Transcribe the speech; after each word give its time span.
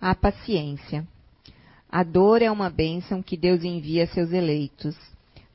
A 0.00 0.14
paciência. 0.14 1.06
A 1.86 2.02
dor 2.02 2.40
é 2.40 2.50
uma 2.50 2.70
bênção 2.70 3.22
que 3.22 3.36
Deus 3.36 3.62
envia 3.62 4.04
a 4.04 4.06
seus 4.06 4.32
eleitos. 4.32 4.96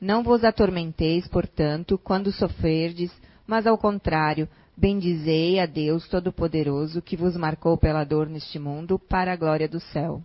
Não 0.00 0.22
vos 0.22 0.44
atormenteis, 0.44 1.26
portanto, 1.26 1.98
quando 1.98 2.30
sofrerdes, 2.30 3.10
mas 3.44 3.66
ao 3.66 3.76
contrário, 3.76 4.48
bendizei 4.76 5.58
a 5.58 5.66
Deus 5.66 6.08
Todo-Poderoso 6.08 7.02
que 7.02 7.16
vos 7.16 7.36
marcou 7.36 7.76
pela 7.76 8.04
dor 8.04 8.28
neste 8.28 8.56
mundo 8.56 9.00
para 9.00 9.32
a 9.32 9.36
glória 9.36 9.68
do 9.68 9.80
céu. 9.80 10.22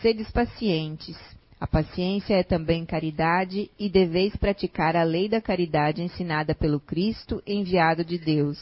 Sedes 0.00 0.30
pacientes. 0.30 1.18
A 1.60 1.66
paciência 1.66 2.32
é 2.32 2.42
também 2.42 2.86
caridade 2.86 3.70
e 3.78 3.90
deveis 3.90 4.34
praticar 4.36 4.96
a 4.96 5.02
lei 5.02 5.28
da 5.28 5.42
caridade 5.42 6.02
ensinada 6.02 6.54
pelo 6.54 6.80
Cristo 6.80 7.42
enviado 7.46 8.06
de 8.06 8.16
Deus. 8.16 8.58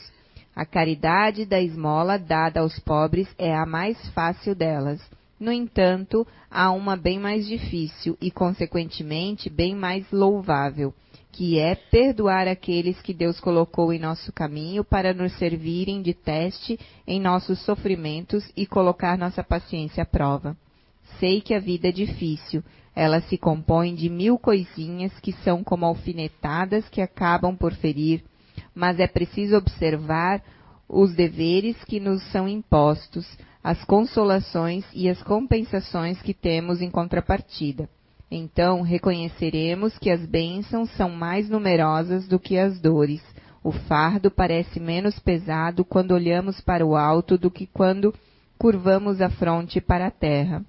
A 0.59 0.67
caridade 0.67 1.47
da 1.47 1.63
esmola 1.63 2.19
dada 2.19 2.59
aos 2.59 2.81
pobres 2.81 3.33
é 3.39 3.55
a 3.55 3.65
mais 3.65 3.97
fácil 4.09 4.57
delas. 4.57 5.01
No 5.39 5.53
entanto, 5.53 6.27
há 6.51 6.73
uma 6.73 6.97
bem 6.97 7.17
mais 7.17 7.47
difícil 7.47 8.19
e, 8.21 8.29
consequentemente, 8.29 9.49
bem 9.49 9.77
mais 9.77 10.11
louvável, 10.11 10.93
que 11.31 11.61
é 11.61 11.77
perdoar 11.77 12.49
aqueles 12.49 13.01
que 13.01 13.15
Deus 13.15 13.39
colocou 13.39 13.93
em 13.93 14.01
nosso 14.01 14.33
caminho 14.33 14.83
para 14.83 15.15
nos 15.15 15.33
servirem 15.39 16.03
de 16.03 16.13
teste 16.13 16.77
em 17.07 17.21
nossos 17.21 17.61
sofrimentos 17.65 18.51
e 18.57 18.67
colocar 18.67 19.17
nossa 19.17 19.45
paciência 19.45 20.03
à 20.03 20.07
prova. 20.07 20.57
Sei 21.21 21.41
que 21.41 21.55
a 21.55 21.61
vida 21.61 21.91
é 21.91 21.93
difícil, 21.93 22.65
ela 22.97 23.21
se 23.21 23.39
compõe 23.39 23.95
de 23.95 24.09
mil 24.09 24.37
coisinhas 24.37 25.13
que 25.21 25.31
são 25.45 25.63
como 25.63 25.87
alfinetadas 25.87 26.89
que 26.89 27.01
acabam 27.01 27.57
por 27.57 27.73
ferir, 27.75 28.25
mas 28.79 29.01
é 29.01 29.09
preciso 29.09 29.57
observar 29.57 30.41
os 30.89 31.13
deveres 31.13 31.77
que 31.83 31.99
nos 31.99 32.23
são 32.31 32.49
impostos, 32.49 33.27
as 33.63 33.83
consolações 33.85 34.85
e 34.95 35.09
as 35.09 35.21
compensações 35.21 36.23
que 36.23 36.33
temos 36.33 36.81
em 36.81 36.89
contrapartida. 36.89 37.89
Então 38.31 38.83
reconheceremos 38.83 39.99
que 39.99 40.09
as 40.09 40.25
bênçãos 40.25 40.89
são 40.93 41.11
mais 41.11 41.51
numerosas 41.51 42.29
do 42.29 42.39
que 42.39 42.57
as 42.57 42.79
dores. 42.79 43.21
O 43.65 43.73
fardo 43.73 44.31
parece 44.31 44.79
menos 44.79 45.19
pesado 45.19 45.85
quando 45.85 46.13
olhamos 46.13 46.61
para 46.61 46.87
o 46.87 46.95
alto 46.95 47.37
do 47.37 47.51
que 47.51 47.67
quando 47.67 48.15
curvamos 48.57 49.21
a 49.21 49.29
fronte 49.29 49.81
para 49.81 50.07
a 50.07 50.11
terra. 50.11 50.65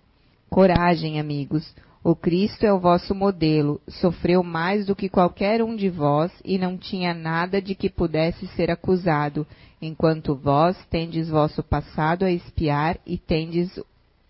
Coragem, 0.50 1.20
amigos. 1.20 1.76
O 2.02 2.16
Cristo 2.16 2.66
é 2.66 2.72
o 2.72 2.80
vosso 2.80 3.14
modelo, 3.14 3.82
sofreu 3.88 4.42
mais 4.42 4.86
do 4.86 4.96
que 4.96 5.10
qualquer 5.10 5.62
um 5.62 5.76
de 5.76 5.90
vós 5.90 6.32
e 6.46 6.58
não 6.58 6.78
tinha 6.78 7.14
nada 7.14 7.62
de 7.62 7.76
que 7.76 7.90
pudesse 7.90 8.48
ser 8.48 8.72
acusado, 8.72 9.46
enquanto 9.82 10.34
vós 10.34 10.78
tendes 10.90 11.30
vosso 11.30 11.62
passado 11.62 12.24
a 12.24 12.32
espiar 12.32 12.98
e 13.06 13.18
tendes, 13.18 13.78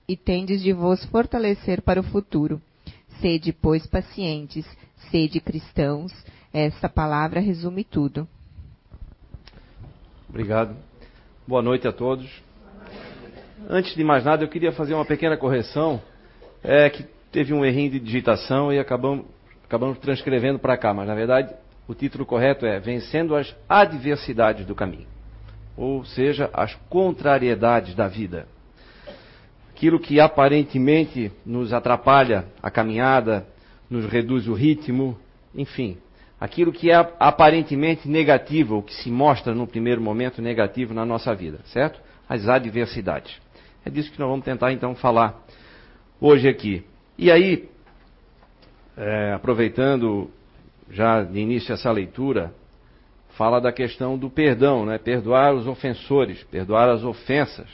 e 0.07 0.17
tendes 0.17 0.63
de 0.63 0.73
vos 0.73 1.05
fortalecer 1.05 1.81
para 1.83 1.99
o 1.99 2.03
futuro. 2.03 2.59
Sede, 3.21 3.53
pois, 3.53 3.85
pacientes, 3.85 4.65
sede 5.11 5.39
cristãos. 5.39 6.11
Esta 6.51 6.89
palavra 6.89 7.39
resume 7.39 7.83
tudo. 7.83 8.27
Obrigado. 10.27 10.75
Boa 11.47 11.61
noite 11.61 11.87
a 11.87 11.93
todos. 11.93 12.27
Antes 13.69 13.93
de 13.93 14.03
mais 14.03 14.23
nada, 14.23 14.43
eu 14.43 14.47
queria 14.47 14.71
fazer 14.71 14.95
uma 14.95 15.05
pequena 15.05 15.37
correção. 15.37 16.01
É 16.63 16.89
que 16.89 17.05
teve 17.31 17.53
um 17.53 17.63
errinho 17.63 17.91
de 17.91 17.99
digitação 17.99 18.71
e 18.71 18.79
acabamos, 18.79 19.25
acabamos 19.63 19.97
transcrevendo 19.99 20.59
para 20.59 20.77
cá, 20.77 20.93
mas 20.93 21.07
na 21.07 21.15
verdade 21.15 21.53
o 21.87 21.95
título 21.95 22.25
correto 22.25 22.65
é 22.65 22.79
Vencendo 22.79 23.35
as 23.35 23.55
Adversidades 23.67 24.65
do 24.65 24.75
Caminho, 24.75 25.07
ou 25.75 26.05
seja, 26.05 26.49
as 26.53 26.75
contrariedades 26.89 27.95
da 27.95 28.07
vida. 28.07 28.47
Aquilo 29.71 29.99
que 29.99 30.19
aparentemente 30.19 31.31
nos 31.45 31.73
atrapalha 31.73 32.45
a 32.61 32.69
caminhada, 32.69 33.47
nos 33.89 34.05
reduz 34.05 34.47
o 34.47 34.53
ritmo, 34.53 35.17
enfim, 35.55 35.97
aquilo 36.39 36.71
que 36.71 36.91
é 36.91 36.95
aparentemente 37.19 38.07
negativo, 38.07 38.75
ou 38.75 38.83
que 38.83 38.93
se 38.93 39.09
mostra 39.09 39.55
no 39.55 39.65
primeiro 39.65 40.01
momento 40.01 40.41
negativo 40.41 40.93
na 40.93 41.05
nossa 41.05 41.33
vida, 41.33 41.59
certo? 41.65 41.99
As 42.27 42.47
adversidades. 42.47 43.35
É 43.83 43.89
disso 43.89 44.11
que 44.11 44.19
nós 44.19 44.29
vamos 44.29 44.45
tentar 44.45 44.71
então 44.71 44.93
falar 44.93 45.43
hoje 46.21 46.47
aqui. 46.47 46.83
E 47.21 47.29
aí, 47.29 47.69
é, 48.95 49.33
aproveitando 49.33 50.31
já 50.89 51.21
de 51.21 51.37
início 51.37 51.73
essa 51.73 51.91
leitura, 51.91 52.53
fala 53.31 53.59
da 53.59 53.73
questão 53.73 54.17
do 54.17 54.29
perdão, 54.29 54.85
né? 54.85 54.97
perdoar 54.97 55.53
os 55.53 55.67
ofensores, 55.67 56.41
perdoar 56.43 56.87
as 56.87 57.03
ofensas. 57.03 57.67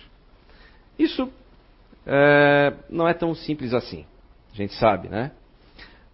Isso 0.97 1.31
é, 2.07 2.73
não 2.89 3.07
é 3.07 3.13
tão 3.13 3.35
simples 3.35 3.71
assim, 3.71 4.03
a 4.51 4.57
gente 4.57 4.73
sabe, 4.73 5.09
né? 5.09 5.31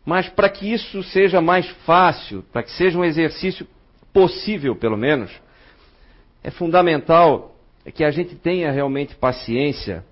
Mas 0.06 0.28
para 0.28 0.50
que 0.50 0.69
isso 0.69 1.02
seja 1.02 1.40
mais 1.40 1.69
fácil, 1.86 2.44
para 2.52 2.63
que 2.63 2.72
seja 2.72 3.00
um 3.00 3.06
exercício 3.06 3.66
possível, 4.12 4.75
pelo 4.75 4.98
menos, 4.98 5.31
é 6.44 6.52
fundamental 6.52 7.56
que 7.96 8.03
a 8.03 8.12
gente 8.12 8.36
tenha 8.36 8.74
realmente 8.74 9.16
paciência 9.16 10.03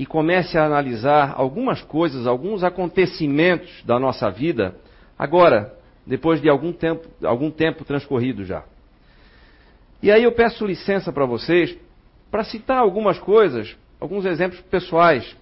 e 0.00 0.06
comece 0.06 0.56
a 0.56 0.64
analisar 0.64 1.34
algumas 1.36 1.82
coisas, 1.82 2.26
alguns 2.26 2.64
acontecimentos 2.64 3.82
da 3.84 3.98
nossa 3.98 4.30
vida, 4.30 4.74
agora, 5.18 5.74
depois 6.06 6.40
de 6.40 6.48
algum 6.48 6.72
tempo, 6.72 7.06
algum 7.22 7.50
tempo 7.50 7.84
transcorrido 7.84 8.42
já. 8.42 8.64
E 10.02 10.10
aí 10.10 10.22
eu 10.22 10.32
peço 10.32 10.64
licença 10.64 11.12
para 11.12 11.26
vocês 11.26 11.76
para 12.30 12.44
citar 12.44 12.78
algumas 12.78 13.18
coisas, 13.18 13.76
alguns 14.00 14.24
exemplos 14.24 14.58
pessoais 14.70 15.36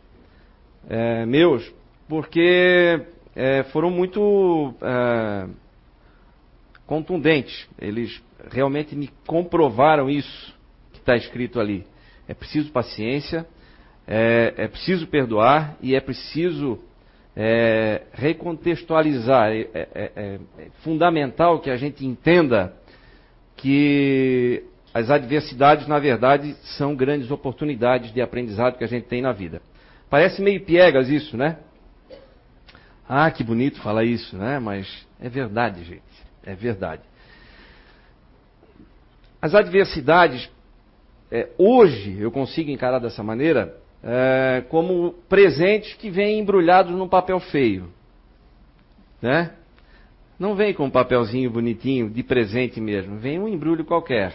é, 0.88 1.25
meus, 1.25 1.72
porque 2.08 3.00
é, 3.36 3.62
foram 3.62 3.92
muito 3.92 4.75
é, 4.82 5.46
contundentes. 6.84 7.69
Eles 7.80 8.20
realmente 8.50 8.96
me 8.96 9.08
comprovaram 9.25 10.10
isso 10.10 10.52
que 10.92 10.98
está 10.98 11.14
escrito 11.14 11.60
ali. 11.60 11.86
É 12.26 12.34
preciso 12.34 12.72
paciência, 12.72 13.46
é, 14.08 14.54
é 14.56 14.69
preciso 14.69 15.06
perdoar 15.06 15.76
e 15.82 15.94
é 15.94 16.00
preciso 16.00 16.78
é, 17.36 18.02
recontextualizar. 18.12 19.52
É, 19.52 19.60
é, 19.60 19.88
é, 19.94 20.10
é, 20.16 20.41
fundamental 20.82 21.60
que 21.60 21.70
a 21.70 21.76
gente 21.76 22.06
entenda 22.06 22.74
que 23.54 24.64
as 24.94 25.10
adversidades, 25.10 25.86
na 25.86 25.98
verdade, 25.98 26.56
são 26.78 26.96
grandes 26.96 27.30
oportunidades 27.30 28.10
de 28.12 28.22
aprendizado 28.22 28.78
que 28.78 28.84
a 28.84 28.88
gente 28.88 29.06
tem 29.06 29.20
na 29.20 29.32
vida. 29.32 29.60
Parece 30.08 30.40
meio 30.40 30.64
piegas 30.64 31.10
isso, 31.10 31.36
né? 31.36 31.58
Ah, 33.06 33.30
que 33.30 33.44
bonito 33.44 33.80
falar 33.82 34.04
isso, 34.04 34.36
né? 34.36 34.58
Mas 34.58 35.06
é 35.20 35.28
verdade, 35.28 35.84
gente. 35.84 36.02
É 36.44 36.54
verdade. 36.54 37.02
As 39.40 39.54
adversidades, 39.54 40.50
é, 41.30 41.50
hoje 41.58 42.19
eu 42.19 42.30
consigo 42.30 42.70
encarar 42.70 42.98
dessa 42.98 43.22
maneira, 43.22 43.76
é, 44.03 44.64
como 44.69 45.12
presentes 45.28 45.94
que 45.94 46.10
vêm 46.10 46.38
embrulhados 46.38 46.92
num 46.92 47.09
papel 47.09 47.41
feio. 47.41 47.88
Né? 49.20 49.53
Não 50.38 50.54
vem 50.54 50.72
com 50.72 50.84
um 50.84 50.91
papelzinho 50.91 51.50
bonitinho 51.50 52.08
de 52.08 52.22
presente 52.22 52.81
mesmo, 52.81 53.19
vem 53.19 53.41
um 53.41 53.48
embrulho 53.48 53.84
qualquer, 53.84 54.32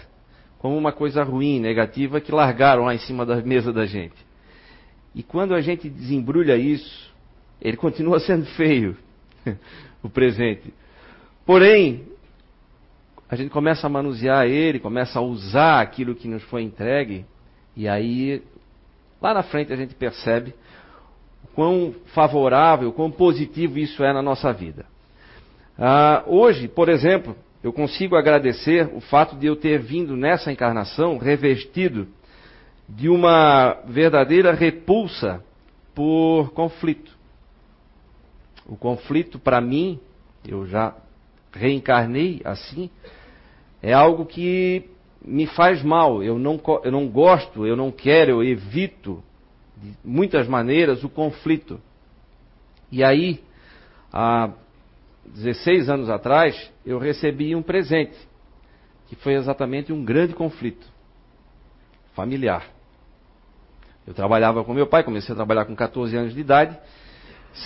como 0.60 0.78
uma 0.78 0.92
coisa 0.92 1.24
ruim, 1.24 1.60
negativa 1.60 2.20
que 2.20 2.32
largaram 2.32 2.86
lá 2.86 2.94
em 2.94 3.00
cima 3.00 3.26
da 3.26 3.38
mesa 3.38 3.72
da 3.72 3.86
gente. 3.86 4.16
E 5.16 5.24
quando 5.24 5.54
a 5.54 5.62
gente 5.62 5.90
desembrulha 5.90 6.58
isso, 6.58 7.14
ele 7.62 7.78
continua 7.78 8.20
sendo 8.22 8.46
feio, 8.48 8.98
o 10.02 10.10
presente. 10.10 10.74
Porém, 11.46 12.04
a 13.30 13.36
gente 13.36 13.50
começa 13.50 13.88
a 13.88 13.90
manusear 13.90 14.46
ele, 14.46 14.80
começa 14.80 15.20
a 15.20 15.22
usar 15.22 15.82
aquilo 15.82 16.16
que 16.16 16.28
nos 16.28 16.44
foi 16.44 16.64
entregue, 16.64 17.26
e 17.76 17.88
aí 17.88 18.44
Lá 19.24 19.34
na 19.34 19.42
frente 19.42 19.72
a 19.72 19.78
gente 19.78 19.96
percebe 19.96 20.54
quão 21.56 21.96
favorável, 22.14 22.92
quão 22.92 23.10
positivo 23.10 23.80
isso 23.80 24.04
é 24.04 24.12
na 24.12 24.22
nossa 24.22 24.52
vida. 24.52 24.86
Ah, 25.80 26.24
hoje, 26.28 26.68
por 26.68 26.90
exemplo, 26.90 27.34
eu 27.64 27.72
consigo 27.72 28.18
agradecer 28.18 28.92
o 28.94 29.00
fato 29.00 29.38
de 29.38 29.48
eu 29.48 29.56
ter 29.56 29.80
vindo 29.80 30.18
nessa 30.18 30.52
encarnação 30.52 31.18
revestido 31.18 32.06
de 32.90 33.08
uma 33.08 33.78
verdadeira 33.88 34.52
repulsa 34.52 35.42
por 35.96 36.52
conflito. 36.52 37.18
O 38.66 38.76
conflito, 38.76 39.40
para 39.40 39.62
mim, 39.62 40.02
eu 40.46 40.68
já 40.68 40.94
reencarnei 41.54 42.42
assim, 42.44 42.90
é 43.82 43.94
algo 43.94 44.26
que 44.26 44.90
me 45.24 45.48
faz 45.48 45.82
mal, 45.82 46.22
eu 46.22 46.38
não, 46.38 46.60
eu 46.84 46.92
não 46.92 47.08
gosto, 47.08 47.66
eu 47.66 47.76
não 47.76 47.92
quero, 47.92 48.32
eu 48.32 48.44
evito 48.44 49.24
de 49.78 49.96
muitas 50.04 50.48
maneiras 50.48 51.04
o 51.04 51.10
conflito. 51.10 51.80
E 52.92 53.04
aí, 53.04 53.42
há 54.12 54.52
16 55.26 55.90
anos 55.90 56.10
atrás, 56.10 56.72
eu 56.86 57.00
recebi 57.00 57.56
um 57.56 57.62
presente, 57.62 58.18
que 59.08 59.16
foi 59.16 59.34
exatamente 59.34 59.94
um 59.94 60.04
grande 60.04 60.34
conflito 60.34 60.86
familiar. 62.14 62.68
Eu 64.06 64.14
trabalhava 64.14 64.64
com 64.64 64.74
meu 64.74 64.88
pai, 64.88 65.04
comecei 65.04 65.32
a 65.32 65.36
trabalhar 65.36 65.66
com 65.66 65.76
14 65.76 66.16
anos 66.16 66.34
de 66.34 66.42
idade. 66.42 66.78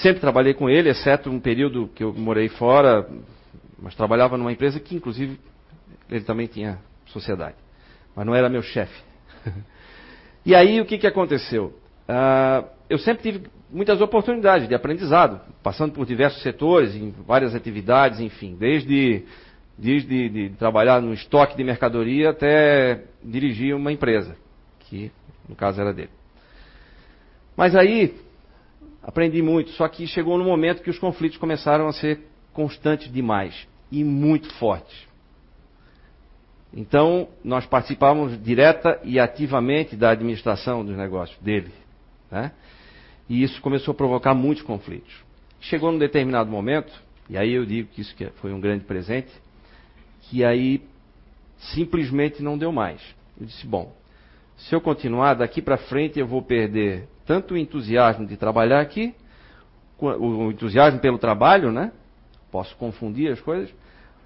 Sempre 0.02 0.20
trabalhei 0.20 0.54
com 0.54 0.70
ele, 0.70 0.90
exceto 0.90 1.30
um 1.30 1.40
período 1.40 1.90
que 1.96 2.04
eu 2.04 2.14
morei 2.14 2.48
fora, 2.48 3.10
mas 3.80 3.96
trabalhava 3.96 4.38
numa 4.38 4.52
empresa 4.52 4.80
que, 4.80 4.96
inclusive, 4.96 5.40
ele 6.10 6.24
também 6.24 6.46
tinha 6.46 6.80
sociedade. 7.08 7.56
Mas 8.16 8.26
não 8.26 8.36
era 8.36 8.50
meu 8.50 8.62
chefe. 8.62 9.02
e 10.46 10.56
aí, 10.56 10.82
o 10.82 10.86
que, 10.86 10.98
que 10.98 11.08
aconteceu? 11.08 11.74
Uh, 12.08 12.68
eu 12.90 12.98
sempre 12.98 13.24
tive 13.24 13.48
muitas 13.70 14.00
oportunidades 14.02 14.68
de 14.68 14.76
aprendizado, 14.76 15.42
passando 15.62 15.92
por 15.94 16.06
diversos 16.06 16.42
setores, 16.42 16.96
em 16.96 17.12
várias 17.26 17.54
atividades, 17.54 18.20
enfim, 18.20 18.56
desde, 18.56 19.24
desde 19.78 20.30
de 20.30 20.50
trabalhar 20.52 21.02
no 21.02 21.14
estoque 21.14 21.58
de 21.58 21.64
mercadoria 21.64 22.30
até 22.30 23.04
dirigir 23.24 23.76
uma 23.76 23.92
empresa, 23.92 24.36
que 24.80 25.12
no 25.48 25.56
caso 25.56 25.82
era 25.82 25.94
dele. 25.94 26.12
Mas 27.56 27.76
aí 27.76 28.16
aprendi 29.04 29.42
muito, 29.42 29.72
só 29.72 29.88
que 29.88 30.06
chegou 30.08 30.38
no 30.38 30.44
momento 30.44 30.82
que 30.82 30.90
os 30.90 31.00
conflitos 31.00 31.38
começaram 31.38 31.88
a 31.88 31.94
ser 31.94 32.22
constantes 32.54 33.12
demais 33.12 33.68
e 33.92 34.04
muito 34.04 34.52
fortes. 34.56 35.07
Então, 36.74 37.30
nós 37.44 37.66
participávamos 37.66 38.42
direta 38.44 39.00
e 39.04 39.20
ativamente 39.20 39.96
da 39.96 40.12
administração 40.12 40.86
dos 40.86 40.98
negócios 40.98 41.38
dele. 41.40 41.72
Né? 42.30 42.52
E 43.30 43.42
isso 43.42 43.62
começou 43.62 43.94
a 43.94 43.96
provocar 43.96 44.34
muitos 44.34 44.64
conflitos. 44.64 45.14
Chegou 45.60 45.92
num 45.92 45.98
determinado 45.98 46.50
momento, 46.50 46.92
e 47.30 47.38
aí 47.38 47.54
eu 47.54 47.66
digo 47.66 47.90
que 47.90 48.02
isso 48.02 48.16
foi 48.36 48.54
um 48.54 48.60
grande 48.60 48.84
presente, 48.84 49.32
que 50.22 50.44
aí 50.44 50.84
simplesmente 51.74 52.44
não 52.44 52.58
deu 52.58 52.72
mais. 52.72 53.02
Eu 53.40 53.46
disse, 53.46 53.66
bom, 53.66 53.96
se 54.58 54.74
eu 54.74 54.82
continuar 54.82 55.36
daqui 55.36 55.62
para 55.62 55.78
frente 55.78 56.20
eu 56.20 56.28
vou 56.28 56.42
perder 56.42 57.08
tanto 57.26 57.54
o 57.54 57.58
entusiasmo 57.58 58.26
de 58.26 58.38
trabalhar 58.38 58.82
aqui, 58.82 59.14
o 60.00 60.52
entusiasmo 60.52 61.00
pelo 61.00 61.18
trabalho, 61.18 61.72
né? 61.72 61.92
Posso 62.52 62.76
confundir 62.78 63.32
as 63.32 63.42
coisas, 63.42 63.74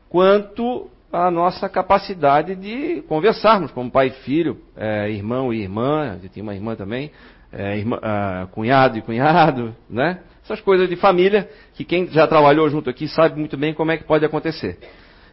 quanto 0.10 0.90
a 1.12 1.30
nossa 1.30 1.68
capacidade 1.68 2.56
de 2.56 3.02
conversarmos 3.04 3.72
como 3.72 3.92
pai 3.92 4.08
e 4.08 4.24
filho, 4.24 4.62
é, 4.76 5.10
irmão 5.10 5.54
e 5.54 5.62
irmã, 5.62 6.20
eu 6.24 6.30
tinha 6.30 6.42
uma 6.42 6.56
irmã 6.56 6.76
também, 6.76 7.12
é, 7.52 7.78
irmã, 7.78 8.00
ah, 8.02 8.48
cunhado 8.52 8.98
e 8.98 9.02
cunhado, 9.02 9.76
né? 9.90 10.22
Essas 10.44 10.62
coisas 10.62 10.90
de 10.90 10.96
família 10.96 11.50
que 11.74 11.84
quem 11.84 12.08
já 12.08 12.26
trabalhou 12.28 12.70
junto 12.70 12.90
aqui 12.90 13.08
sabe 13.08 13.38
muito 13.38 13.58
bem 13.58 13.74
como 13.74 13.92
é 13.92 13.98
que 13.98 14.06
pode 14.06 14.26
acontecer. 14.26 14.80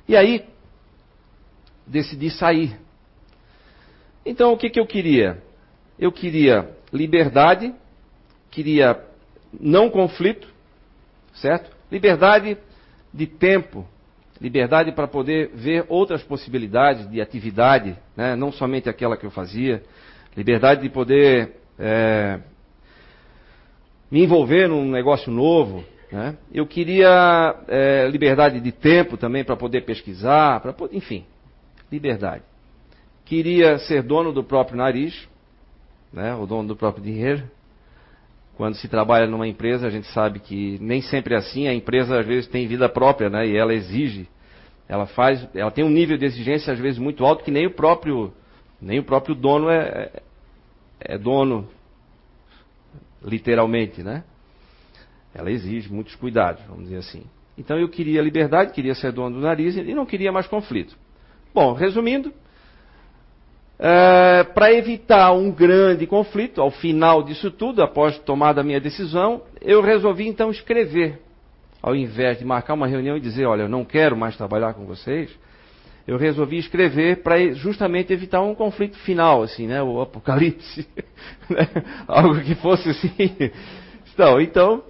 E 0.06 0.16
aí, 0.16 0.44
decidi 1.86 2.30
sair. 2.30 2.78
Então, 4.26 4.52
o 4.52 4.58
que, 4.58 4.69
que 4.69 4.80
eu 4.80 4.86
queria? 4.86 5.42
Eu 5.98 6.12
queria 6.12 6.70
liberdade, 6.92 7.75
queria 8.50 9.00
não 9.58 9.88
conflito, 9.88 10.46
certo? 11.34 11.70
Liberdade 11.90 12.58
de 13.12 13.26
tempo, 13.26 13.86
liberdade 14.40 14.93
para 14.93 15.08
poder 15.08 15.50
ver 15.55 15.85
outras 15.88 16.23
possibilidades 16.23 17.08
de 17.11 17.20
atividade, 17.20 17.96
né? 18.17 18.37
não 18.37 18.52
somente 18.52 18.88
aquela 18.88 19.17
que 19.17 19.26
eu 19.26 19.31
fazia, 19.31 19.82
liberdade 20.37 20.82
de 20.82 20.88
poder 20.88 21.56
é, 21.79 22.40
me 24.11 24.23
envolver 24.23 24.69
num 24.69 24.90
negócio 24.90 25.32
novo. 25.32 25.85
Né? 26.11 26.37
Eu 26.52 26.67
queria 26.67 27.56
é, 27.69 28.08
liberdade 28.08 28.61
de 28.61 28.73
tempo 28.73 29.17
também 29.17 29.44
para 29.44 29.56
poder 29.56 29.85
pesquisar, 29.85 30.61
para 30.61 30.75
enfim, 30.93 31.25
liberdade. 31.90 32.43
Queria 33.25 33.79
ser 33.79 34.02
dono 34.02 34.32
do 34.32 34.43
próprio 34.43 34.76
nariz, 34.76 35.29
né? 36.12 36.35
o 36.35 36.46
dono 36.46 36.69
do 36.69 36.76
próprio 36.76 37.05
dinheiro. 37.05 37.43
Quando 38.58 38.75
se 38.75 38.88
trabalha 38.88 39.28
numa 39.28 39.46
empresa, 39.46 39.87
a 39.87 39.90
gente 39.90 40.08
sabe 40.08 40.40
que 40.40 40.81
nem 40.81 41.00
sempre 41.00 41.32
é 41.32 41.37
assim. 41.38 41.69
A 41.69 41.72
empresa 41.72 42.19
às 42.19 42.26
vezes 42.26 42.49
tem 42.49 42.66
vida 42.66 42.88
própria, 42.88 43.31
né? 43.31 43.46
E 43.46 43.56
ela 43.56 43.72
exige, 43.72 44.28
ela 44.88 45.06
faz, 45.06 45.49
ela 45.55 45.70
tem 45.70 45.84
um 45.84 45.88
nível 45.88 46.19
de 46.19 46.25
exigência 46.25 46.72
às 46.72 46.78
vezes 46.81 46.99
muito 46.99 47.25
alto 47.25 47.44
que 47.44 47.52
nem 47.52 47.69
o 47.69 47.70
próprio, 47.70 48.32
nem 48.82 48.99
o 48.99 49.05
próprio 49.05 49.37
dono 49.37 49.70
é, 49.70 50.10
é 50.99 51.16
dono, 51.16 51.69
literalmente, 53.22 54.02
né? 54.02 54.25
Ela 55.32 55.52
exige 55.52 55.88
muitos 55.93 56.16
cuidados, 56.16 56.61
vamos 56.66 56.82
dizer 56.82 56.96
assim. 56.96 57.22
Então 57.56 57.78
eu 57.78 57.88
queria 57.88 58.20
liberdade, 58.20 58.72
queria 58.72 58.96
ser 58.96 59.12
dono 59.12 59.37
do 59.37 59.40
nariz 59.40 59.76
e 59.76 59.94
não 59.94 60.04
queria 60.04 60.32
mais 60.32 60.49
conflito. 60.49 60.99
Bom, 61.54 61.75
resumindo, 61.75 62.32
é, 63.78 64.42
para 64.42 64.72
evitar 64.72 65.32
um 65.32 65.52
grande 65.52 66.06
conflito, 66.06 66.60
ao 66.60 66.70
final 66.70 67.22
disso 67.22 67.50
tudo, 67.50 67.82
após 67.82 68.19
tomar 68.19 68.58
a 68.58 68.62
minha 68.62 68.80
decisão, 68.80 69.42
eu 69.60 69.80
resolvi 69.80 70.26
então 70.26 70.50
escrever. 70.50 71.20
Ao 71.80 71.94
invés 71.94 72.38
de 72.38 72.44
marcar 72.44 72.75
uma 72.75 72.88
reunião 72.88 73.16
e 73.16 73.20
dizer, 73.20 73.46
olha, 73.46 73.62
eu 73.62 73.69
não 73.69 73.84
quero 73.84 74.16
mais 74.16 74.36
trabalhar 74.36 74.75
com 74.75 74.84
vocês, 74.84 75.30
eu 76.08 76.16
resolvi 76.16 76.56
escrever 76.58 77.22
para 77.22 77.38
justamente 77.52 78.12
evitar 78.12 78.40
um 78.40 78.54
conflito 78.54 78.96
final, 79.00 79.42
assim, 79.42 79.66
né? 79.66 79.80
O 79.82 80.00
apocalipse, 80.00 80.88
né? 81.48 81.69
algo 82.08 82.40
que 82.40 82.54
fosse 82.56 82.88
assim. 82.88 83.52
Então, 84.12 84.40
então, 84.40 84.82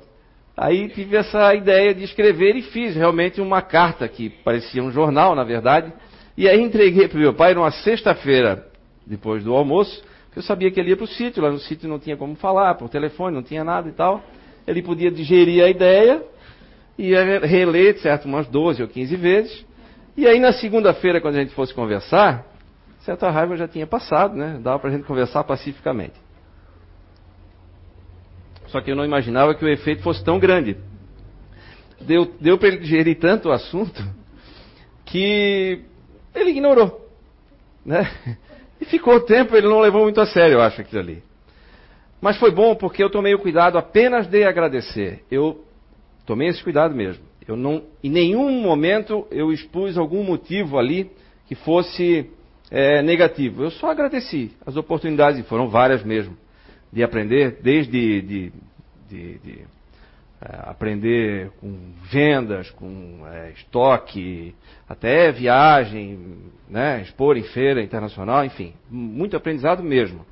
aí 0.57 0.89
tive 0.89 1.17
essa 1.17 1.53
ideia 1.55 1.93
de 1.93 2.05
escrever 2.05 2.57
e 2.57 2.63
fiz 2.63 2.95
realmente 2.95 3.41
uma 3.41 3.61
carta 3.61 4.09
que 4.09 4.31
parecia 4.31 4.83
um 4.83 4.91
jornal, 4.91 5.35
na 5.35 5.45
verdade. 5.45 5.93
E 6.37 6.49
aí 6.49 6.63
entreguei 6.63 7.09
para 7.09 7.19
meu 7.19 7.35
pai 7.35 7.53
numa 7.53 7.73
sexta-feira, 7.73 8.68
depois 9.09 9.43
do 9.43 9.55
almoço, 9.55 10.03
que 10.33 10.39
eu 10.39 10.43
sabia 10.43 10.71
que 10.71 10.79
ele 10.79 10.91
ia 10.91 10.97
para 10.97 11.05
o 11.05 11.09
sítio. 11.09 11.43
Lá 11.43 11.51
no 11.51 11.59
sítio 11.59 11.89
não 11.89 11.99
tinha 11.99 12.17
como 12.17 12.35
falar, 12.37 12.75
por 12.75 12.89
telefone, 12.89 13.35
não 13.35 13.43
tinha 13.43 13.65
nada 13.65 13.89
e 13.89 13.93
tal. 13.93 14.23
Ele 14.67 14.83
podia 14.83 15.11
digerir 15.11 15.65
a 15.65 15.69
ideia, 15.69 16.23
ia 16.99 17.41
reler, 17.41 17.99
certo, 17.99 18.27
umas 18.27 18.47
12 18.47 18.83
ou 18.83 18.89
15 18.89 19.17
vezes 19.17 19.69
e 20.19 20.27
aí 20.27 20.41
na 20.41 20.53
segunda-feira, 20.53 21.21
quando 21.21 21.37
a 21.37 21.39
gente 21.39 21.55
fosse 21.55 21.73
conversar, 21.73 22.45
certa 23.03 23.31
raiva 23.31 23.57
já 23.57 23.69
tinha 23.69 23.87
passado, 23.87 24.35
né? 24.35 24.59
Dava 24.61 24.81
para 24.81 24.91
a 24.91 24.93
gente 24.93 25.07
conversar 25.07 25.45
pacificamente. 25.45 26.17
Só 28.67 28.81
que 28.81 28.91
eu 28.91 28.97
não 28.97 29.05
imaginava 29.05 29.55
que 29.55 29.65
o 29.65 29.69
efeito 29.69 30.03
fosse 30.03 30.25
tão 30.25 30.41
grande. 30.41 30.77
Deu, 32.01 32.35
deu 32.41 32.59
para 32.59 32.67
ele 32.67 32.79
digerir 32.79 33.17
tanto 33.21 33.49
o 33.49 33.53
assunto 33.53 34.03
que 35.05 35.85
ele 36.35 36.51
ignorou. 36.51 37.09
Né? 37.87 38.11
E 38.81 38.85
ficou 38.85 39.21
tempo, 39.21 39.57
ele 39.57 39.69
não 39.69 39.81
levou 39.81 40.03
muito 40.03 40.21
a 40.21 40.27
sério, 40.27 40.55
eu 40.55 40.61
acho, 40.61 40.81
aquilo 40.81 41.01
ali. 41.01 41.23
Mas 42.21 42.39
foi 42.39 42.51
bom 42.51 42.75
porque 42.75 43.03
eu 43.03 43.11
tomei 43.11 43.35
o 43.35 43.39
cuidado 43.39 43.79
apenas 43.79 44.27
de 44.27 44.45
agradecer. 44.45 45.23
Eu 45.31 45.65
tomei 46.27 46.49
esse 46.49 46.63
cuidado 46.63 46.95
mesmo. 46.95 47.25
Eu 47.47 47.57
não, 47.57 47.83
em 48.03 48.11
nenhum 48.11 48.51
momento 48.61 49.27
eu 49.31 49.53
expus 49.53 49.97
algum 49.97 50.23
motivo 50.23 50.79
ali 50.79 51.11
que 51.47 51.55
fosse 51.55 52.31
é, 52.71 53.03
negativo. 53.03 53.63
Eu 53.63 53.71
só 53.71 53.91
agradeci 53.91 54.53
as 54.67 54.77
oportunidades, 54.77 55.41
e 55.41 55.45
foram 55.45 55.69
várias 55.69 56.05
mesmo, 56.05 56.37
de 56.93 57.03
aprender, 57.03 57.59
desde 57.63 58.21
de, 58.23 58.53
de, 59.09 59.39
de 59.39 59.59
aprender 60.41 61.51
com 61.61 61.93
vendas, 62.11 62.71
com 62.71 63.27
é, 63.27 63.51
estoque, 63.51 64.55
até 64.89 65.33
viagem, 65.33 66.39
né, 66.69 67.03
expor 67.03 67.37
em 67.37 67.43
feira 67.43 67.83
internacional, 67.83 68.45
enfim, 68.45 68.73
muito 68.89 69.37
aprendizado 69.37 69.83
mesmo. 69.83 70.25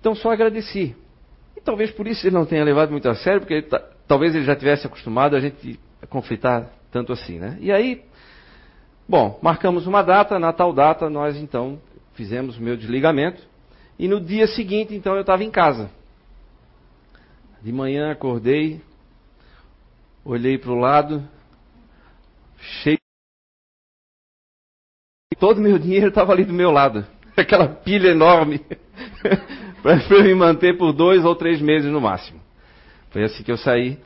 Então 0.00 0.14
só 0.14 0.32
agradeci. 0.32 0.96
E 1.56 1.60
talvez 1.60 1.90
por 1.90 2.06
isso 2.06 2.26
ele 2.26 2.34
não 2.34 2.46
tenha 2.46 2.64
levado 2.64 2.90
muito 2.90 3.08
a 3.08 3.14
sério, 3.14 3.40
porque 3.40 3.54
ele, 3.54 3.68
talvez 4.06 4.34
ele 4.34 4.44
já 4.44 4.56
tivesse 4.56 4.86
acostumado 4.86 5.36
a 5.36 5.40
gente 5.40 5.78
conflitar 6.08 6.70
tanto 6.90 7.12
assim, 7.12 7.38
né? 7.38 7.58
E 7.60 7.70
aí, 7.70 8.02
bom, 9.06 9.38
marcamos 9.42 9.86
uma 9.86 10.02
data, 10.02 10.38
na 10.38 10.52
tal 10.52 10.72
data 10.72 11.10
nós 11.10 11.36
então 11.36 11.78
fizemos 12.14 12.56
o 12.56 12.62
meu 12.62 12.76
desligamento 12.76 13.42
e 13.98 14.08
no 14.08 14.20
dia 14.20 14.46
seguinte 14.46 14.94
então 14.94 15.14
eu 15.14 15.20
estava 15.20 15.44
em 15.44 15.50
casa. 15.50 15.90
De 17.62 17.72
manhã 17.72 18.10
acordei, 18.10 18.80
olhei 20.24 20.56
para 20.58 20.70
o 20.70 20.78
lado, 20.78 21.28
cheio. 22.58 22.98
Todo 25.38 25.58
o 25.58 25.62
meu 25.62 25.78
dinheiro 25.78 26.08
estava 26.08 26.32
ali 26.32 26.44
do 26.44 26.52
meu 26.52 26.70
lado. 26.70 27.06
Aquela 27.36 27.68
pilha 27.68 28.08
enorme. 28.08 28.60
para 29.82 30.16
eu 30.16 30.24
me 30.24 30.34
manter 30.34 30.76
por 30.76 30.92
dois 30.92 31.24
ou 31.24 31.34
três 31.36 31.60
meses 31.60 31.90
no 31.90 32.00
máximo. 32.00 32.40
Foi 33.10 33.22
assim 33.22 33.42
que 33.42 33.50
eu 33.50 33.56
saí 33.56 33.98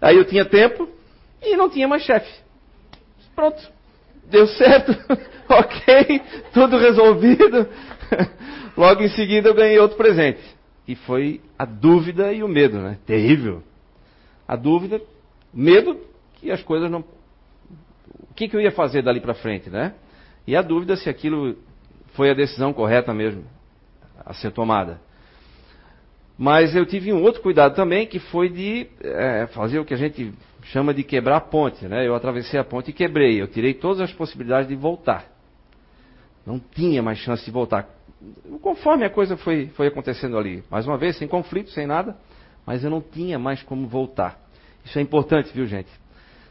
Aí 0.00 0.16
eu 0.16 0.24
tinha 0.24 0.44
tempo 0.44 0.88
e 1.42 1.56
não 1.56 1.68
tinha 1.68 1.86
mais 1.86 2.02
chefe. 2.02 2.32
Pronto. 3.34 3.60
Deu 4.24 4.46
certo. 4.46 4.92
ok. 5.48 6.22
Tudo 6.54 6.78
resolvido. 6.78 7.68
Logo 8.76 9.02
em 9.02 9.08
seguida 9.10 9.48
eu 9.48 9.54
ganhei 9.54 9.78
outro 9.78 9.96
presente. 9.96 10.40
E 10.90 10.96
foi 10.96 11.40
a 11.56 11.64
dúvida 11.64 12.32
e 12.32 12.42
o 12.42 12.48
medo, 12.48 12.80
né? 12.80 12.98
Terrível. 13.06 13.62
A 14.46 14.56
dúvida, 14.56 15.00
medo 15.54 15.96
que 16.34 16.50
as 16.50 16.64
coisas 16.64 16.90
não. 16.90 17.04
O 18.28 18.34
que, 18.34 18.48
que 18.48 18.56
eu 18.56 18.60
ia 18.60 18.72
fazer 18.72 19.00
dali 19.00 19.20
para 19.20 19.34
frente, 19.34 19.70
né? 19.70 19.94
E 20.44 20.56
a 20.56 20.62
dúvida 20.62 20.96
se 20.96 21.08
aquilo 21.08 21.56
foi 22.14 22.28
a 22.28 22.34
decisão 22.34 22.72
correta 22.72 23.14
mesmo 23.14 23.44
a 24.26 24.34
ser 24.34 24.50
tomada. 24.50 25.00
Mas 26.36 26.74
eu 26.74 26.84
tive 26.84 27.12
um 27.12 27.22
outro 27.22 27.40
cuidado 27.40 27.76
também, 27.76 28.04
que 28.04 28.18
foi 28.18 28.48
de 28.48 28.88
é, 29.00 29.46
fazer 29.52 29.78
o 29.78 29.84
que 29.84 29.94
a 29.94 29.96
gente 29.96 30.32
chama 30.64 30.92
de 30.92 31.04
quebrar 31.04 31.36
a 31.36 31.40
ponte. 31.40 31.84
Né? 31.84 32.04
Eu 32.04 32.16
atravessei 32.16 32.58
a 32.58 32.64
ponte 32.64 32.90
e 32.90 32.92
quebrei. 32.92 33.40
Eu 33.40 33.46
tirei 33.46 33.74
todas 33.74 34.00
as 34.00 34.12
possibilidades 34.12 34.68
de 34.68 34.74
voltar. 34.74 35.30
Não 36.44 36.58
tinha 36.58 37.00
mais 37.00 37.18
chance 37.18 37.44
de 37.44 37.50
voltar. 37.52 37.88
Conforme 38.60 39.04
a 39.04 39.10
coisa 39.10 39.36
foi, 39.36 39.68
foi 39.68 39.86
acontecendo 39.86 40.36
ali. 40.36 40.62
Mais 40.70 40.86
uma 40.86 40.98
vez, 40.98 41.16
sem 41.16 41.26
conflito, 41.26 41.70
sem 41.70 41.86
nada. 41.86 42.16
Mas 42.66 42.84
eu 42.84 42.90
não 42.90 43.00
tinha 43.00 43.38
mais 43.38 43.62
como 43.62 43.88
voltar. 43.88 44.38
Isso 44.84 44.98
é 44.98 45.02
importante, 45.02 45.52
viu, 45.52 45.66
gente? 45.66 45.90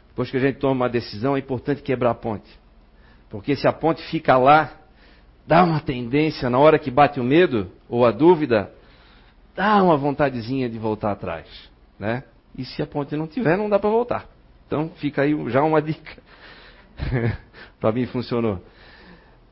Depois 0.08 0.30
que 0.30 0.36
a 0.36 0.40
gente 0.40 0.58
toma 0.58 0.72
uma 0.72 0.88
decisão, 0.88 1.36
é 1.36 1.38
importante 1.38 1.82
quebrar 1.82 2.10
a 2.10 2.14
ponte. 2.14 2.50
Porque 3.28 3.54
se 3.54 3.66
a 3.68 3.72
ponte 3.72 4.02
fica 4.10 4.36
lá, 4.36 4.72
dá 5.46 5.62
uma 5.62 5.80
tendência, 5.80 6.50
na 6.50 6.58
hora 6.58 6.78
que 6.78 6.90
bate 6.90 7.20
o 7.20 7.24
medo 7.24 7.70
ou 7.88 8.04
a 8.04 8.10
dúvida, 8.10 8.72
dá 9.54 9.82
uma 9.82 9.96
vontadezinha 9.96 10.68
de 10.68 10.78
voltar 10.78 11.12
atrás. 11.12 11.46
Né? 11.98 12.24
E 12.58 12.64
se 12.64 12.82
a 12.82 12.86
ponte 12.86 13.16
não 13.16 13.28
tiver, 13.28 13.56
não 13.56 13.68
dá 13.68 13.78
para 13.78 13.90
voltar. 13.90 14.26
Então 14.66 14.90
fica 14.96 15.22
aí 15.22 15.34
já 15.50 15.62
uma 15.62 15.80
dica. 15.80 16.20
para 17.80 17.92
mim 17.92 18.06
funcionou. 18.06 18.60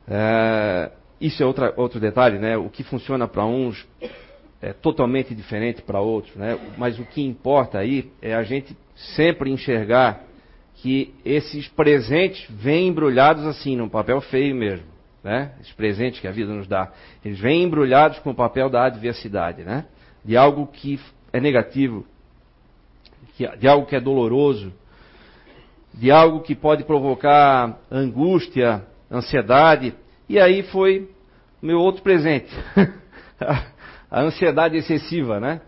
É, 0.07 0.91
isso 1.19 1.41
é 1.43 1.45
outra, 1.45 1.73
outro 1.75 1.99
detalhe, 1.99 2.37
né? 2.37 2.57
O 2.57 2.69
que 2.69 2.83
funciona 2.83 3.27
para 3.27 3.45
uns 3.45 3.87
é 4.61 4.73
totalmente 4.73 5.33
diferente 5.33 5.81
para 5.81 5.99
outros, 5.99 6.35
né? 6.35 6.57
Mas 6.77 6.99
o 6.99 7.05
que 7.05 7.21
importa 7.21 7.79
aí 7.79 8.11
é 8.21 8.33
a 8.33 8.43
gente 8.43 8.75
sempre 8.95 9.49
enxergar 9.49 10.23
que 10.75 11.13
esses 11.25 11.67
presentes 11.67 12.45
vêm 12.49 12.87
embrulhados 12.87 13.45
assim, 13.45 13.75
num 13.75 13.89
papel 13.89 14.21
feio 14.21 14.55
mesmo. 14.55 14.87
Né? 15.21 15.51
Esses 15.59 15.73
presentes 15.73 16.21
que 16.21 16.27
a 16.27 16.31
vida 16.31 16.53
nos 16.53 16.67
dá. 16.67 16.93
Eles 17.23 17.39
vêm 17.39 17.63
embrulhados 17.63 18.19
com 18.19 18.29
o 18.29 18.35
papel 18.35 18.69
da 18.69 18.85
adversidade, 18.85 19.63
né? 19.63 19.85
De 20.23 20.37
algo 20.37 20.67
que 20.67 20.97
é 21.33 21.41
negativo, 21.41 22.05
de 23.57 23.67
algo 23.67 23.85
que 23.85 23.95
é 23.95 23.99
doloroso, 23.99 24.73
de 25.93 26.09
algo 26.09 26.41
que 26.41 26.55
pode 26.55 26.85
provocar 26.85 27.77
angústia, 27.91 28.85
ansiedade. 29.11 29.93
E 30.29 30.39
aí 30.39 30.61
foi 30.63 31.09
meu 31.61 31.79
outro 31.79 32.03
presente. 32.03 32.49
a 34.09 34.21
ansiedade 34.21 34.77
excessiva, 34.77 35.39
né? 35.39 35.59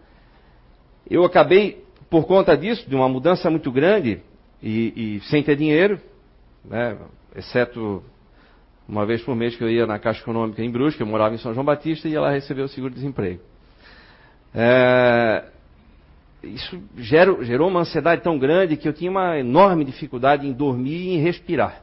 Eu 1.10 1.25
acabei, 1.25 1.84
por 2.10 2.25
conta 2.25 2.56
disso, 2.56 2.88
de 2.88 2.96
uma 2.96 3.10
mudança 3.10 3.50
muito 3.50 3.72
grande, 3.72 4.22
e, 4.62 5.18
e 5.18 5.22
sem 5.22 5.41
ter 5.44 5.56
dinheiro, 5.56 6.00
né, 6.63 6.96
exceto 7.36 8.03
uma 8.88 9.06
vez 9.06 9.22
por 9.24 9.36
mês 9.36 9.56
que 9.56 9.63
eu 9.63 9.70
ia 9.70 9.88
na 9.88 9.98
Caixa 9.98 10.22
Econômica 10.22 10.62
em 10.62 10.70
Brusque, 10.70 11.01
eu 11.01 11.08
morava 11.08 11.34
em 11.34 11.38
São 11.38 11.53
João 11.53 11.65
Batista 11.65 12.08
e 12.08 12.12
ia 12.12 12.22
lá 12.22 12.32
receber 12.32 12.62
o 12.62 12.68
seguro-desemprego. 12.68 13.41
É, 14.53 15.46
isso 16.44 16.82
gerou, 16.98 17.44
gerou 17.44 17.70
uma 17.70 17.82
ansiedade 17.82 18.22
tão 18.22 18.38
grande 18.38 18.75
que 18.75 18.88
eu 18.88 18.94
tinha 18.94 19.10
uma 19.10 19.39
enorme 19.39 19.86
dificuldade 19.86 20.46
em 20.46 20.51
dormir 20.51 21.08
e 21.08 21.10
em 21.15 21.18
respirar. 21.18 21.82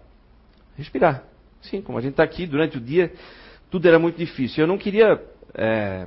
Respirar. 0.76 1.24
Sim, 1.70 1.82
como 1.82 1.98
a 1.98 2.00
gente 2.00 2.12
está 2.12 2.22
aqui 2.22 2.46
durante 2.46 2.78
o 2.78 2.80
dia, 2.80 3.12
tudo 3.70 3.86
era 3.86 3.98
muito 3.98 4.16
difícil. 4.16 4.64
Eu 4.64 4.68
não 4.68 4.78
queria 4.78 5.22
é, 5.54 6.06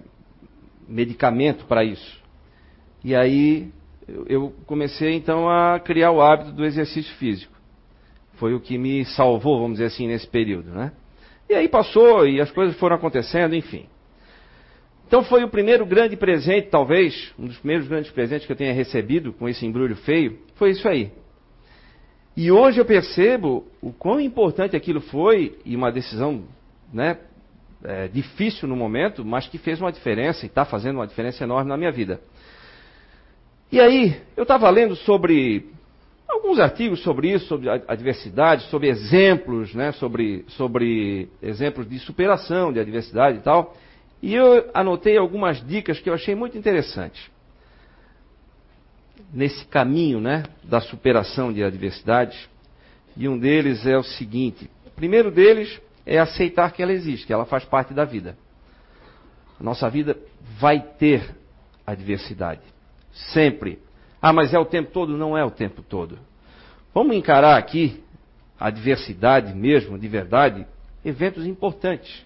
medicamento 0.88 1.66
para 1.66 1.84
isso. 1.84 2.22
E 3.04 3.16
aí 3.16 3.70
eu 4.28 4.54
comecei 4.66 5.14
então 5.14 5.50
a 5.50 5.80
criar 5.80 6.12
o 6.12 6.22
hábito 6.22 6.52
do 6.52 6.66
exercício 6.66 7.14
físico. 7.16 7.54
Foi 8.34 8.54
o 8.54 8.60
que 8.60 8.78
me 8.78 9.06
salvou, 9.06 9.60
vamos 9.60 9.74
dizer 9.74 9.86
assim, 9.86 10.08
nesse 10.08 10.28
período, 10.28 10.72
né? 10.72 10.92
E 11.50 11.54
aí 11.54 11.68
passou 11.68 12.28
e 12.28 12.40
as 12.42 12.50
coisas 12.52 12.76
foram 12.78 12.96
acontecendo, 12.96 13.54
enfim. 13.56 13.86
Então 15.08 15.24
foi 15.24 15.44
o 15.44 15.50
primeiro 15.50 15.86
grande 15.86 16.16
presente, 16.16 16.70
talvez, 16.70 17.34
um 17.38 17.46
dos 17.46 17.58
primeiros 17.58 17.88
grandes 17.88 18.10
presentes 18.12 18.46
que 18.46 18.52
eu 18.52 18.56
tenha 18.56 18.74
recebido 18.74 19.34
com 19.34 19.48
esse 19.48 19.66
embrulho 19.66 19.96
feio, 19.98 20.40
foi 20.56 20.72
isso 20.72 20.88
aí. 20.88 21.12
E 22.36 22.52
hoje 22.52 22.80
eu 22.80 22.86
percebo 22.86 23.66
o 23.82 23.92
quão 23.92 24.20
importante 24.20 24.76
aquilo 24.76 25.02
foi 25.02 25.58
e 25.66 25.76
uma 25.76 25.92
decisão, 25.92 26.44
né, 26.94 27.18
é, 27.84 28.08
difícil 28.08 28.68
no 28.68 28.76
momento, 28.76 29.26
mas 29.26 29.48
que 29.48 29.58
fez 29.58 29.82
uma 29.82 29.92
diferença 29.92 30.46
e 30.46 30.48
está 30.48 30.64
fazendo 30.64 30.98
uma 30.98 31.08
diferença 31.08 31.44
enorme 31.44 31.70
na 31.70 31.78
minha 31.78 31.92
vida. 31.92 32.22
E 33.72 33.80
aí, 33.80 34.22
eu 34.36 34.44
estava 34.44 34.70
lendo 34.70 34.96
sobre 34.96 35.70
alguns 36.28 36.60
artigos 36.60 37.02
sobre 37.04 37.32
isso, 37.32 37.46
sobre 37.48 37.70
adversidade, 37.70 38.64
sobre 38.64 38.88
exemplos, 38.88 39.74
né, 39.74 39.92
sobre, 39.94 40.46
sobre 40.50 41.30
exemplos 41.42 41.90
de 41.90 42.00
superação 42.00 42.72
de 42.72 42.80
adversidade 42.80 43.40
e 43.40 43.42
tal. 43.42 43.76
E 44.22 44.36
eu 44.36 44.70
anotei 44.74 45.18
algumas 45.18 45.66
dicas 45.66 46.00
que 46.00 46.10
eu 46.10 46.14
achei 46.14 46.36
muito 46.36 46.58
interessantes. 46.58 47.30
Nesse 49.34 49.66
caminho 49.66 50.20
né, 50.20 50.44
da 50.64 50.82
superação 50.82 51.52
de 51.52 51.64
adversidades. 51.64 52.50
E 53.16 53.28
um 53.28 53.38
deles 53.38 53.86
é 53.86 53.98
o 53.98 54.04
seguinte: 54.04 54.70
o 54.86 54.90
primeiro 54.92 55.32
deles 55.32 55.80
é 56.06 56.20
aceitar 56.20 56.72
que 56.72 56.82
ela 56.82 56.94
existe, 56.94 57.26
que 57.26 57.34
ela 57.34 57.46
faz 57.46 57.66
parte 57.66 57.94
da 57.94 58.06
vida. 58.06 58.38
A 59.60 59.64
nossa 59.64 59.90
vida 59.90 60.18
vai 60.60 60.80
ter 60.80 61.36
adversidade. 61.86 62.62
Sempre. 63.34 63.80
Ah, 64.22 64.34
mas 64.34 64.54
é 64.54 64.60
o 64.60 64.66
tempo 64.66 64.92
todo? 64.92 65.18
Não 65.18 65.38
é 65.38 65.44
o 65.44 65.52
tempo 65.52 65.82
todo. 65.82 66.18
Vamos 66.94 67.16
encarar 67.16 67.58
aqui 67.58 68.04
a 68.60 68.70
diversidade 68.70 69.54
mesmo, 69.56 69.98
de 69.98 70.08
verdade, 70.08 70.68
eventos 71.04 71.46
importantes. 71.46 72.24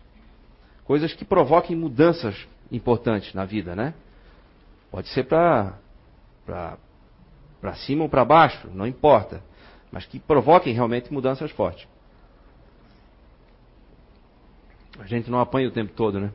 Coisas 0.84 1.14
que 1.14 1.24
provoquem 1.24 1.76
mudanças 1.76 2.36
importantes 2.72 3.34
na 3.34 3.46
vida, 3.46 3.76
né? 3.76 3.94
Pode 4.92 5.08
ser 5.10 5.26
para 5.26 5.78
cima 7.74 8.04
ou 8.04 8.10
para 8.10 8.24
baixo, 8.24 8.70
não 8.74 8.86
importa. 8.86 9.42
Mas 9.92 10.06
que 10.06 10.20
provoquem 10.20 10.74
realmente 10.74 11.12
mudanças 11.12 11.50
fortes. 11.52 11.88
A 15.00 15.06
gente 15.06 15.30
não 15.30 15.40
apanha 15.40 15.68
o 15.68 15.72
tempo 15.72 15.94
todo, 15.94 16.20
né? 16.20 16.32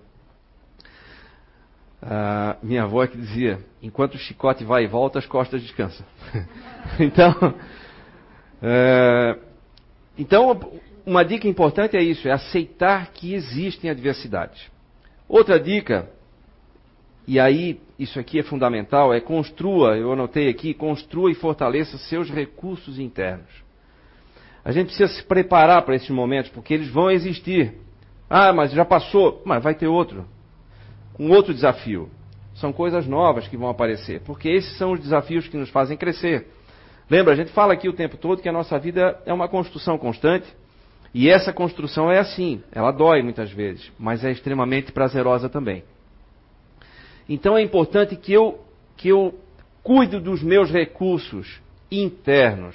Ah, 2.03 2.57
minha 2.63 2.85
avó 2.85 3.03
é 3.05 3.09
que 3.09 3.17
dizia: 3.17 3.59
enquanto 3.83 4.15
o 4.15 4.19
chicote 4.19 4.65
vai 4.65 4.85
e 4.85 4.87
volta, 4.87 5.19
as 5.19 5.27
costas 5.27 5.63
descansam. 5.63 6.05
então, 6.99 7.55
é, 8.63 9.39
então, 10.17 10.81
uma 11.05 11.25
dica 11.25 11.47
importante 11.47 11.97
é 11.97 12.03
isso: 12.03 12.27
é 12.29 12.33
aceitar 12.33 13.11
que 13.13 13.35
existem 13.35 13.91
adversidades. 13.91 14.71
Outra 15.29 15.61
dica, 15.61 16.11
e 17.33 17.39
aí 17.39 17.81
isso 17.99 18.19
aqui 18.19 18.39
é 18.39 18.43
fundamental, 18.43 19.15
é 19.15 19.21
construa, 19.21 19.97
eu 19.97 20.13
anotei 20.13 20.49
aqui, 20.49 20.75
construa 20.75 21.31
e 21.31 21.35
fortaleça 21.35 21.97
seus 21.97 22.29
recursos 22.29 22.99
internos. 22.99 23.49
A 24.65 24.73
gente 24.73 24.89
precisa 24.89 25.13
se 25.13 25.23
preparar 25.23 25.83
para 25.83 25.95
esses 25.95 26.11
momentos, 26.11 26.51
porque 26.51 26.75
eles 26.75 26.89
vão 26.89 27.11
existir. 27.11 27.75
Ah, 28.29 28.53
mas 28.53 28.73
já 28.73 28.85
passou, 28.85 29.43
mas 29.45 29.63
vai 29.63 29.75
ter 29.75 29.87
outro 29.87 30.27
um 31.21 31.31
outro 31.31 31.53
desafio. 31.53 32.11
São 32.55 32.73
coisas 32.73 33.07
novas 33.07 33.47
que 33.47 33.57
vão 33.57 33.69
aparecer, 33.69 34.23
porque 34.23 34.49
esses 34.49 34.77
são 34.79 34.93
os 34.93 35.01
desafios 35.01 35.47
que 35.47 35.57
nos 35.57 35.69
fazem 35.69 35.97
crescer. 35.97 36.49
Lembra, 37.11 37.35
a 37.35 37.37
gente 37.37 37.53
fala 37.53 37.75
aqui 37.75 37.89
o 37.89 37.93
tempo 37.93 38.17
todo 38.17 38.41
que 38.41 38.49
a 38.49 38.53
nossa 38.53 38.79
vida 38.79 39.21
é 39.27 39.33
uma 39.33 39.47
construção 39.47 39.99
constante, 39.99 40.47
e 41.13 41.29
essa 41.29 41.53
construção 41.53 42.11
é 42.11 42.19
assim, 42.19 42.63
ela 42.73 42.91
dói 42.91 43.23
muitas 43.23 43.51
vezes, 43.53 43.93
mas 43.99 44.25
é 44.25 44.31
extremamente 44.31 44.93
prazerosa 44.93 45.49
também. 45.49 45.85
Então 47.31 47.57
é 47.57 47.63
importante 47.63 48.17
que 48.17 48.33
eu, 48.33 48.59
que 48.97 49.09
eu 49.09 49.39
cuide 49.85 50.19
dos 50.19 50.43
meus 50.43 50.69
recursos 50.69 51.61
internos, 51.89 52.75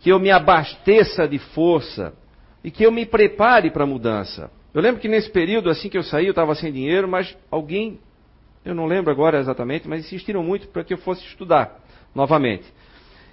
que 0.00 0.10
eu 0.10 0.18
me 0.18 0.32
abasteça 0.32 1.28
de 1.28 1.38
força 1.38 2.12
e 2.64 2.72
que 2.72 2.84
eu 2.84 2.90
me 2.90 3.06
prepare 3.06 3.70
para 3.70 3.84
a 3.84 3.86
mudança. 3.86 4.50
Eu 4.74 4.82
lembro 4.82 5.00
que 5.00 5.06
nesse 5.06 5.30
período, 5.30 5.70
assim 5.70 5.88
que 5.88 5.96
eu 5.96 6.02
saí, 6.02 6.26
eu 6.26 6.30
estava 6.30 6.56
sem 6.56 6.72
dinheiro, 6.72 7.06
mas 7.06 7.36
alguém, 7.48 8.00
eu 8.64 8.74
não 8.74 8.86
lembro 8.86 9.12
agora 9.12 9.38
exatamente, 9.38 9.86
mas 9.88 10.00
insistiram 10.00 10.42
muito 10.42 10.66
para 10.66 10.82
que 10.82 10.92
eu 10.92 10.98
fosse 10.98 11.24
estudar 11.24 11.80
novamente. 12.12 12.64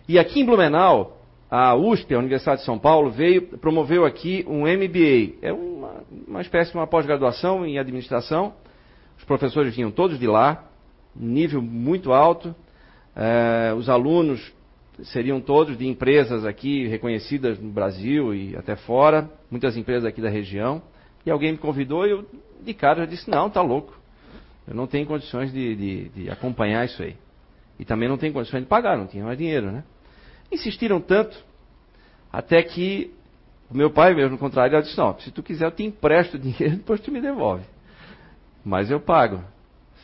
E 0.07 0.19
aqui 0.19 0.41
em 0.41 0.45
Blumenau, 0.45 1.17
a 1.49 1.75
USP, 1.75 2.13
a 2.13 2.19
Universidade 2.19 2.59
de 2.59 2.65
São 2.65 2.77
Paulo, 2.77 3.09
veio, 3.09 3.57
promoveu 3.57 4.05
aqui 4.05 4.45
um 4.47 4.61
MBA. 4.61 5.39
É 5.41 5.51
uma, 5.51 6.03
uma 6.27 6.41
espécie 6.41 6.71
de 6.71 6.77
uma 6.77 6.85
pós-graduação 6.85 7.65
em 7.65 7.79
administração. 7.79 8.53
Os 9.17 9.23
professores 9.23 9.75
vinham 9.75 9.91
todos 9.91 10.19
de 10.19 10.27
lá, 10.27 10.63
nível 11.15 11.61
muito 11.61 12.13
alto. 12.13 12.55
É, 13.15 13.73
os 13.73 13.89
alunos 13.89 14.53
seriam 15.03 15.39
todos 15.39 15.77
de 15.77 15.87
empresas 15.87 16.45
aqui 16.45 16.87
reconhecidas 16.87 17.59
no 17.59 17.69
Brasil 17.69 18.33
e 18.33 18.55
até 18.55 18.75
fora, 18.75 19.29
muitas 19.49 19.77
empresas 19.77 20.05
aqui 20.05 20.21
da 20.21 20.29
região. 20.29 20.81
E 21.25 21.31
alguém 21.31 21.51
me 21.51 21.57
convidou 21.57 22.05
e 22.05 22.11
eu, 22.11 22.25
de 22.63 22.73
cara, 22.73 22.99
já 22.99 23.05
disse: 23.05 23.29
não, 23.29 23.49
tá 23.49 23.61
louco. 23.61 23.97
Eu 24.67 24.75
não 24.75 24.87
tenho 24.87 25.05
condições 25.05 25.51
de, 25.51 25.75
de, 25.75 26.09
de 26.09 26.29
acompanhar 26.29 26.85
isso 26.85 27.01
aí. 27.01 27.15
E 27.79 27.85
também 27.85 28.09
não 28.09 28.17
tenho 28.17 28.33
condições 28.33 28.61
de 28.61 28.67
pagar, 28.67 28.97
não 28.97 29.07
tinha 29.07 29.23
mais 29.23 29.37
dinheiro, 29.37 29.71
né? 29.71 29.83
Insistiram 30.51 30.99
tanto, 30.99 31.37
até 32.31 32.61
que 32.63 33.13
o 33.69 33.75
meu 33.75 33.89
pai, 33.91 34.13
mesmo 34.13 34.31
no 34.31 34.37
contrário, 34.37 34.81
disse: 34.81 34.97
não, 34.97 35.17
se 35.19 35.31
tu 35.31 35.43
quiser, 35.43 35.65
eu 35.65 35.71
te 35.71 35.83
empresto 35.83 36.37
dinheiro, 36.39 36.77
depois 36.77 36.99
tu 36.99 37.11
me 37.11 37.21
devolve. 37.21 37.63
Mas 38.67 38.91
eu 38.91 38.99
pago. 38.99 39.41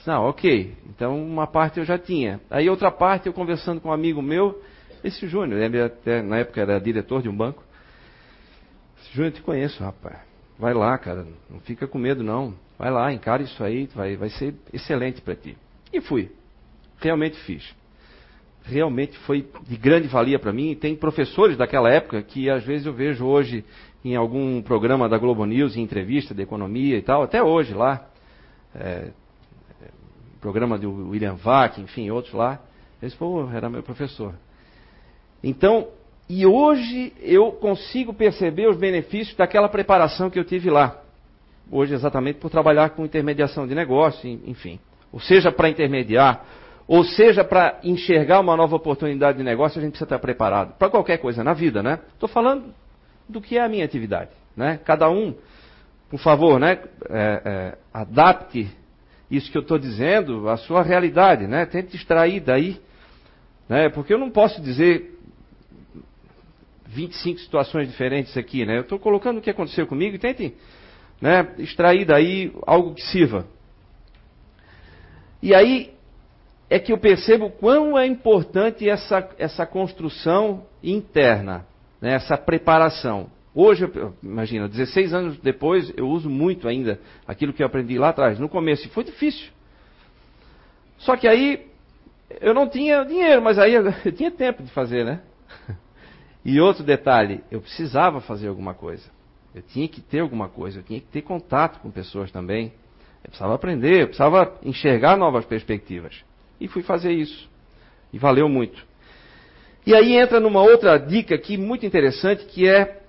Ah, 0.08 0.22
ok. 0.22 0.74
Então 0.90 1.22
uma 1.22 1.46
parte 1.46 1.80
eu 1.80 1.86
já 1.86 1.98
tinha. 1.98 2.40
Aí 2.50 2.70
outra 2.70 2.90
parte 2.90 3.28
eu 3.28 3.34
conversando 3.34 3.82
com 3.82 3.90
um 3.90 3.92
amigo 3.92 4.22
meu, 4.22 4.62
esse 5.04 5.28
Júnior, 5.28 5.62
ele 5.62 5.82
até, 5.82 6.22
na 6.22 6.38
época 6.38 6.62
era 6.62 6.80
diretor 6.80 7.22
de 7.22 7.28
um 7.28 7.36
banco. 7.36 7.62
Júnior, 9.12 9.34
eu 9.34 9.36
te 9.36 9.42
conheço, 9.42 9.84
rapaz. 9.84 10.18
Vai 10.58 10.74
lá, 10.74 10.98
cara. 10.98 11.28
Não 11.50 11.60
fica 11.60 11.86
com 11.88 11.98
medo, 11.98 12.24
não. 12.24 12.54
Vai 12.80 12.90
lá, 12.90 13.12
encara 13.12 13.44
isso 13.44 13.62
aí, 13.62 13.90
vai, 13.94 14.16
vai 14.16 14.30
ser 14.30 14.56
excelente 14.72 15.22
para 15.22 15.36
ti. 15.36 15.58
E 15.92 16.00
fui. 16.00 16.32
Realmente 17.02 17.38
fiz. 17.42 17.76
Realmente 18.64 19.18
foi 19.20 19.46
de 19.68 19.76
grande 19.76 20.08
valia 20.08 20.40
para 20.40 20.54
mim. 20.54 20.74
Tem 20.74 20.96
professores 20.96 21.58
daquela 21.58 21.90
época 21.90 22.22
que 22.24 22.50
às 22.50 22.64
vezes 22.64 22.86
eu 22.86 22.94
vejo 22.94 23.26
hoje 23.26 23.66
em 24.06 24.16
algum 24.16 24.62
programa 24.62 25.10
da 25.10 25.18
Globo 25.18 25.46
News, 25.46 25.76
em 25.76 25.82
entrevista 25.82 26.34
de 26.34 26.42
economia 26.44 26.98
e 26.98 27.02
tal, 27.02 27.24
até 27.24 27.44
hoje 27.44 27.74
lá. 27.74 28.13
É, 28.76 29.12
programa 30.42 30.78
do 30.78 31.10
William 31.10 31.36
Vac, 31.36 31.80
enfim, 31.80 32.10
outros 32.10 32.34
lá. 32.34 32.60
Esse 33.02 33.16
pô, 33.16 33.50
era 33.50 33.70
meu 33.70 33.82
professor. 33.82 34.34
Então, 35.44 35.88
e 36.30 36.46
hoje 36.46 37.14
eu 37.22 37.52
consigo 37.54 38.14
perceber 38.14 38.68
os 38.68 38.78
benefícios 38.78 39.36
daquela 39.36 39.70
preparação 39.70 40.30
que 40.30 40.40
eu 40.40 40.44
tive 40.44 40.70
lá. 40.70 41.02
Hoje, 41.72 41.94
exatamente 41.94 42.40
por 42.40 42.50
trabalhar 42.50 42.90
com 42.90 43.06
intermediação 43.06 43.68
de 43.68 43.74
negócio, 43.74 44.30
enfim. 44.46 44.80
Ou 45.12 45.20
seja, 45.20 45.52
para 45.52 45.70
intermediar, 45.70 46.46
ou 46.88 47.04
seja, 47.04 47.44
para 47.44 47.80
enxergar 47.84 48.40
uma 48.40 48.58
nova 48.58 48.76
oportunidade 48.76 49.38
de 49.38 49.44
negócio, 49.44 49.80
a 49.80 49.82
gente 49.82 49.92
precisa 49.92 50.06
estar 50.06 50.20
preparado. 50.20 50.74
Para 50.78 50.90
qualquer 50.90 51.18
coisa 51.18 51.44
na 51.44 51.54
vida, 51.54 51.82
né? 51.82 52.00
Estou 52.14 52.28
falando 52.28 52.74
do 53.28 53.40
que 53.40 53.58
é 53.58 53.62
a 53.62 53.70
minha 53.70 53.86
atividade. 53.86 54.32
Né? 54.56 54.80
Cada 54.84 55.10
um, 55.10 55.34
por 56.14 56.20
favor, 56.20 56.60
né? 56.60 56.78
É, 57.10 57.42
é, 57.44 57.78
adapte 57.92 58.70
isso 59.32 59.52
que 59.52 59.58
eu 59.58 59.64
estou 59.64 59.80
dizendo 59.80 60.48
à 60.48 60.58
sua 60.58 60.84
realidade, 60.84 61.48
né? 61.48 61.66
Tente 61.66 61.96
extrair 61.96 62.40
daí. 62.40 62.80
Né? 63.68 63.90
Porque 63.90 64.14
eu 64.14 64.20
não 64.20 64.30
posso 64.30 64.62
dizer 64.62 65.20
25 66.86 67.40
situações 67.40 67.90
diferentes 67.90 68.38
aqui, 68.38 68.64
né? 68.64 68.78
Eu 68.78 68.82
estou 68.82 69.00
colocando 69.00 69.40
o 69.40 69.42
que 69.42 69.50
aconteceu 69.50 69.88
comigo 69.88 70.16
e 70.16 70.20
tentem 70.20 70.54
né, 71.20 71.52
extrair 71.58 72.06
daí 72.06 72.54
algo 72.68 72.94
que 72.94 73.02
sirva. 73.02 73.48
E 75.42 75.56
aí 75.56 75.96
é 76.70 76.78
que 76.78 76.94
eu 76.94 77.00
percebo 77.00 77.50
quão 77.50 77.98
é 77.98 78.06
importante 78.06 78.88
essa, 78.88 79.28
essa 79.40 79.66
construção 79.66 80.64
interna, 80.84 81.66
né, 82.00 82.14
essa 82.14 82.38
preparação. 82.38 83.32
Hoje, 83.56 83.88
imagina, 84.24 84.68
16 84.68 85.14
anos 85.14 85.38
depois, 85.38 85.94
eu 85.96 86.08
uso 86.08 86.30
muito 86.30 86.68
ainda 86.68 87.00
aquilo 87.28 87.54
que 87.54 87.62
eu 87.62 87.68
aprendi 87.68 87.98
lá 88.00 88.10
atrás. 88.10 88.40
No 88.40 88.50
começo 88.50 88.90
foi 88.90 89.04
difícil. 89.04 89.50
Só 90.98 91.16
que 91.16 91.28
aí 91.28 91.68
eu 92.42 92.54
não 92.54 92.68
tinha 92.68 93.04
dinheiro, 93.04 93.42
mas 93.42 93.60
aí 93.60 93.74
eu 93.74 93.84
tinha 94.14 94.32
tempo 94.32 94.64
de 94.64 94.72
fazer, 94.72 95.06
né? 95.06 95.22
E 96.46 96.60
outro 96.60 96.84
detalhe, 96.84 97.42
eu 97.50 97.62
precisava 97.62 98.20
fazer 98.20 98.50
alguma 98.50 98.74
coisa. 98.74 99.10
Eu 99.56 99.62
tinha 99.62 99.88
que 99.88 100.02
ter 100.02 100.20
alguma 100.20 100.50
coisa, 100.50 100.80
eu 100.80 100.84
tinha 100.84 101.00
que 101.00 101.08
ter 101.08 101.22
contato 101.22 101.80
com 101.80 101.90
pessoas 101.90 102.32
também. 102.32 102.74
Eu 103.24 103.30
precisava 103.30 103.56
aprender, 103.56 104.02
eu 104.02 104.08
precisava 104.08 104.60
enxergar 104.62 105.16
novas 105.16 105.46
perspectivas. 105.46 106.22
E 106.60 106.68
fui 106.68 106.84
fazer 106.84 107.14
isso. 107.14 107.50
E 108.12 108.20
valeu 108.20 108.50
muito. 108.50 108.86
E 109.86 109.96
aí 109.96 110.18
entra 110.18 110.42
numa 110.42 110.62
outra 110.62 110.98
dica 110.98 111.34
aqui 111.34 111.56
muito 111.56 111.86
interessante, 111.86 112.44
que 112.46 112.68
é 112.68 113.03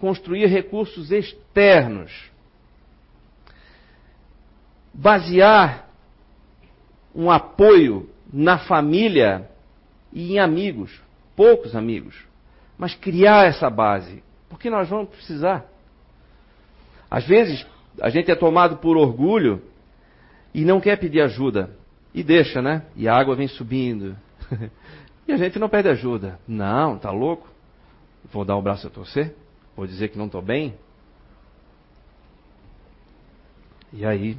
construir 0.00 0.46
recursos 0.46 1.12
externos. 1.12 2.10
Basear 4.92 5.88
um 7.14 7.30
apoio 7.30 8.08
na 8.32 8.58
família 8.58 9.48
e 10.12 10.32
em 10.32 10.38
amigos, 10.38 11.00
poucos 11.36 11.76
amigos, 11.76 12.16
mas 12.76 12.94
criar 12.94 13.46
essa 13.46 13.68
base, 13.68 14.22
porque 14.48 14.70
nós 14.70 14.88
vamos 14.88 15.10
precisar. 15.10 15.66
Às 17.10 17.26
vezes, 17.26 17.66
a 18.00 18.08
gente 18.08 18.30
é 18.30 18.34
tomado 18.34 18.78
por 18.78 18.96
orgulho 18.96 19.62
e 20.54 20.64
não 20.64 20.80
quer 20.80 20.96
pedir 20.96 21.20
ajuda. 21.20 21.70
E 22.12 22.24
deixa, 22.24 22.60
né? 22.60 22.84
E 22.96 23.06
a 23.06 23.14
água 23.14 23.36
vem 23.36 23.46
subindo. 23.46 24.16
e 25.28 25.32
a 25.32 25.36
gente 25.36 25.58
não 25.58 25.68
pede 25.68 25.88
ajuda. 25.88 26.40
Não, 26.46 26.98
tá 26.98 27.10
louco? 27.10 27.48
Vou 28.32 28.44
dar 28.44 28.56
o 28.56 28.62
braço 28.62 28.86
a 28.86 28.90
torcer? 28.90 29.34
Vou 29.80 29.86
dizer 29.86 30.08
que 30.08 30.18
não 30.18 30.26
estou 30.26 30.42
bem? 30.42 30.74
E 33.94 34.04
aí 34.04 34.36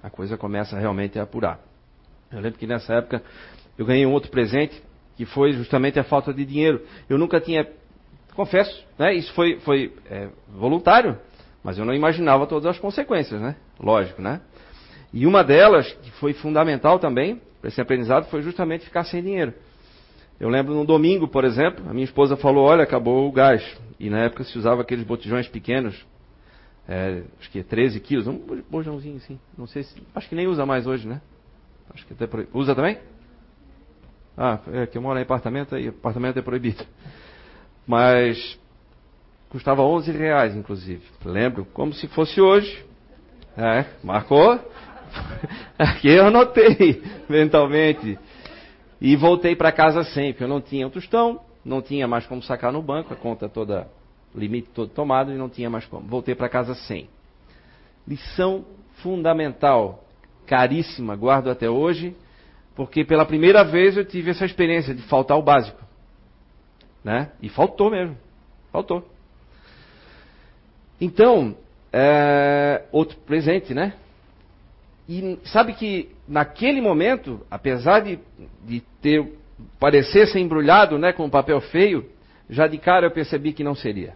a 0.00 0.08
coisa 0.08 0.38
começa 0.38 0.78
realmente 0.78 1.18
a 1.18 1.24
apurar. 1.24 1.58
Eu 2.30 2.38
lembro 2.38 2.60
que 2.60 2.64
nessa 2.64 2.94
época 2.94 3.20
eu 3.76 3.84
ganhei 3.84 4.06
um 4.06 4.12
outro 4.12 4.30
presente 4.30 4.80
que 5.16 5.26
foi 5.26 5.52
justamente 5.52 5.98
a 5.98 6.04
falta 6.04 6.32
de 6.32 6.44
dinheiro. 6.44 6.80
Eu 7.10 7.18
nunca 7.18 7.40
tinha, 7.40 7.68
confesso, 8.36 8.86
né, 8.96 9.12
isso 9.12 9.34
foi, 9.34 9.58
foi 9.58 9.92
é, 10.08 10.28
voluntário. 10.48 11.18
Mas 11.64 11.76
eu 11.76 11.84
não 11.84 11.92
imaginava 11.92 12.46
todas 12.46 12.66
as 12.66 12.78
consequências, 12.78 13.40
né? 13.40 13.56
Lógico, 13.80 14.22
né? 14.22 14.42
E 15.12 15.26
uma 15.26 15.42
delas, 15.42 15.92
que 15.92 16.12
foi 16.12 16.34
fundamental 16.34 17.00
também 17.00 17.42
para 17.60 17.66
esse 17.66 17.80
aprendizado, 17.80 18.30
foi 18.30 18.42
justamente 18.42 18.84
ficar 18.84 19.02
sem 19.02 19.20
dinheiro. 19.20 19.54
Eu 20.38 20.48
lembro 20.48 20.72
no 20.72 20.84
domingo, 20.84 21.26
por 21.26 21.44
exemplo, 21.44 21.84
a 21.90 21.92
minha 21.92 22.04
esposa 22.04 22.36
falou: 22.36 22.66
Olha, 22.66 22.84
acabou 22.84 23.26
o 23.26 23.32
gás. 23.32 23.60
E 24.04 24.10
na 24.10 24.18
época 24.18 24.44
se 24.44 24.58
usava 24.58 24.82
aqueles 24.82 25.04
botijões 25.04 25.48
pequenos, 25.48 26.04
é, 26.86 27.22
acho 27.40 27.50
que 27.50 27.62
13 27.62 27.98
quilos, 28.00 28.26
um 28.26 28.38
bojãozinho 28.70 29.16
assim. 29.16 29.40
Não 29.56 29.66
sei 29.66 29.82
se. 29.82 29.94
Acho 30.14 30.28
que 30.28 30.34
nem 30.34 30.46
usa 30.46 30.66
mais 30.66 30.86
hoje, 30.86 31.08
né? 31.08 31.22
Acho 31.92 32.06
que 32.06 32.12
até 32.12 32.28
Usa 32.52 32.74
também? 32.74 32.98
Ah, 34.36 34.58
é 34.72 34.86
que 34.86 34.98
eu 34.98 35.02
moro 35.02 35.18
em 35.18 35.22
apartamento 35.22 35.76
e 35.78 35.88
apartamento 35.88 36.38
é 36.38 36.42
proibido. 36.42 36.84
Mas 37.86 38.58
Custava 39.54 39.82
11 39.82 40.10
reais, 40.10 40.56
inclusive. 40.56 41.00
Lembro, 41.24 41.64
como 41.66 41.92
se 41.94 42.08
fosse 42.08 42.40
hoje. 42.40 42.84
É, 43.56 43.84
marcou? 44.02 44.58
Aqui 45.78 46.08
eu 46.08 46.26
anotei 46.26 47.00
mentalmente. 47.30 48.18
E 49.00 49.14
voltei 49.14 49.54
para 49.54 49.70
casa 49.70 50.02
sem, 50.02 50.32
porque 50.32 50.42
eu 50.42 50.48
não 50.48 50.60
tinha 50.60 50.84
o 50.88 50.90
tostão, 50.90 51.40
não 51.64 51.80
tinha 51.80 52.06
mais 52.06 52.26
como 52.26 52.42
sacar 52.42 52.72
no 52.72 52.82
banco, 52.82 53.12
a 53.12 53.16
conta 53.16 53.48
toda, 53.48 53.88
limite 54.34 54.68
todo 54.70 54.90
tomado 54.90 55.32
e 55.32 55.36
não 55.36 55.48
tinha 55.48 55.70
mais 55.70 55.86
como. 55.86 56.06
Voltei 56.06 56.34
para 56.34 56.48
casa 56.48 56.74
sem. 56.74 57.08
Lição 58.06 58.64
fundamental, 58.96 60.04
caríssima, 60.46 61.16
guardo 61.16 61.50
até 61.50 61.68
hoje, 61.68 62.14
porque 62.74 63.04
pela 63.04 63.24
primeira 63.24 63.64
vez 63.64 63.96
eu 63.96 64.04
tive 64.04 64.30
essa 64.30 64.44
experiência 64.44 64.94
de 64.94 65.02
faltar 65.02 65.38
o 65.38 65.42
básico. 65.42 65.82
Né? 67.02 67.30
E 67.40 67.48
faltou 67.48 67.90
mesmo. 67.90 68.16
Faltou. 68.72 69.06
Então, 71.00 71.56
é, 71.92 72.84
outro 72.90 73.16
presente, 73.18 73.74
né? 73.74 73.94
E 75.08 75.38
sabe 75.44 75.74
que 75.74 76.10
naquele 76.26 76.80
momento, 76.80 77.40
apesar 77.50 78.00
de, 78.00 78.18
de 78.64 78.80
ter 79.02 79.38
parecer 79.78 80.26
ser 80.28 80.40
embrulhado, 80.40 80.98
né, 80.98 81.12
com 81.12 81.28
papel 81.28 81.60
feio, 81.60 82.06
já 82.48 82.66
de 82.66 82.78
cara 82.78 83.06
eu 83.06 83.10
percebi 83.10 83.52
que 83.52 83.64
não 83.64 83.74
seria. 83.74 84.14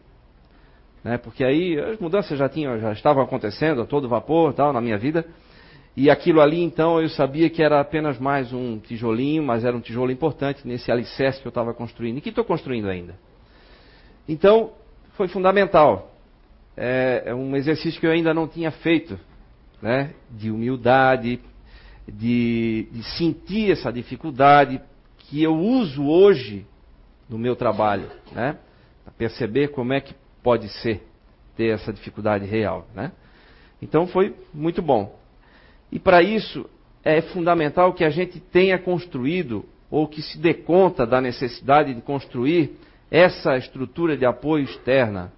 Né, 1.03 1.17
porque 1.19 1.45
aí 1.45 1.79
as 1.79 1.99
mudanças 1.99 2.39
já 2.39 2.49
tinham, 2.49 2.79
já 2.79 2.93
estavam 2.93 3.23
acontecendo 3.23 3.83
a 3.83 3.87
todo 3.87 4.09
vapor, 4.09 4.53
tal, 4.53 4.73
na 4.73 4.81
minha 4.81 4.99
vida. 4.99 5.25
E 5.97 6.11
aquilo 6.11 6.41
ali, 6.41 6.63
então, 6.63 7.01
eu 7.01 7.09
sabia 7.09 7.51
que 7.51 7.63
era 7.63 7.81
apenas 7.81 8.19
mais 8.19 8.53
um 8.53 8.79
tijolinho, 8.79 9.43
mas 9.43 9.65
era 9.65 9.77
um 9.77 9.81
tijolo 9.81 10.13
importante 10.13 10.67
nesse 10.67 10.93
alicerce 10.93 11.41
que 11.41 11.47
eu 11.47 11.51
estava 11.51 11.75
construindo 11.75 12.19
e 12.19 12.21
que 12.21 12.29
estou 12.29 12.45
construindo 12.45 12.89
ainda. 12.89 13.17
Então, 14.29 14.73
foi 15.17 15.27
fundamental 15.27 16.13
é, 16.79 17.25
é 17.27 17.35
um 17.35 17.57
exercício 17.57 17.99
que 18.01 18.07
eu 18.07 18.13
ainda 18.13 18.33
não 18.33 18.47
tinha 18.47 18.71
feito, 18.71 19.19
né? 19.83 20.15
de 20.31 20.51
humildade, 20.51 21.41
de, 22.07 22.89
de 22.93 23.03
sentir 23.17 23.73
essa 23.73 23.93
dificuldade 23.93 24.81
que 25.29 25.43
eu 25.43 25.55
uso 25.55 26.07
hoje 26.07 26.67
no 27.29 27.39
meu 27.39 27.55
trabalho, 27.55 28.09
né? 28.33 28.59
Para 29.05 29.13
perceber 29.13 29.69
como 29.69 29.93
é 29.93 30.01
que 30.01 30.15
pode 30.43 30.69
ser 30.69 31.07
ter 31.57 31.75
essa 31.75 31.93
dificuldade 31.93 32.45
real, 32.47 32.87
né? 32.95 33.13
Então 33.81 34.07
foi 34.07 34.35
muito 34.53 34.81
bom. 34.83 35.19
E 35.91 35.99
para 35.99 36.23
isso 36.23 36.69
é 37.05 37.21
fundamental 37.21 37.93
que 37.93 38.05
a 38.05 38.11
gente 38.11 38.41
tenha 38.41 38.79
construído 38.79 39.65
ou 39.91 40.07
que 40.07 40.21
se 40.21 40.39
dê 40.39 40.55
conta 40.55 41.07
da 41.07 41.21
necessidade 41.21 41.95
de 41.95 42.01
construir 42.01 42.77
essa 43.11 43.57
estrutura 43.57 44.17
de 44.17 44.27
apoio 44.27 44.65
externa 44.65 45.33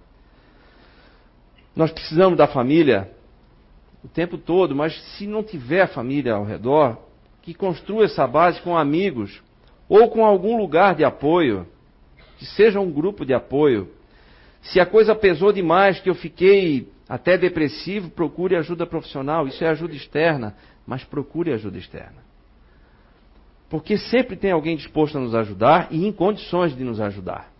nós 1.75 1.91
precisamos 1.91 2.37
da 2.37 2.47
família 2.47 3.09
o 4.03 4.07
tempo 4.07 4.37
todo, 4.37 4.75
mas 4.75 4.99
se 5.15 5.27
não 5.27 5.43
tiver 5.43 5.87
família 5.87 6.33
ao 6.33 6.43
redor, 6.43 6.97
que 7.41 7.53
construa 7.53 8.05
essa 8.05 8.27
base 8.27 8.59
com 8.61 8.77
amigos 8.77 9.41
ou 9.91 10.09
com 10.09 10.25
algum 10.25 10.55
lugar 10.55 10.95
de 10.95 11.03
apoio, 11.03 11.67
que 12.37 12.45
seja 12.45 12.79
um 12.79 12.89
grupo 12.89 13.25
de 13.25 13.33
apoio. 13.33 13.91
Se 14.61 14.79
a 14.79 14.85
coisa 14.85 15.13
pesou 15.13 15.51
demais, 15.51 15.99
que 15.99 16.09
eu 16.09 16.15
fiquei 16.15 16.89
até 17.09 17.37
depressivo, 17.37 18.09
procure 18.09 18.55
ajuda 18.55 18.85
profissional. 18.85 19.49
Isso 19.49 19.61
é 19.61 19.67
ajuda 19.67 19.93
externa. 19.93 20.55
mas 20.87 21.03
procure 21.03 21.51
ajuda 21.51 21.77
externa. 21.77 22.23
Porque 23.69 23.97
sempre 23.97 24.37
tem 24.37 24.51
alguém 24.51 24.77
disposto 24.77 25.17
a 25.17 25.21
nos 25.21 25.35
ajudar 25.35 25.89
e 25.91 26.07
em 26.07 26.11
condições 26.13 26.73
de 26.73 26.85
nos 26.85 27.01
ajudar. 27.01 27.51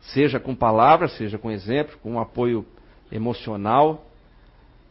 Seja 0.00 0.40
com 0.40 0.54
palavras, 0.54 1.12
seja 1.18 1.36
com 1.36 1.50
exemplos, 1.50 1.96
com 1.96 2.18
apoio 2.18 2.64
emocional, 3.10 4.06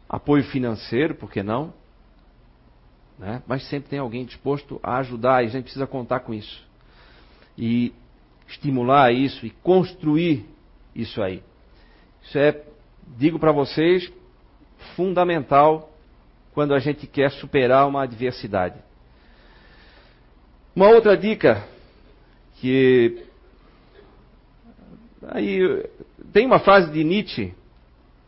apoio 0.08 0.44
financeiro, 0.44 1.16
por 1.16 1.32
que 1.32 1.42
não? 1.42 1.74
Né? 3.22 3.44
Mas 3.46 3.70
sempre 3.70 3.88
tem 3.88 4.00
alguém 4.00 4.26
disposto 4.26 4.80
a 4.82 4.98
ajudar 4.98 5.44
e 5.44 5.46
a 5.46 5.50
gente 5.50 5.66
precisa 5.66 5.86
contar 5.86 6.22
com 6.22 6.34
isso. 6.34 6.66
E 7.56 7.94
estimular 8.50 9.14
isso 9.14 9.46
e 9.46 9.52
construir 9.52 10.44
isso 10.96 11.22
aí. 11.22 11.44
Isso 12.24 12.40
é, 12.40 12.64
digo 13.20 13.38
para 13.38 13.52
vocês, 13.52 14.12
fundamental 14.96 15.92
quando 16.52 16.74
a 16.74 16.80
gente 16.80 17.06
quer 17.06 17.30
superar 17.32 17.88
uma 17.88 18.04
adversidade. 18.04 18.80
Uma 20.76 20.90
outra 20.90 21.16
dica 21.16 21.64
que 22.56 23.24
aí 25.28 25.86
tem 26.34 26.48
uma 26.48 26.60
frase 26.60 26.92
de 26.92 27.04
Nietzsche, 27.04 27.54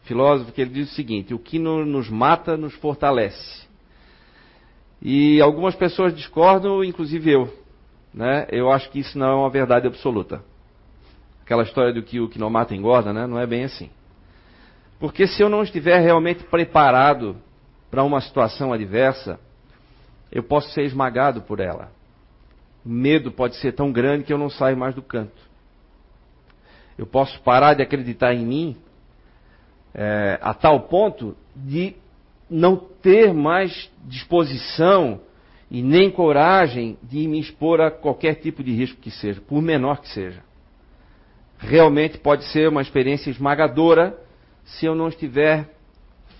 filósofo, 0.03 0.51
que 0.51 0.61
ele 0.61 0.69
diz 0.69 0.91
o 0.91 0.95
seguinte: 0.95 1.33
o 1.33 1.39
que 1.39 1.57
nos 1.57 2.09
mata 2.09 2.55
nos 2.55 2.75
fortalece. 2.75 3.72
E 5.03 5.41
algumas 5.41 5.75
pessoas 5.75 6.15
discordam, 6.15 6.83
inclusive 6.83 7.29
eu. 7.29 7.53
Né? 8.13 8.47
Eu 8.49 8.71
acho 8.71 8.89
que 8.89 8.99
isso 8.99 9.19
não 9.19 9.27
é 9.27 9.35
uma 9.35 9.49
verdade 9.49 9.85
absoluta. 9.85 10.41
Aquela 11.43 11.63
história 11.63 11.93
do 11.93 12.01
que 12.01 12.21
o 12.21 12.29
que 12.29 12.39
não 12.39 12.49
mata 12.49 12.73
engorda, 12.73 13.11
né? 13.11 13.27
não 13.27 13.37
é 13.37 13.45
bem 13.45 13.65
assim. 13.65 13.89
Porque 14.99 15.27
se 15.27 15.43
eu 15.43 15.49
não 15.49 15.61
estiver 15.61 15.99
realmente 15.99 16.43
preparado 16.45 17.35
para 17.91 18.03
uma 18.03 18.21
situação 18.21 18.71
adversa, 18.71 19.37
eu 20.31 20.41
posso 20.41 20.69
ser 20.69 20.83
esmagado 20.83 21.41
por 21.41 21.59
ela 21.59 21.91
medo 22.83 23.31
pode 23.31 23.55
ser 23.57 23.73
tão 23.73 23.91
grande 23.91 24.23
que 24.23 24.33
eu 24.33 24.37
não 24.37 24.49
saio 24.49 24.77
mais 24.77 24.93
do 24.93 25.01
canto. 25.01 25.41
Eu 26.97 27.07
posso 27.07 27.39
parar 27.41 27.73
de 27.73 27.81
acreditar 27.81 28.33
em 28.33 28.45
mim 28.45 28.77
é, 29.93 30.37
a 30.41 30.53
tal 30.53 30.81
ponto 30.81 31.35
de 31.55 31.95
não 32.53 32.77
ter 32.77 33.33
mais 33.33 33.91
disposição 34.05 35.19
e 35.71 35.81
nem 35.81 36.11
coragem 36.11 36.99
de 37.01 37.27
me 37.27 37.39
expor 37.39 37.81
a 37.81 37.89
qualquer 37.89 38.35
tipo 38.35 38.63
de 38.63 38.71
risco 38.71 39.01
que 39.01 39.09
seja, 39.09 39.41
por 39.41 39.59
menor 39.59 40.01
que 40.01 40.09
seja. 40.09 40.43
Realmente 41.57 42.19
pode 42.19 42.43
ser 42.45 42.69
uma 42.69 42.81
experiência 42.81 43.31
esmagadora 43.31 44.15
se 44.65 44.85
eu 44.85 44.93
não 44.93 45.07
estiver 45.07 45.67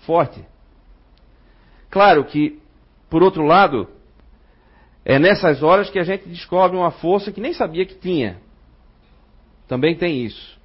forte. 0.06 0.44
Claro 1.90 2.24
que, 2.24 2.60
por 3.10 3.22
outro 3.22 3.44
lado, 3.44 3.88
é 5.04 5.18
nessas 5.18 5.64
horas 5.64 5.90
que 5.90 5.98
a 5.98 6.04
gente 6.04 6.28
descobre 6.28 6.76
uma 6.76 6.92
força 6.92 7.32
que 7.32 7.40
nem 7.40 7.52
sabia 7.52 7.84
que 7.84 7.96
tinha. 7.96 8.40
Também 9.66 9.96
tem 9.96 10.24
isso. 10.24 10.60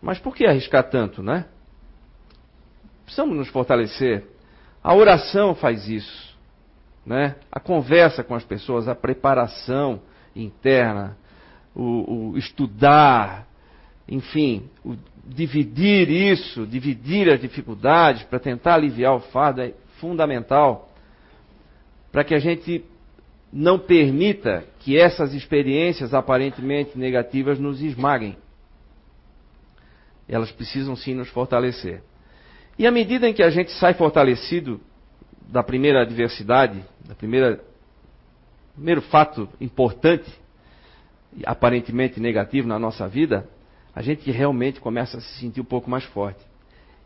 Mas 0.00 0.20
por 0.20 0.36
que 0.36 0.46
arriscar 0.46 0.88
tanto, 0.88 1.20
né? 1.20 1.46
Precisamos 3.04 3.36
nos 3.36 3.48
fortalecer. 3.48 4.37
A 4.82 4.94
oração 4.94 5.54
faz 5.54 5.88
isso, 5.88 6.36
né? 7.04 7.36
A 7.50 7.60
conversa 7.60 8.22
com 8.22 8.34
as 8.34 8.44
pessoas, 8.44 8.88
a 8.88 8.94
preparação 8.94 10.00
interna, 10.34 11.16
o, 11.74 12.30
o 12.32 12.38
estudar, 12.38 13.46
enfim, 14.08 14.68
o 14.84 14.96
dividir 15.24 16.10
isso, 16.10 16.66
dividir 16.66 17.30
as 17.30 17.40
dificuldades 17.40 18.22
para 18.24 18.38
tentar 18.38 18.74
aliviar 18.74 19.14
o 19.14 19.20
fardo 19.20 19.60
é 19.60 19.74
fundamental 20.00 20.88
para 22.10 22.24
que 22.24 22.34
a 22.34 22.38
gente 22.38 22.84
não 23.52 23.78
permita 23.78 24.64
que 24.80 24.98
essas 24.98 25.34
experiências 25.34 26.14
aparentemente 26.14 26.98
negativas 26.98 27.58
nos 27.58 27.80
esmaguem. 27.82 28.36
Elas 30.28 30.50
precisam 30.50 30.94
sim 30.94 31.14
nos 31.14 31.28
fortalecer. 31.28 32.02
E 32.78 32.86
à 32.86 32.90
medida 32.90 33.28
em 33.28 33.34
que 33.34 33.42
a 33.42 33.50
gente 33.50 33.72
sai 33.72 33.94
fortalecido 33.94 34.80
da 35.48 35.62
primeira 35.62 36.02
adversidade, 36.02 36.82
da 37.06 37.14
primeira 37.14 37.60
primeiro 38.74 39.02
fato 39.02 39.48
importante, 39.60 40.30
aparentemente 41.44 42.20
negativo 42.20 42.68
na 42.68 42.78
nossa 42.78 43.08
vida, 43.08 43.48
a 43.92 44.00
gente 44.00 44.30
realmente 44.30 44.80
começa 44.80 45.18
a 45.18 45.20
se 45.20 45.40
sentir 45.40 45.60
um 45.60 45.64
pouco 45.64 45.90
mais 45.90 46.04
forte. 46.04 46.40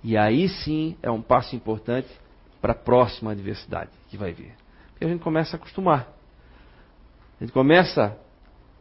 E 0.04 0.16
aí 0.16 0.48
sim 0.50 0.96
é 1.02 1.10
um 1.10 1.22
passo 1.22 1.56
importante 1.56 2.08
para 2.60 2.72
a 2.72 2.74
próxima 2.74 3.32
adversidade 3.32 3.90
que 4.10 4.18
vai 4.18 4.32
vir. 4.32 4.52
Porque 4.90 5.06
a 5.06 5.08
gente 5.08 5.22
começa 5.22 5.56
a 5.56 5.58
acostumar. 5.58 6.12
A 7.40 7.44
gente 7.44 7.52
começa 7.52 8.14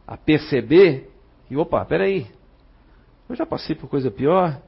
a 0.06 0.16
perceber 0.18 1.10
que, 1.48 1.56
opa, 1.56 1.82
peraí, 1.86 2.26
eu 3.28 3.34
já 3.34 3.46
passei 3.46 3.74
por 3.74 3.88
coisa 3.88 4.10
pior. 4.10 4.60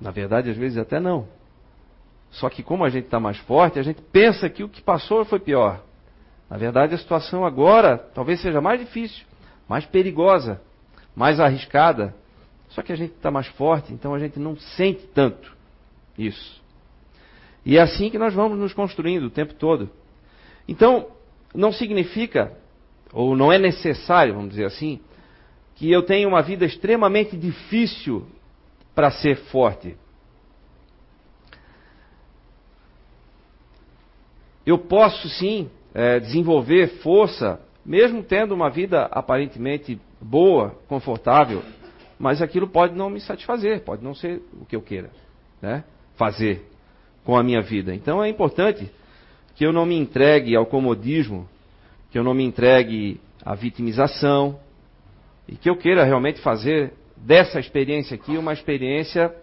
Na 0.00 0.10
verdade, 0.10 0.50
às 0.50 0.56
vezes 0.56 0.78
até 0.78 1.00
não. 1.00 1.26
Só 2.30 2.48
que 2.48 2.62
como 2.62 2.84
a 2.84 2.88
gente 2.88 3.06
está 3.06 3.18
mais 3.18 3.38
forte, 3.38 3.78
a 3.78 3.82
gente 3.82 4.00
pensa 4.12 4.48
que 4.48 4.62
o 4.62 4.68
que 4.68 4.82
passou 4.82 5.24
foi 5.24 5.40
pior. 5.40 5.82
Na 6.48 6.56
verdade, 6.56 6.94
a 6.94 6.98
situação 6.98 7.44
agora 7.44 7.98
talvez 8.14 8.40
seja 8.40 8.60
mais 8.60 8.80
difícil, 8.80 9.24
mais 9.68 9.84
perigosa, 9.84 10.60
mais 11.14 11.40
arriscada. 11.40 12.14
Só 12.68 12.82
que 12.82 12.92
a 12.92 12.96
gente 12.96 13.14
está 13.14 13.30
mais 13.30 13.46
forte, 13.48 13.92
então 13.92 14.14
a 14.14 14.18
gente 14.18 14.38
não 14.38 14.56
sente 14.56 15.06
tanto 15.08 15.56
isso. 16.16 16.62
E 17.64 17.76
é 17.76 17.80
assim 17.80 18.10
que 18.10 18.18
nós 18.18 18.34
vamos 18.34 18.58
nos 18.58 18.72
construindo 18.72 19.24
o 19.24 19.30
tempo 19.30 19.54
todo. 19.54 19.90
Então, 20.66 21.08
não 21.54 21.72
significa, 21.72 22.52
ou 23.12 23.34
não 23.34 23.52
é 23.52 23.58
necessário, 23.58 24.34
vamos 24.34 24.50
dizer 24.50 24.66
assim, 24.66 25.00
que 25.74 25.90
eu 25.90 26.02
tenha 26.02 26.28
uma 26.28 26.42
vida 26.42 26.66
extremamente 26.66 27.36
difícil 27.36 28.26
para 28.98 29.12
ser 29.12 29.36
forte. 29.52 29.96
Eu 34.66 34.76
posso 34.76 35.28
sim 35.28 35.70
é, 35.94 36.18
desenvolver 36.18 36.98
força, 37.00 37.60
mesmo 37.86 38.24
tendo 38.24 38.52
uma 38.52 38.68
vida 38.68 39.04
aparentemente 39.04 40.00
boa, 40.20 40.70
confortável, 40.88 41.62
mas 42.18 42.42
aquilo 42.42 42.66
pode 42.66 42.96
não 42.96 43.08
me 43.08 43.20
satisfazer, 43.20 43.84
pode 43.84 44.02
não 44.02 44.16
ser 44.16 44.42
o 44.60 44.64
que 44.64 44.74
eu 44.74 44.82
queira 44.82 45.10
né, 45.62 45.84
fazer 46.16 46.68
com 47.24 47.36
a 47.36 47.42
minha 47.44 47.62
vida. 47.62 47.94
Então 47.94 48.20
é 48.20 48.28
importante 48.28 48.90
que 49.54 49.64
eu 49.64 49.72
não 49.72 49.86
me 49.86 49.96
entregue 49.96 50.56
ao 50.56 50.66
comodismo, 50.66 51.48
que 52.10 52.18
eu 52.18 52.24
não 52.24 52.34
me 52.34 52.42
entregue 52.42 53.20
à 53.44 53.54
vitimização, 53.54 54.58
e 55.46 55.54
que 55.54 55.70
eu 55.70 55.76
queira 55.76 56.02
realmente 56.02 56.40
fazer 56.40 56.94
dessa 57.24 57.58
experiência 57.60 58.14
aqui 58.14 58.36
uma 58.36 58.52
experiência 58.52 59.34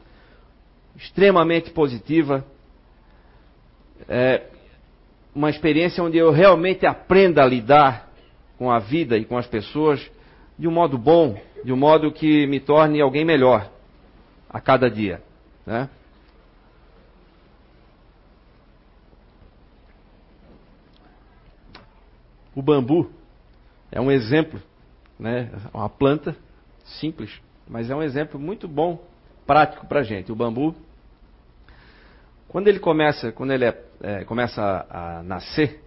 extremamente 0.96 1.72
positiva, 1.72 2.46
é, 4.08 4.44
uma 5.34 5.50
experiência 5.50 6.04
onde 6.04 6.18
eu 6.18 6.32
realmente 6.32 6.86
aprenda 6.86 7.44
a 7.44 7.46
lidar 7.46 8.10
com 8.58 8.72
a 8.72 8.80
vida 8.80 9.18
e 9.18 9.26
com 9.26 9.38
as 9.38 9.48
pessoas 9.48 10.10
de 10.58 10.68
um 10.68 10.72
modo 10.72 10.98
bom, 10.98 11.40
de 11.64 11.74
um 11.74 11.78
modo 11.78 12.12
que 12.12 12.48
me 12.48 12.60
torne 12.60 13.02
alguém 13.02 13.26
melhor 13.26 13.70
a 14.50 14.62
cada 14.62 14.90
dia. 14.90 15.22
Né? 15.66 15.90
O 22.56 22.62
bambu 22.62 23.12
é 23.92 24.00
um 24.00 24.10
exemplo, 24.10 24.62
né? 25.20 25.52
uma 25.74 25.90
planta 25.90 26.38
simples, 26.86 27.42
mas 27.68 27.90
é 27.90 27.96
um 27.96 28.04
exemplo 28.04 28.40
muito 28.40 28.68
bom, 28.68 29.04
prático 29.46 29.88
para 29.88 30.00
a 30.02 30.04
gente. 30.04 30.32
O 30.32 30.36
bambu, 30.36 30.76
quando 32.48 32.68
ele 32.68 32.80
começa, 32.80 33.32
quando 33.32 33.52
ele 33.52 33.66
é, 33.66 33.84
é, 34.02 34.24
começa 34.24 34.62
a, 34.62 35.20
a 35.20 35.24
nascer, 35.24 35.84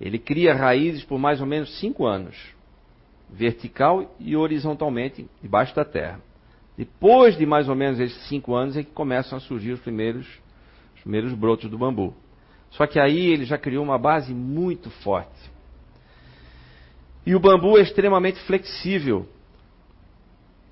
ele 0.00 0.18
cria 0.18 0.54
raízes 0.54 1.04
por 1.04 1.18
mais 1.18 1.40
ou 1.40 1.46
menos 1.46 1.78
cinco 1.78 2.06
anos, 2.06 2.36
vertical 3.30 4.14
e 4.20 4.36
horizontalmente, 4.36 5.28
debaixo 5.42 5.74
da 5.74 5.84
terra. 5.84 6.20
Depois 6.76 7.36
de 7.36 7.46
mais 7.46 7.68
ou 7.68 7.74
menos 7.74 7.98
esses 7.98 8.28
cinco 8.28 8.54
anos 8.54 8.76
é 8.76 8.82
que 8.82 8.90
começam 8.90 9.38
a 9.38 9.40
surgir 9.40 9.72
os 9.72 9.80
primeiros, 9.80 10.26
os 10.94 11.00
primeiros 11.00 11.32
brotos 11.32 11.70
do 11.70 11.78
bambu. 11.78 12.14
Só 12.70 12.86
que 12.86 13.00
aí 13.00 13.28
ele 13.28 13.44
já 13.44 13.56
criou 13.56 13.82
uma 13.82 13.98
base 13.98 14.34
muito 14.34 14.90
forte. 14.90 15.50
E 17.24 17.34
o 17.34 17.40
bambu 17.40 17.78
é 17.78 17.82
extremamente 17.82 18.38
flexível. 18.40 19.26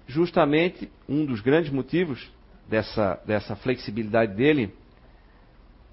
Justamente 0.07 0.90
um 1.09 1.25
dos 1.25 1.40
grandes 1.40 1.71
motivos 1.71 2.31
dessa, 2.69 3.21
dessa 3.27 3.57
flexibilidade 3.57 4.35
dele 4.35 4.73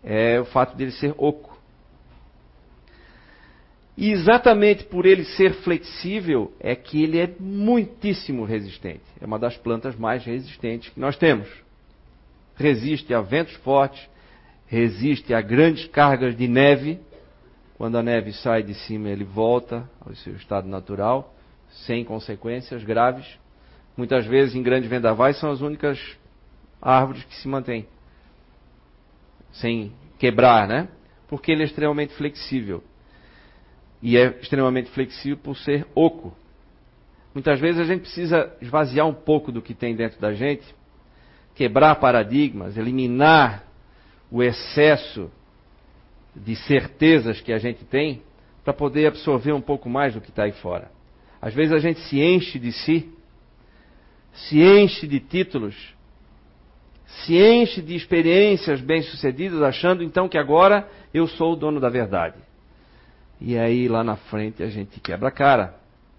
é 0.03 0.39
o 0.39 0.45
fato 0.45 0.75
dele 0.75 0.91
ser 0.91 1.13
oco. 1.17 1.51
E 3.97 4.11
exatamente 4.11 4.83
por 4.85 5.05
ele 5.05 5.23
ser 5.23 5.53
flexível 5.55 6.51
é 6.59 6.75
que 6.75 7.03
ele 7.03 7.19
é 7.19 7.29
muitíssimo 7.39 8.45
resistente. 8.45 9.03
É 9.19 9.25
uma 9.25 9.37
das 9.37 9.57
plantas 9.57 9.95
mais 9.95 10.23
resistentes 10.25 10.89
que 10.89 10.99
nós 10.99 11.17
temos. 11.17 11.47
Resiste 12.55 13.13
a 13.13 13.21
ventos 13.21 13.53
fortes, 13.57 14.09
resiste 14.65 15.33
a 15.33 15.41
grandes 15.41 15.85
cargas 15.87 16.35
de 16.35 16.47
neve. 16.47 16.99
Quando 17.77 17.97
a 17.97 18.03
neve 18.03 18.31
sai 18.33 18.63
de 18.63 18.73
cima, 18.73 19.09
ele 19.09 19.23
volta 19.23 19.89
ao 19.99 20.15
seu 20.15 20.35
estado 20.35 20.67
natural, 20.67 21.33
sem 21.85 22.03
consequências 22.05 22.83
graves. 22.83 23.25
Muitas 23.95 24.25
vezes, 24.25 24.55
em 24.55 24.63
grandes 24.63 24.89
vendavais, 24.89 25.37
são 25.37 25.51
as 25.51 25.61
únicas 25.61 25.99
árvores 26.81 27.23
que 27.25 27.35
se 27.35 27.47
mantêm 27.47 27.87
sem 29.51 29.91
quebrar, 30.17 30.67
né? 30.67 30.87
Porque 31.27 31.51
ele 31.51 31.63
é 31.63 31.65
extremamente 31.65 32.13
flexível. 32.13 32.83
E 34.01 34.17
é 34.17 34.27
extremamente 34.41 34.89
flexível 34.91 35.37
por 35.37 35.57
ser 35.57 35.85
oco. 35.93 36.33
Muitas 37.33 37.59
vezes 37.59 37.79
a 37.79 37.85
gente 37.85 38.01
precisa 38.01 38.51
esvaziar 38.61 39.07
um 39.07 39.13
pouco 39.13 39.51
do 39.51 39.61
que 39.61 39.73
tem 39.73 39.95
dentro 39.95 40.19
da 40.19 40.33
gente, 40.33 40.63
quebrar 41.55 41.95
paradigmas, 41.95 42.77
eliminar 42.77 43.63
o 44.29 44.41
excesso 44.41 45.29
de 46.35 46.55
certezas 46.55 47.39
que 47.41 47.53
a 47.53 47.57
gente 47.57 47.83
tem, 47.85 48.21
para 48.63 48.73
poder 48.73 49.07
absorver 49.07 49.53
um 49.53 49.61
pouco 49.61 49.89
mais 49.89 50.13
do 50.13 50.21
que 50.21 50.29
está 50.29 50.43
aí 50.43 50.51
fora. 50.51 50.91
Às 51.41 51.53
vezes 51.53 51.73
a 51.73 51.79
gente 51.79 51.99
se 52.01 52.21
enche 52.21 52.59
de 52.59 52.71
si, 52.71 53.09
se 54.33 54.61
enche 54.61 55.07
de 55.07 55.19
títulos, 55.19 55.75
se 57.05 57.37
enche 57.37 57.81
de 57.81 57.95
experiências 57.95 58.79
bem-sucedidas, 58.81 59.61
achando 59.61 60.03
então 60.03 60.29
que 60.29 60.37
agora 60.37 60.87
eu 61.13 61.27
sou 61.27 61.53
o 61.53 61.55
dono 61.55 61.79
da 61.79 61.89
verdade. 61.89 62.37
E 63.39 63.57
aí 63.57 63.87
lá 63.87 64.03
na 64.03 64.15
frente 64.15 64.63
a 64.63 64.69
gente 64.69 64.99
quebra 64.99 65.29
a 65.29 65.31
cara. 65.31 65.75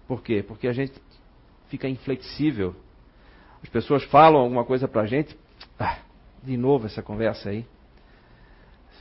Por 0.07 0.21
quê? 0.21 0.43
Porque 0.45 0.67
a 0.67 0.73
gente 0.73 0.93
fica 1.69 1.87
inflexível. 1.87 2.75
As 3.63 3.69
pessoas 3.69 4.03
falam 4.03 4.41
alguma 4.41 4.65
coisa 4.65 4.87
pra 4.87 5.05
gente, 5.05 5.35
ah, 5.79 5.97
de 6.43 6.57
novo 6.57 6.85
essa 6.85 7.01
conversa 7.01 7.49
aí. 7.49 7.65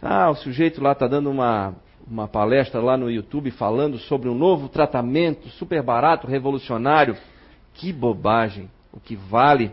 Ah, 0.00 0.30
o 0.30 0.34
sujeito 0.34 0.82
lá 0.82 0.92
está 0.92 1.06
dando 1.06 1.30
uma, 1.30 1.74
uma 2.06 2.26
palestra 2.26 2.80
lá 2.80 2.96
no 2.96 3.10
YouTube 3.10 3.50
falando 3.50 3.98
sobre 3.98 4.28
um 4.28 4.34
novo 4.34 4.68
tratamento 4.68 5.48
super 5.50 5.82
barato, 5.82 6.26
revolucionário. 6.26 7.16
Que 7.74 7.92
bobagem! 7.92 8.68
O 8.92 9.00
que 9.00 9.16
vale 9.16 9.72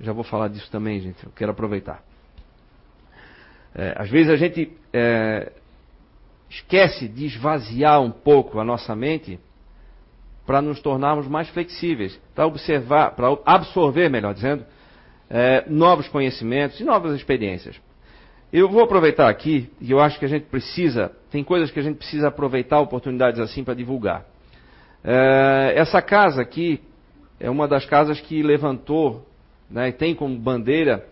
já 0.00 0.12
vou 0.12 0.24
falar 0.24 0.48
disso 0.48 0.70
também, 0.70 1.00
gente. 1.00 1.24
Eu 1.24 1.32
quero 1.34 1.52
aproveitar. 1.52 2.02
É, 3.74 3.94
às 3.96 4.08
vezes 4.10 4.30
a 4.30 4.36
gente 4.36 4.70
é, 4.92 5.52
esquece 6.48 7.08
de 7.08 7.26
esvaziar 7.26 8.00
um 8.00 8.10
pouco 8.10 8.58
a 8.58 8.64
nossa 8.64 8.94
mente 8.94 9.38
para 10.46 10.60
nos 10.60 10.80
tornarmos 10.80 11.26
mais 11.26 11.48
flexíveis, 11.48 12.20
para 12.34 12.46
observar, 12.46 13.12
para 13.12 13.36
absorver, 13.46 14.10
melhor 14.10 14.34
dizendo, 14.34 14.64
é, 15.30 15.64
novos 15.68 16.06
conhecimentos 16.08 16.78
e 16.78 16.84
novas 16.84 17.16
experiências. 17.16 17.80
Eu 18.52 18.68
vou 18.68 18.84
aproveitar 18.84 19.28
aqui, 19.28 19.72
e 19.80 19.90
eu 19.90 20.00
acho 20.00 20.18
que 20.18 20.24
a 20.24 20.28
gente 20.28 20.44
precisa, 20.44 21.10
tem 21.30 21.42
coisas 21.42 21.70
que 21.70 21.80
a 21.80 21.82
gente 21.82 21.96
precisa 21.96 22.28
aproveitar 22.28 22.78
oportunidades 22.78 23.40
assim 23.40 23.64
para 23.64 23.74
divulgar. 23.74 24.24
É, 25.02 25.72
essa 25.76 26.00
casa 26.02 26.42
aqui 26.42 26.80
é 27.44 27.50
uma 27.50 27.68
das 27.68 27.84
casas 27.84 28.18
que 28.20 28.42
levantou 28.42 29.28
né, 29.70 29.90
e 29.90 29.92
tem 29.92 30.14
como 30.14 30.34
bandeira 30.38 31.06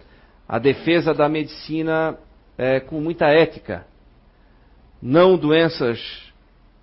a 0.49 0.59
defesa 0.59 1.13
da 1.13 1.29
medicina 1.29 2.17
é, 2.57 2.81
com 2.81 3.01
muita 3.03 3.27
ética. 3.27 3.85
Não 5.01 5.37
doenças 5.37 6.33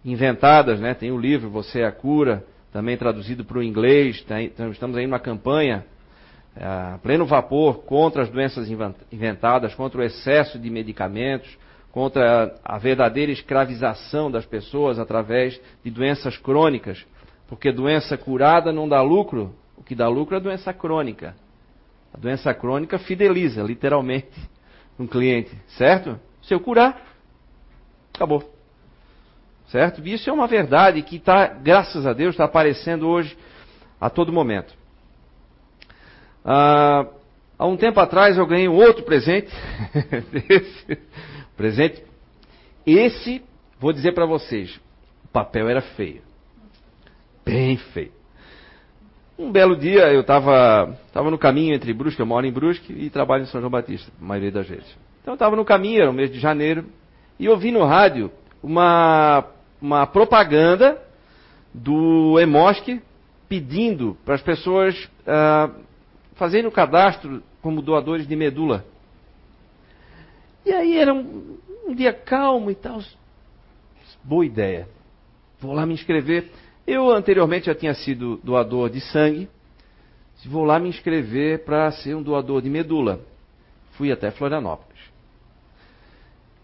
inventadas, 0.06 0.80
né? 0.80 0.94
Tem 0.94 1.12
o 1.12 1.18
livro 1.18 1.50
Você 1.50 1.82
é 1.82 1.86
a 1.86 1.92
Cura, 1.92 2.46
também 2.72 2.96
traduzido 2.96 3.44
para 3.44 3.58
o 3.58 3.64
inglês. 3.64 4.22
Tem, 4.22 4.46
então, 4.46 4.70
estamos 4.72 4.96
aí 4.96 5.08
numa 5.08 5.20
campanha 5.20 5.84
é, 6.56 6.64
a 6.64 7.00
pleno 7.02 7.26
vapor 7.26 7.80
contra 7.86 8.22
as 8.22 8.30
doenças 8.30 8.70
inventadas, 9.12 9.74
contra 9.74 10.02
o 10.02 10.04
excesso 10.04 10.60
de 10.60 10.70
medicamentos, 10.70 11.58
contra 11.92 12.56
a, 12.64 12.76
a 12.76 12.78
verdadeira 12.78 13.32
escravização 13.32 14.30
das 14.30 14.46
pessoas 14.46 15.00
através 15.00 15.60
de 15.84 15.90
doenças 15.90 16.38
crônicas. 16.38 17.04
Porque 17.50 17.72
doença 17.72 18.16
curada 18.16 18.72
não 18.72 18.88
dá 18.88 19.02
lucro, 19.02 19.56
o 19.76 19.84
que 19.84 19.96
dá 19.96 20.08
lucro 20.08 20.38
é 20.38 20.40
doença 20.40 20.72
crônica. 20.72 21.36
A 22.14 22.18
doença 22.18 22.54
crônica 22.54 23.00
fideliza, 23.00 23.64
literalmente, 23.64 24.30
um 25.00 25.08
cliente, 25.08 25.52
certo? 25.70 26.20
Se 26.44 26.54
eu 26.54 26.60
curar, 26.60 27.02
acabou. 28.14 28.54
Certo? 29.70 30.00
E 30.06 30.14
isso 30.14 30.30
é 30.30 30.34
uma 30.34 30.48
verdade 30.48 31.02
que 31.02 31.16
está, 31.16 31.48
graças 31.48 32.06
a 32.06 32.14
Deus, 32.14 32.36
está 32.36 32.46
aparecendo 32.46 33.08
hoje 33.08 33.36
a 34.00 34.12
todo 34.12 34.32
momento. 34.32 34.74
Ah, 36.46 37.08
há 37.58 37.66
um 37.66 37.78
tempo 37.78 38.00
atrás 38.00 38.38
eu 38.38 38.46
ganhei 38.46 38.68
outro 38.68 39.04
presente. 39.04 39.52
Esse, 40.48 41.00
presente. 41.58 42.04
Esse, 42.86 43.44
vou 43.80 43.92
dizer 43.92 44.14
para 44.14 44.28
vocês, 44.28 44.80
o 45.26 45.28
papel 45.30 45.68
era 45.68 45.82
feio. 45.82 46.29
Bem 47.46 47.78
feio. 47.78 48.12
Um 49.38 49.52
belo 49.52 49.76
dia 49.76 50.12
eu 50.12 50.22
estava 50.22 50.98
tava 51.14 51.32
no 51.32 51.38
caminho 51.38 51.74
entre 51.74 51.94
Brusque, 51.94 52.20
eu 52.20 52.26
moro 52.26 52.46
em 52.46 52.52
Brusque 52.52 52.92
e 52.92 53.10
trabalho 53.10 53.44
em 53.44 53.46
São 53.48 53.62
João 53.62 53.72
Batista, 53.72 54.12
a 54.22 54.26
maioria 54.26 54.52
das 54.52 54.68
vezes. 54.68 54.98
Então 55.22 55.32
eu 55.32 55.36
estava 55.36 55.56
no 55.56 55.64
caminho, 55.64 56.02
era 56.02 56.12
o 56.12 56.14
mês 56.14 56.32
de 56.32 56.40
janeiro, 56.40 56.86
e 57.40 57.48
ouvi 57.48 57.72
no 57.72 57.86
rádio 57.86 58.30
uma, 58.62 59.46
uma 59.82 60.06
propaganda 60.06 61.02
do 61.74 62.38
Emosc 62.40 63.02
pedindo 63.48 64.18
para 64.26 64.36
as 64.36 64.42
pessoas 64.42 64.96
uh, 65.06 65.74
fazerem 66.36 66.68
o 66.68 66.72
cadastro 66.72 67.42
como 67.62 67.82
doadores 67.82 68.28
de 68.28 68.36
medula. 68.36 68.86
E 70.66 70.72
aí 70.72 70.98
era 70.98 71.14
um, 71.14 71.58
um 71.88 71.96
dia 71.96 72.14
calmo 72.14 72.70
e 72.70 72.76
tal. 72.76 73.02
Boa 74.24 74.46
ideia. 74.46 74.88
Vou 75.60 75.74
lá 75.74 75.86
me 75.86 75.94
inscrever. 75.94 76.52
Eu 76.90 77.12
anteriormente 77.12 77.68
já 77.68 77.76
tinha 77.76 77.94
sido 77.94 78.38
doador 78.44 78.90
de 78.90 79.00
sangue. 79.00 79.48
Vou 80.44 80.66
lá 80.66 80.80
me 80.80 80.90
inscrever 80.90 81.64
para 81.64 81.92
ser 81.92 82.16
um 82.16 82.24
doador 82.24 82.64
de 82.64 82.70
medula. 82.70 83.22
Fui 83.92 84.12
até 84.12 84.32
Florianópolis. 84.32 85.00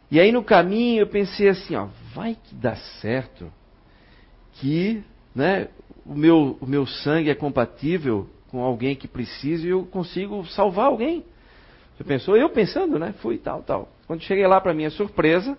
E 0.10 0.20
aí 0.20 0.32
no 0.32 0.44
caminho 0.44 1.02
eu 1.02 1.08
pensei 1.08 1.48
assim, 1.48 1.76
ó, 1.76 1.90
vai 2.16 2.36
que 2.44 2.56
dá 2.56 2.76
certo 2.76 3.54
que 4.54 5.04
né, 5.36 5.68
o, 6.04 6.16
meu, 6.16 6.58
o 6.60 6.66
meu 6.66 6.88
sangue 6.88 7.30
é 7.30 7.36
compatível 7.36 8.28
com 8.50 8.64
alguém 8.64 8.96
que 8.96 9.08
precisa 9.08 9.68
e 9.68 9.70
eu 9.70 9.86
consigo 9.86 10.44
salvar 10.48 10.88
alguém. 10.88 11.24
Você 11.96 12.04
pensou? 12.04 12.36
Eu 12.36 12.50
pensando, 12.50 12.98
né? 12.98 13.14
Fui 13.20 13.38
tal, 13.38 13.62
tal. 13.62 13.90
Quando 14.08 14.24
cheguei 14.24 14.48
lá, 14.48 14.60
para 14.60 14.74
minha 14.74 14.90
surpresa, 14.90 15.56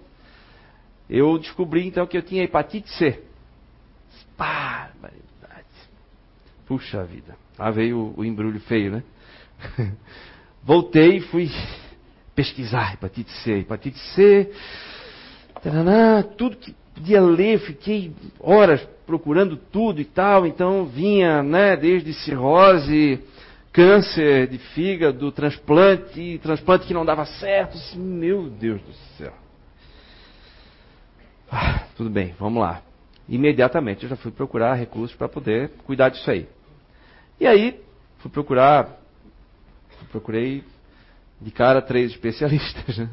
eu 1.09 1.39
descobri 1.39 1.87
então 1.87 2.05
que 2.05 2.19
eu 2.19 2.23
tinha 2.23 2.43
hepatite 2.43 2.91
C. 2.95 3.23
Barbaridade. 4.37 5.67
Puxa 6.67 7.05
vida. 7.05 7.37
Lá 7.59 7.71
veio 7.71 7.99
o, 7.99 8.21
o 8.21 8.25
embrulho 8.25 8.61
feio, 8.61 8.93
né? 8.93 9.03
Voltei 10.63 11.19
e 11.19 11.21
fui 11.21 11.51
pesquisar 12.35 12.95
hepatite 12.95 13.31
C. 13.43 13.61
Hepatite 13.61 13.99
C, 14.15 14.53
taraná, 15.63 16.23
tudo 16.23 16.57
que 16.57 16.75
podia 16.95 17.21
ler, 17.21 17.59
fiquei 17.61 18.13
horas 18.41 18.87
procurando 19.07 19.57
tudo 19.57 20.01
e 20.01 20.05
tal. 20.05 20.47
Então 20.47 20.85
vinha, 20.87 21.43
né, 21.43 21.77
desde 21.77 22.13
cirrose, 22.13 23.23
câncer 23.73 24.49
de 24.49 24.59
fígado, 24.59 25.33
transplante, 25.33 26.39
transplante 26.43 26.87
que 26.87 26.95
não 26.95 27.05
dava 27.05 27.25
certo. 27.25 27.79
Meu 27.97 28.51
Deus 28.51 28.83
do 28.83 28.93
céu. 29.17 29.33
Ah, 31.51 31.85
tudo 31.97 32.11
bem, 32.11 32.35
vamos 32.39 32.61
lá 32.61 32.83
imediatamente 33.29 34.05
eu 34.05 34.11
já 34.11 34.17
fui 34.17 34.31
procurar 34.31 34.75
recursos 34.75 35.17
para 35.17 35.29
poder 35.29 35.71
cuidar 35.85 36.09
disso 36.09 36.31
aí. 36.31 36.49
E 37.41 37.47
aí, 37.47 37.81
fui 38.19 38.31
procurar, 38.31 38.99
procurei 40.11 40.65
de 41.41 41.51
cara 41.51 41.83
três 41.83 42.13
especialistas. 42.13 42.99
Né? 42.99 43.11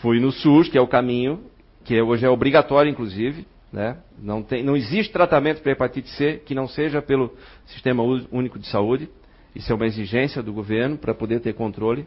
Fui 0.00 0.20
no 0.20 0.30
SUS, 0.30 0.68
que 0.68 0.78
é 0.78 0.80
o 0.80 0.86
caminho, 0.86 1.42
que 1.84 2.00
hoje 2.00 2.24
é 2.24 2.30
obrigatório, 2.30 2.88
inclusive. 2.88 3.44
Né? 3.72 3.98
Não, 4.16 4.44
tem, 4.44 4.62
não 4.62 4.76
existe 4.76 5.12
tratamento 5.12 5.60
para 5.60 5.72
hepatite 5.72 6.08
C 6.10 6.40
que 6.44 6.54
não 6.54 6.68
seja 6.68 7.02
pelo 7.02 7.34
Sistema 7.66 8.02
Único 8.30 8.60
de 8.60 8.68
Saúde. 8.68 9.08
Isso 9.56 9.72
é 9.72 9.74
uma 9.74 9.86
exigência 9.86 10.40
do 10.40 10.52
governo 10.52 10.96
para 10.96 11.12
poder 11.12 11.40
ter 11.40 11.52
controle 11.54 12.06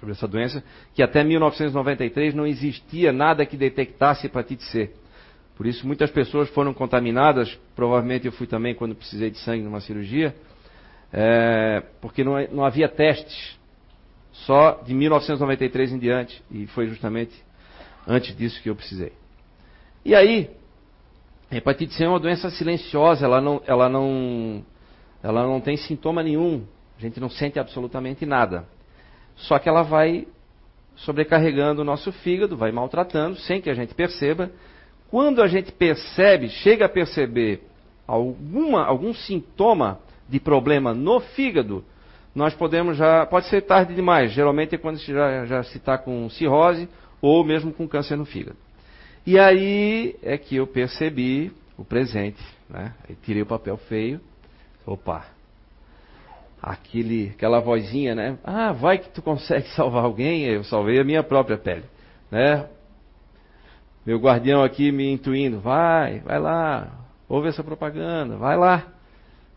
sobre 0.00 0.12
essa 0.12 0.26
doença, 0.26 0.64
que 0.92 1.02
até 1.04 1.22
1993 1.22 2.34
não 2.34 2.44
existia 2.44 3.12
nada 3.12 3.46
que 3.46 3.56
detectasse 3.56 4.26
hepatite 4.26 4.64
C. 4.64 4.90
Por 5.62 5.68
isso, 5.68 5.86
muitas 5.86 6.10
pessoas 6.10 6.48
foram 6.48 6.74
contaminadas. 6.74 7.56
Provavelmente 7.76 8.26
eu 8.26 8.32
fui 8.32 8.48
também 8.48 8.74
quando 8.74 8.96
precisei 8.96 9.30
de 9.30 9.38
sangue 9.38 9.62
numa 9.62 9.80
cirurgia, 9.80 10.34
é, 11.12 11.84
porque 12.00 12.24
não, 12.24 12.32
não 12.50 12.64
havia 12.64 12.88
testes. 12.88 13.56
Só 14.32 14.82
de 14.84 14.92
1993 14.92 15.92
em 15.92 16.00
diante. 16.00 16.42
E 16.50 16.66
foi 16.66 16.88
justamente 16.88 17.32
antes 18.08 18.36
disso 18.36 18.60
que 18.60 18.70
eu 18.70 18.74
precisei. 18.74 19.12
E 20.04 20.16
aí, 20.16 20.50
a 21.48 21.54
hepatite 21.54 21.94
C 21.94 22.02
é 22.02 22.08
uma 22.08 22.18
doença 22.18 22.50
silenciosa, 22.50 23.24
ela 23.24 23.40
não, 23.40 23.62
ela 23.64 23.88
não, 23.88 24.64
ela 25.22 25.46
não 25.46 25.60
tem 25.60 25.76
sintoma 25.76 26.24
nenhum. 26.24 26.66
A 26.98 27.00
gente 27.00 27.20
não 27.20 27.30
sente 27.30 27.60
absolutamente 27.60 28.26
nada. 28.26 28.66
Só 29.36 29.60
que 29.60 29.68
ela 29.68 29.84
vai 29.84 30.26
sobrecarregando 30.96 31.82
o 31.82 31.84
nosso 31.84 32.10
fígado, 32.10 32.56
vai 32.56 32.72
maltratando, 32.72 33.36
sem 33.36 33.60
que 33.60 33.70
a 33.70 33.74
gente 33.74 33.94
perceba. 33.94 34.50
Quando 35.12 35.42
a 35.42 35.46
gente 35.46 35.70
percebe, 35.70 36.48
chega 36.48 36.86
a 36.86 36.88
perceber 36.88 37.60
alguma, 38.06 38.82
algum 38.86 39.12
sintoma 39.12 40.00
de 40.26 40.40
problema 40.40 40.94
no 40.94 41.20
fígado, 41.20 41.84
nós 42.34 42.54
podemos 42.54 42.96
já. 42.96 43.26
Pode 43.26 43.44
ser 43.48 43.60
tarde 43.60 43.94
demais, 43.94 44.32
geralmente 44.32 44.74
é 44.74 44.78
quando 44.78 44.96
já, 44.96 45.44
já 45.44 45.62
se 45.64 45.76
está 45.76 45.98
com 45.98 46.30
cirrose 46.30 46.88
ou 47.20 47.44
mesmo 47.44 47.74
com 47.74 47.86
câncer 47.86 48.16
no 48.16 48.24
fígado. 48.24 48.56
E 49.26 49.38
aí 49.38 50.16
é 50.22 50.38
que 50.38 50.56
eu 50.56 50.66
percebi 50.66 51.52
o 51.76 51.84
presente, 51.84 52.42
né? 52.66 52.94
Eu 53.06 53.14
tirei 53.16 53.42
o 53.42 53.46
papel 53.46 53.76
feio. 53.76 54.18
Opa, 54.86 55.26
aquele, 56.62 57.32
aquela 57.36 57.60
vozinha, 57.60 58.14
né? 58.14 58.38
Ah, 58.42 58.72
vai 58.72 58.96
que 58.96 59.10
tu 59.10 59.20
consegue 59.20 59.68
salvar 59.76 60.04
alguém. 60.04 60.44
Eu 60.44 60.64
salvei 60.64 60.98
a 60.98 61.04
minha 61.04 61.22
própria 61.22 61.58
pele, 61.58 61.84
né? 62.30 62.66
Meu 64.04 64.18
guardião 64.18 64.64
aqui 64.64 64.90
me 64.90 65.12
intuindo, 65.12 65.60
vai, 65.60 66.20
vai 66.20 66.38
lá, 66.40 66.90
ouve 67.28 67.48
essa 67.48 67.62
propaganda, 67.62 68.36
vai 68.36 68.56
lá, 68.56 68.86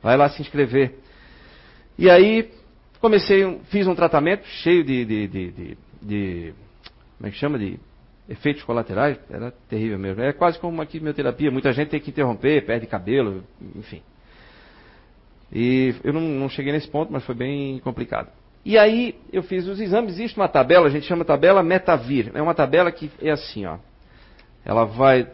vai 0.02 0.16
lá 0.16 0.30
se 0.30 0.42
inscrever. 0.42 1.00
E 1.98 2.10
aí 2.10 2.52
comecei, 3.00 3.60
fiz 3.66 3.88
um 3.88 3.96
tratamento 3.96 4.46
cheio 4.46 4.84
de, 4.84 5.06
de, 5.06 5.28
de, 5.28 5.52
de, 5.52 5.78
de 6.02 6.54
como 7.18 7.28
é 7.28 7.32
que 7.32 7.38
chama 7.38 7.58
de 7.58 7.80
efeitos 8.28 8.64
colaterais, 8.64 9.18
era 9.30 9.52
terrível 9.70 9.98
mesmo. 9.98 10.22
É 10.22 10.34
quase 10.34 10.60
como 10.60 10.74
uma 10.74 10.86
quimioterapia. 10.86 11.52
Muita 11.52 11.72
gente 11.72 11.90
tem 11.90 12.00
que 12.00 12.10
interromper, 12.10 12.66
perde 12.66 12.88
cabelo, 12.88 13.44
enfim. 13.76 14.02
E 15.52 15.96
eu 16.04 16.12
não, 16.12 16.22
não, 16.22 16.50
cheguei 16.50 16.72
nesse 16.72 16.88
ponto, 16.88 17.12
mas 17.12 17.24
foi 17.24 17.36
bem 17.36 17.80
complicado. 17.80 18.30
E 18.64 18.78
aí 18.78 19.16
eu 19.32 19.44
fiz 19.44 19.68
os 19.68 19.80
exames, 19.80 20.14
existe 20.14 20.38
uma 20.38 20.48
tabela, 20.48 20.88
a 20.88 20.90
gente 20.90 21.06
chama 21.06 21.24
tabela 21.24 21.62
Metavir. 21.62 22.32
É 22.34 22.42
uma 22.42 22.56
tabela 22.56 22.92
que 22.92 23.12
é 23.22 23.32
assim, 23.32 23.66
ó. 23.66 23.78
Ela 24.66 24.84
vai 24.86 25.32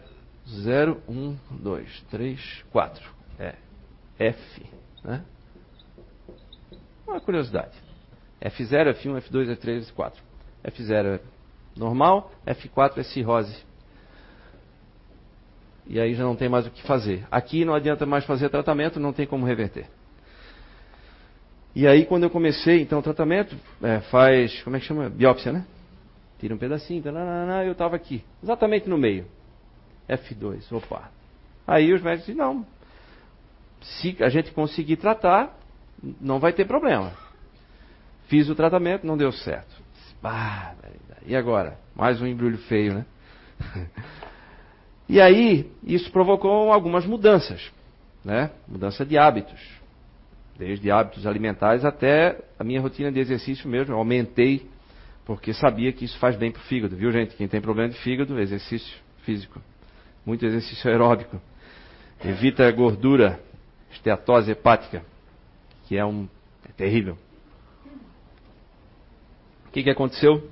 0, 0.48 1.02
1, 1.08 1.38
2, 1.52 2.02
3, 2.12 2.66
4. 2.72 3.10
É 3.40 3.56
F, 4.20 4.66
né? 5.04 5.24
Uma 7.08 7.22
curiosidade. 7.22 7.72
F0, 8.42 8.94
F1, 9.02 9.22
F2, 9.22 9.58
F3, 9.58 9.92
F4. 9.94 10.14
F0 10.66 11.16
é 11.16 11.20
normal, 11.76 12.32
F4 12.46 12.98
é 12.98 13.04
cirrose. 13.04 13.56
E 15.88 16.00
aí 16.00 16.14
já 16.14 16.24
não 16.24 16.36
tem 16.36 16.50
mais 16.50 16.68
o 16.68 16.72
que 16.72 16.84
fazer. 16.84 17.26
Aqui 17.32 17.66
não 17.66 17.74
adianta 17.74 18.06
mais 18.06 18.26
fazer 18.26 18.50
tratamento, 18.50 19.00
não 19.00 19.14
tem 19.14 19.26
como 19.26 19.46
reverter. 19.46 19.88
E 21.74 21.88
aí 21.88 22.06
quando 22.06 22.24
eu 22.24 22.30
comecei, 22.30 22.82
então, 22.82 23.00
o 23.00 23.04
tratamento, 23.04 23.56
é, 23.82 24.02
faz, 24.02 24.62
como 24.64 24.76
é 24.76 24.80
que 24.80 24.86
chama? 24.86 25.10
Biópsia, 25.10 25.54
né? 25.54 25.66
Tira 26.42 26.56
um 26.56 26.58
pedacinho, 26.58 27.04
tanana, 27.04 27.64
eu 27.64 27.74
estava 27.74 27.96
aqui, 27.96 28.24
exatamente 28.42 28.90
no 28.90 28.98
meio. 28.98 29.28
F2, 30.10 30.76
opa. 30.76 31.12
Aí 31.68 31.94
os 31.94 32.02
médicos 32.02 32.26
disseram, 32.26 32.56
não, 32.56 32.66
se 33.80 34.18
a 34.20 34.28
gente 34.28 34.52
conseguir 34.52 34.98
tratar, 34.98 35.56
não 36.20 36.40
vai 36.40 36.52
ter 36.52 36.66
problema. 36.66 37.14
Fiz 38.26 38.50
o 38.50 38.56
tratamento, 38.56 39.06
não 39.06 39.16
deu 39.16 39.32
certo. 39.32 39.70
E 41.28 41.36
agora? 41.36 41.78
Mais 41.96 42.20
um 42.20 42.26
embrulho 42.26 42.58
feio, 42.58 42.96
né? 42.96 43.06
e 45.08 45.22
aí, 45.22 45.72
isso 45.84 46.12
provocou 46.12 46.74
algumas 46.74 47.06
mudanças, 47.06 47.72
né? 48.26 48.50
Mudança 48.68 49.06
de 49.06 49.16
hábitos. 49.16 49.62
Desde 50.58 50.90
hábitos 50.90 51.28
alimentares 51.28 51.86
até 51.86 52.40
a 52.58 52.64
minha 52.64 52.82
rotina 52.82 53.12
de 53.12 53.20
exercício 53.20 53.70
mesmo. 53.70 53.94
Eu 53.94 54.00
aumentei, 54.00 54.71
porque 55.26 55.54
sabia 55.54 55.92
que 55.92 56.06
isso 56.06 56.18
faz 56.20 56.36
bem 56.36 56.52
para 56.52 56.62
o 56.62 56.66
fígado, 56.66 56.96
viu, 56.96 57.12
gente? 57.12 57.36
Quem 57.36 57.48
tem 57.48 57.62
problema 57.62 57.90
de 57.90 57.98
fígado, 58.00 58.40
exercício 58.40 58.98
físico. 59.24 59.62
Muito 60.26 60.46
exercício 60.46 60.90
aeróbico. 60.90 61.40
Evita 62.24 62.70
gordura, 62.72 63.40
esteatose 63.92 64.52
hepática, 64.52 65.04
que 65.88 65.98
é 65.98 66.06
um. 66.06 66.28
é 66.68 66.72
terrível. 66.72 67.18
O 69.68 69.72
que, 69.72 69.84
que 69.84 69.90
aconteceu? 69.90 70.50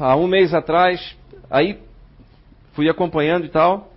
há 0.00 0.16
um 0.16 0.26
mês 0.26 0.54
atrás, 0.54 1.16
aí 1.50 1.78
fui 2.72 2.88
acompanhando 2.88 3.44
e 3.44 3.48
tal. 3.48 3.90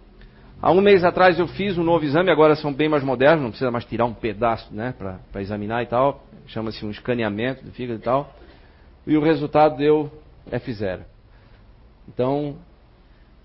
Há 0.61 0.71
um 0.71 0.81
mês 0.81 1.03
atrás 1.03 1.39
eu 1.39 1.47
fiz 1.47 1.77
um 1.77 1.83
novo 1.83 2.05
exame, 2.05 2.29
agora 2.29 2.55
são 2.55 2.73
bem 2.73 2.87
mais 2.87 3.03
modernos, 3.03 3.41
não 3.41 3.49
precisa 3.49 3.71
mais 3.71 3.85
tirar 3.85 4.05
um 4.05 4.13
pedaço 4.13 4.73
né, 4.73 4.93
para 4.97 5.41
examinar 5.41 5.83
e 5.83 5.87
tal. 5.87 6.23
Chama-se 6.47 6.85
um 6.85 6.91
escaneamento 6.91 7.63
do 7.63 7.71
fígado 7.71 7.99
e 7.99 8.03
tal. 8.03 8.33
E 9.05 9.17
o 9.17 9.21
resultado 9.21 9.77
deu 9.77 10.11
F0. 10.49 11.01
Então, 12.07 12.57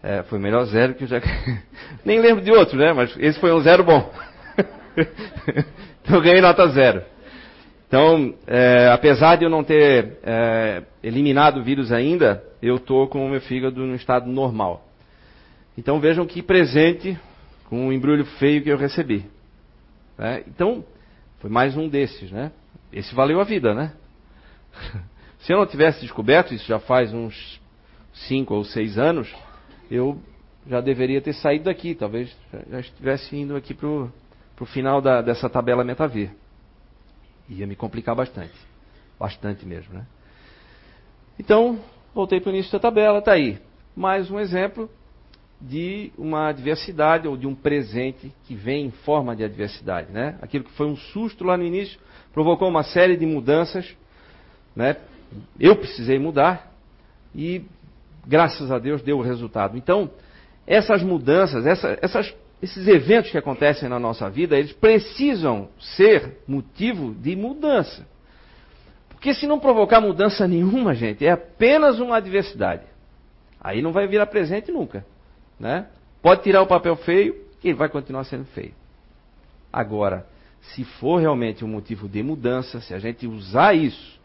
é, 0.03 0.23
foi 0.25 0.39
melhor 0.39 0.65
zero 0.67 0.95
que 0.95 1.05
eu 1.05 1.09
já. 1.09 1.21
Nem 2.05 2.21
lembro 2.21 2.45
de 2.45 2.53
outro, 2.53 2.79
né? 2.79 2.93
Mas 2.93 3.17
esse 3.19 3.39
foi 3.41 3.53
um 3.53 3.61
zero 3.61 3.83
bom. 3.85 4.11
então 6.03 6.17
eu 6.17 6.23
ganhei 6.23 6.41
nota 6.41 6.69
zero. 6.69 7.03
Então, 7.87 8.35
é, 8.47 8.91
apesar 8.93 9.37
de 9.37 9.45
eu 9.45 9.51
não 9.51 9.65
ter 9.65 10.19
é, 10.23 10.83
eliminado 11.03 11.59
o 11.59 11.65
vírus 11.65 11.91
ainda, 11.91 12.45
eu 12.61 12.77
estou 12.77 13.09
com 13.09 13.25
o 13.25 13.31
meu 13.31 13.41
fígado 13.41 13.85
no 13.85 13.95
estado 13.95 14.29
normal. 14.29 14.87
Então 15.77 15.99
vejam 15.99 16.27
que 16.27 16.43
presente 16.43 17.19
com 17.65 17.87
um 17.87 17.93
embrulho 17.93 18.25
feio 18.25 18.63
que 18.63 18.69
eu 18.69 18.77
recebi. 18.77 19.25
Né? 20.19 20.43
Então, 20.47 20.85
foi 21.39 21.49
mais 21.49 21.77
um 21.77 21.89
desses, 21.89 22.31
né? 22.31 22.53
Esse 22.93 23.15
valeu 23.15 23.41
a 23.41 23.45
vida, 23.45 23.75
né? 23.75 23.93
Se 25.41 25.53
eu 25.53 25.59
não 25.59 25.67
tivesse 25.67 26.01
descoberto, 26.01 26.55
isso 26.55 26.67
já 26.67 26.79
faz 26.79 27.13
uns 27.13 27.61
cinco 28.13 28.55
ou 28.55 28.65
seis 28.65 28.99
anos, 28.99 29.33
eu 29.91 30.21
já 30.67 30.81
deveria 30.81 31.21
ter 31.21 31.33
saído 31.35 31.65
daqui, 31.65 31.95
talvez 31.95 32.35
já 32.71 32.81
estivesse 32.81 33.37
indo 33.37 33.57
aqui 33.57 33.73
para 33.73 33.89
o 33.89 34.67
final 34.67 35.01
da, 35.01 35.23
dessa 35.23 35.49
tabela 35.49 35.85
Metavir. 35.85 36.31
Ia 37.49 37.67
me 37.67 37.77
complicar 37.77 38.15
bastante. 38.15 38.55
Bastante 39.19 39.65
mesmo, 39.65 39.95
né? 39.95 40.07
Então, 41.39 41.79
voltei 42.15 42.41
para 42.41 42.51
o 42.51 42.53
início 42.53 42.73
da 42.73 42.79
tabela, 42.79 43.21
está 43.21 43.33
aí. 43.33 43.59
Mais 43.97 44.31
um 44.31 44.39
exemplo 44.39 44.91
de 45.61 46.13
uma 46.17 46.49
adversidade 46.49 47.27
ou 47.27 47.37
de 47.37 47.47
um 47.47 47.55
presente 47.55 48.33
que 48.45 48.55
vem 48.55 48.87
em 48.87 48.91
forma 48.91 49.35
de 49.35 49.43
adversidade, 49.43 50.13
né? 50.13 50.39
Aquilo 50.43 50.65
que 50.65 50.73
foi 50.73 50.87
um 50.87 50.97
susto 50.97 51.45
lá 51.45 51.57
no 51.57 51.65
início 51.65 51.99
provocou 52.33 52.69
uma 52.69 52.83
série 52.83 53.17
de 53.17 53.27
mudanças, 53.27 53.97
né? 54.77 54.97
Eu 55.59 55.77
precisei 55.77 56.19
mudar 56.19 56.73
e 57.35 57.65
graças 58.27 58.71
a 58.71 58.79
Deus 58.79 59.03
deu 59.03 59.19
o 59.19 59.23
resultado. 59.23 59.77
Então, 59.77 60.11
essas 60.67 61.03
mudanças, 61.03 61.67
essa, 61.67 61.99
essas 62.03 62.35
esses 62.63 62.89
eventos 62.89 63.31
que 63.31 63.39
acontecem 63.39 63.89
na 63.89 63.99
nossa 63.99 64.29
vida, 64.29 64.59
eles 64.59 64.73
precisam 64.73 65.69
ser 65.79 66.39
motivo 66.47 67.15
de 67.15 67.37
mudança. 67.37 68.07
Porque 69.09 69.33
se 69.33 69.47
não 69.47 69.59
provocar 69.59 70.01
mudança 70.01 70.47
nenhuma, 70.47 70.95
gente, 70.95 71.25
é 71.25 71.31
apenas 71.31 72.01
uma 72.01 72.17
adversidade. 72.17 72.83
Aí 73.61 73.81
não 73.81 73.93
vai 73.93 74.07
virar 74.07 74.27
presente 74.27 74.73
nunca. 74.73 75.05
Né? 75.59 75.87
Pode 76.21 76.43
tirar 76.43 76.63
o 76.63 76.67
papel 76.67 76.97
feio, 76.97 77.35
que 77.61 77.69
ele 77.69 77.79
vai 77.79 77.89
continuar 77.89 78.25
sendo 78.25 78.45
feio. 78.47 78.75
Agora, 79.73 80.27
se 80.61 80.85
for 80.85 81.21
realmente 81.21 81.65
um 81.65 81.69
motivo 81.69 82.09
de 82.09 82.23
mudança, 82.23 82.81
se 82.81 82.93
a 82.93 82.99
gente 82.99 83.27
usar 83.27 83.75
isso 83.75 84.18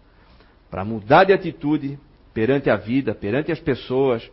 para 0.74 0.84
mudar 0.84 1.26
de 1.26 1.32
atitude 1.32 2.00
perante 2.34 2.68
a 2.68 2.76
vida, 2.76 3.14
perante 3.14 3.52
as 3.52 3.60
pessoas, 3.60 4.28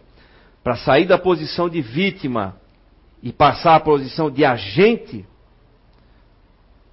para 0.65 0.75
sair 0.75 1.05
da 1.05 1.19
posição 1.19 1.69
de 1.69 1.83
vítima 1.83 2.57
e 3.23 3.31
passar 3.31 3.75
à 3.75 3.81
posição 3.81 4.31
de 4.31 4.43
agente, 4.43 5.27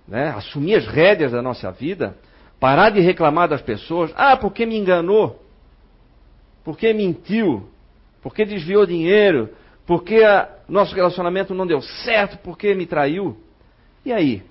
né, 0.06 0.32
assumir 0.32 0.76
as 0.76 0.86
rédeas 0.86 1.32
da 1.32 1.42
nossa 1.42 1.72
vida, 1.72 2.18
parar 2.60 2.90
de 2.90 3.00
reclamar 3.00 3.48
das 3.48 3.62
pessoas, 3.62 4.12
ah, 4.18 4.36
porque 4.36 4.66
me 4.66 4.78
enganou, 4.78 5.42
porque 6.66 6.92
mentiu, 6.92 7.70
porque 8.22 8.44
desviou 8.44 8.86
dinheiro, 8.86 9.50
porque 9.86 10.26
a, 10.26 10.58
nosso 10.68 10.94
relacionamento 10.94 11.54
não 11.54 11.66
deu 11.66 11.82
certo, 11.82 12.38
porque 12.40 12.76
me 12.76 12.86
traiu. 12.86 13.38
E 14.04 14.12
aí? 14.12 14.44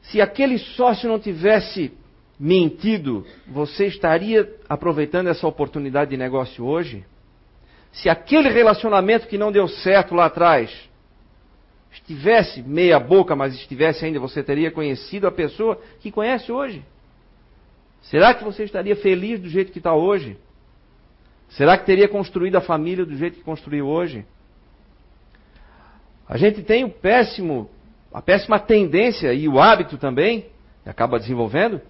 Se 0.00 0.18
aquele 0.18 0.56
sócio 0.56 1.10
não 1.10 1.18
tivesse 1.18 1.99
mentido, 2.40 3.24
você 3.46 3.86
estaria 3.86 4.50
aproveitando 4.68 5.28
essa 5.28 5.46
oportunidade 5.46 6.10
de 6.10 6.16
negócio 6.16 6.64
hoje? 6.64 7.04
se 7.92 8.08
aquele 8.08 8.48
relacionamento 8.48 9.26
que 9.26 9.38
não 9.38 9.50
deu 9.50 9.66
certo 9.66 10.14
lá 10.14 10.26
atrás 10.26 10.70
estivesse 11.92 12.62
meia 12.62 13.00
boca, 13.00 13.34
mas 13.34 13.54
estivesse 13.54 14.04
ainda, 14.04 14.20
você 14.20 14.42
teria 14.42 14.70
conhecido 14.70 15.26
a 15.26 15.32
pessoa 15.32 15.80
que 16.00 16.10
conhece 16.10 16.52
hoje? 16.52 16.84
Será 18.02 18.32
que 18.32 18.44
você 18.44 18.64
estaria 18.64 18.94
feliz 18.96 19.40
do 19.40 19.48
jeito 19.48 19.72
que 19.72 19.78
está 19.78 19.92
hoje? 19.92 20.38
Será 21.50 21.76
que 21.76 21.84
teria 21.84 22.08
construído 22.08 22.56
a 22.56 22.60
família 22.60 23.04
do 23.04 23.16
jeito 23.16 23.38
que 23.38 23.44
construiu 23.44 23.88
hoje? 23.88 24.24
A 26.28 26.36
gente 26.36 26.62
tem 26.62 26.84
o 26.84 26.90
péssimo, 26.90 27.68
a 28.14 28.22
péssima 28.22 28.60
tendência 28.60 29.34
e 29.34 29.48
o 29.48 29.58
hábito 29.58 29.98
também, 29.98 30.46
acaba 30.86 31.18
desenvolvendo, 31.18 31.80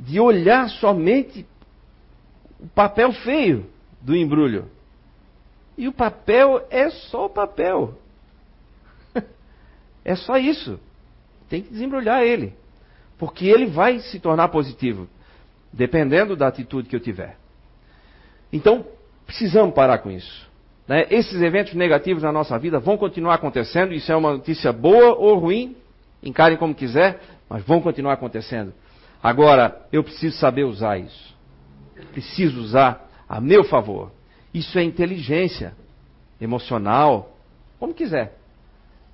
de 0.00 0.18
olhar 0.18 0.68
somente 0.68 1.46
o 2.58 2.66
papel 2.68 3.12
feio 3.12 3.66
do 4.00 4.16
embrulho. 4.16 4.68
E 5.76 5.86
o 5.88 5.92
papel 5.92 6.66
é 6.70 6.90
só 6.90 7.26
o 7.26 7.30
papel. 7.30 7.94
é 10.04 10.14
só 10.16 10.36
isso. 10.38 10.80
Tem 11.48 11.62
que 11.62 11.70
desembrulhar 11.70 12.22
ele. 12.22 12.54
Porque 13.18 13.46
ele 13.46 13.66
vai 13.66 14.00
se 14.00 14.18
tornar 14.18 14.48
positivo, 14.48 15.06
dependendo 15.72 16.34
da 16.34 16.48
atitude 16.48 16.88
que 16.88 16.96
eu 16.96 17.00
tiver. 17.00 17.36
Então, 18.52 18.86
precisamos 19.26 19.74
parar 19.74 19.98
com 19.98 20.10
isso. 20.10 20.48
Né? 20.88 21.06
Esses 21.10 21.40
eventos 21.42 21.74
negativos 21.74 22.22
na 22.22 22.32
nossa 22.32 22.58
vida 22.58 22.78
vão 22.80 22.96
continuar 22.96 23.34
acontecendo. 23.34 23.92
Isso 23.92 24.10
é 24.10 24.16
uma 24.16 24.32
notícia 24.32 24.72
boa 24.72 25.14
ou 25.14 25.38
ruim, 25.38 25.76
encarem 26.22 26.56
como 26.56 26.74
quiser, 26.74 27.20
mas 27.48 27.62
vão 27.64 27.80
continuar 27.82 28.14
acontecendo. 28.14 28.72
Agora, 29.22 29.86
eu 29.92 30.02
preciso 30.02 30.36
saber 30.38 30.64
usar 30.64 30.98
isso. 30.98 31.34
Preciso 32.12 32.60
usar 32.60 33.08
a 33.28 33.40
meu 33.40 33.64
favor. 33.64 34.10
Isso 34.52 34.78
é 34.78 34.82
inteligência 34.82 35.74
emocional, 36.40 37.36
como 37.78 37.94
quiser. 37.94 38.36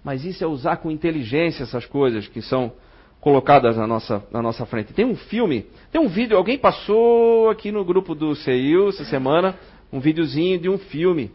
Mas 0.05 0.25
isso 0.25 0.45
é 0.45 0.47
usar 0.47 0.77
com 0.77 0.91
inteligência 0.91 1.65
essas 1.65 1.85
coisas 1.85 2.29
que 2.29 2.41
são 2.41 2.73
colocadas 3.21 3.77
na 3.77 3.87
nossa, 3.87 4.25
na 4.31 4.41
nossa 4.41 4.65
frente. 4.65 4.93
Tem 4.93 5.05
um 5.05 5.17
filme, 5.17 5.67
tem 5.91 6.01
um 6.01 6.07
vídeo, 6.07 6.37
alguém 6.37 6.57
passou 6.57 7.51
aqui 7.51 7.73
no 7.73 7.85
grupo 7.85 8.15
do 8.15 8.35
CEIU 8.37 8.91
essa 8.91 9.05
semana, 9.05 9.59
um 9.93 9.99
videozinho 9.99 10.61
de 10.61 10.69
um 10.69 10.79
filme, 10.79 11.33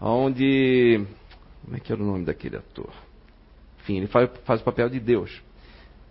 onde. 0.00 1.04
Como 1.64 1.76
é 1.76 1.80
que 1.80 1.92
era 1.92 2.00
o 2.00 2.06
nome 2.06 2.24
daquele 2.24 2.56
ator? 2.56 2.90
Enfim, 3.80 3.96
ele 3.96 4.06
faz, 4.06 4.30
faz 4.44 4.60
o 4.60 4.64
papel 4.64 4.88
de 4.88 5.00
Deus. 5.00 5.42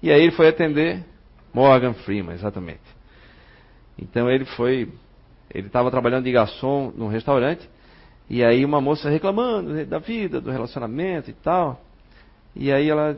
E 0.03 0.11
aí 0.11 0.21
ele 0.21 0.31
foi 0.31 0.49
atender 0.49 1.05
Morgan 1.53 1.93
Freeman, 1.93 2.35
exatamente. 2.35 2.81
Então 3.97 4.29
ele 4.29 4.45
foi, 4.45 4.91
ele 5.53 5.67
estava 5.67 5.91
trabalhando 5.91 6.23
de 6.23 6.31
garçom 6.31 6.91
num 6.95 7.07
restaurante, 7.07 7.67
e 8.29 8.43
aí 8.43 8.63
uma 8.63 8.79
moça 8.79 9.09
reclamando 9.09 9.85
da 9.85 9.99
vida, 9.99 10.39
do 10.39 10.49
relacionamento 10.49 11.29
e 11.29 11.33
tal. 11.33 11.81
E 12.55 12.71
aí 12.71 12.89
ela, 12.89 13.17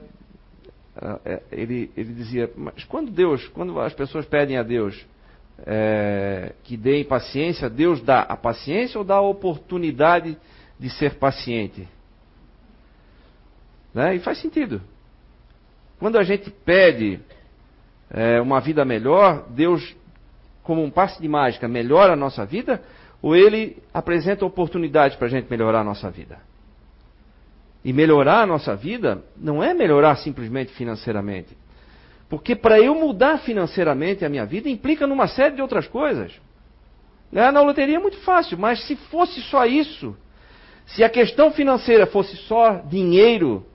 é, 1.26 1.42
ele, 1.52 1.92
ele 1.96 2.14
dizia, 2.14 2.52
mas 2.56 2.84
quando 2.84 3.12
Deus, 3.12 3.48
quando 3.50 3.80
as 3.80 3.94
pessoas 3.94 4.26
pedem 4.26 4.58
a 4.58 4.64
Deus 4.64 5.06
é, 5.66 6.54
que 6.64 6.76
dê 6.76 7.04
paciência, 7.04 7.70
Deus 7.70 8.02
dá 8.02 8.22
a 8.22 8.36
paciência 8.36 8.98
ou 8.98 9.06
dá 9.06 9.16
a 9.16 9.22
oportunidade 9.22 10.38
de 10.80 10.90
ser 10.90 11.16
paciente? 11.16 11.88
Né? 13.94 14.16
E 14.16 14.20
faz 14.20 14.40
sentido. 14.40 14.82
Quando 16.00 16.18
a 16.18 16.24
gente 16.24 16.50
pede 16.50 17.20
é, 18.14 18.39
uma 18.39 18.61
vida 18.61 18.86
melhor, 18.86 19.45
Deus, 19.49 19.95
como 20.61 20.84
um 20.84 20.91
passe 20.91 21.20
de 21.20 21.28
mágica, 21.28 21.68
melhora 21.68 22.14
a 22.14 22.16
nossa 22.16 22.45
vida, 22.45 22.82
ou 23.22 23.36
Ele 23.36 23.78
apresenta 23.91 24.45
oportunidades 24.45 25.18
para 25.18 25.28
a 25.28 25.30
gente 25.30 25.49
melhorar 25.49 25.82
a 25.82 25.84
nossa 25.84 26.11
vida? 26.11 26.38
E 27.84 27.91
melhorar 27.91 28.43
a 28.43 28.45
nossa 28.45 28.76
vida 28.76 29.24
não 29.36 29.64
é 29.64 29.74
melhorar 29.74 30.16
simplesmente 30.18 30.72
financeiramente. 30.74 31.57
Porque 32.30 32.55
para 32.55 32.80
eu 32.80 32.95
mudar 32.95 33.39
financeiramente 33.39 34.24
a 34.24 34.30
minha 34.30 34.45
vida 34.45 34.70
implica 34.70 35.05
numa 35.05 35.28
série 35.28 35.55
de 35.55 35.61
outras 35.61 35.88
coisas. 35.88 36.32
Ganhar 37.32 37.51
na 37.51 37.61
loteria 37.61 37.97
é 37.97 37.99
muito 37.99 38.18
fácil, 38.20 38.57
mas 38.57 38.86
se 38.86 38.95
fosse 38.95 39.41
só 39.41 39.66
isso, 39.66 40.16
se 40.86 41.03
a 41.03 41.09
questão 41.09 41.51
financeira 41.51 42.05
fosse 42.05 42.38
só 42.38 42.76
dinheiro, 42.89 43.66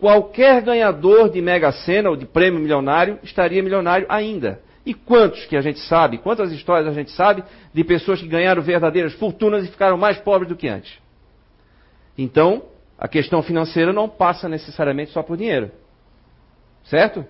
qualquer 0.00 0.62
ganhador 0.62 1.30
de 1.30 1.40
mega 1.40 1.70
sena 1.70 2.10
ou 2.10 2.16
de 2.16 2.24
prêmio 2.24 2.58
milionário 2.58 3.18
estaria 3.22 3.62
milionário 3.62 4.06
ainda. 4.08 4.60
E 4.84 4.94
quantos 4.94 5.44
que 5.44 5.56
a 5.56 5.60
gente 5.60 5.78
sabe, 5.80 6.18
quantas 6.18 6.50
histórias 6.50 6.88
a 6.88 6.94
gente 6.94 7.10
sabe 7.10 7.44
de 7.72 7.84
pessoas 7.84 8.20
que 8.20 8.26
ganharam 8.26 8.62
verdadeiras 8.62 9.12
fortunas 9.12 9.64
e 9.64 9.70
ficaram 9.70 9.98
mais 9.98 10.18
pobres 10.18 10.48
do 10.48 10.56
que 10.56 10.66
antes? 10.66 10.98
Então, 12.16 12.64
a 12.98 13.06
questão 13.06 13.42
financeira 13.42 13.92
não 13.92 14.08
passa 14.08 14.48
necessariamente 14.48 15.10
só 15.12 15.22
por 15.22 15.36
dinheiro. 15.36 15.70
Certo? 16.84 17.24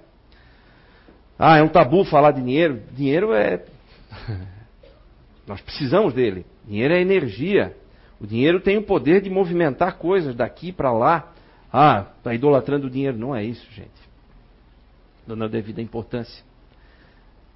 Ah, 1.39 1.59
é 1.59 1.62
um 1.62 1.68
tabu 1.68 2.05
falar 2.05 2.31
de 2.31 2.41
dinheiro. 2.41 2.83
Dinheiro 2.93 3.35
é. 3.35 3.64
Nós 5.47 5.61
precisamos 5.61 6.14
dele. 6.14 6.47
Dinheiro 6.66 6.95
é 6.95 7.01
energia. 7.01 7.77
O 8.21 8.27
dinheiro 8.27 8.61
tem 8.61 8.77
o 8.77 8.83
poder 8.83 9.21
de 9.21 9.31
movimentar 9.31 9.97
coisas 9.97 10.35
daqui 10.37 10.71
para 10.71 10.93
lá. 10.93 11.33
Ah, 11.73 12.07
está 12.18 12.35
idolatrando 12.35 12.87
o 12.87 12.91
dinheiro. 12.91 13.16
Não 13.16 13.35
é 13.35 13.45
isso, 13.45 13.66
gente. 13.73 13.91
Dando 15.27 15.45
a 15.45 15.49
devida 15.49 15.81
importância. 15.81 16.45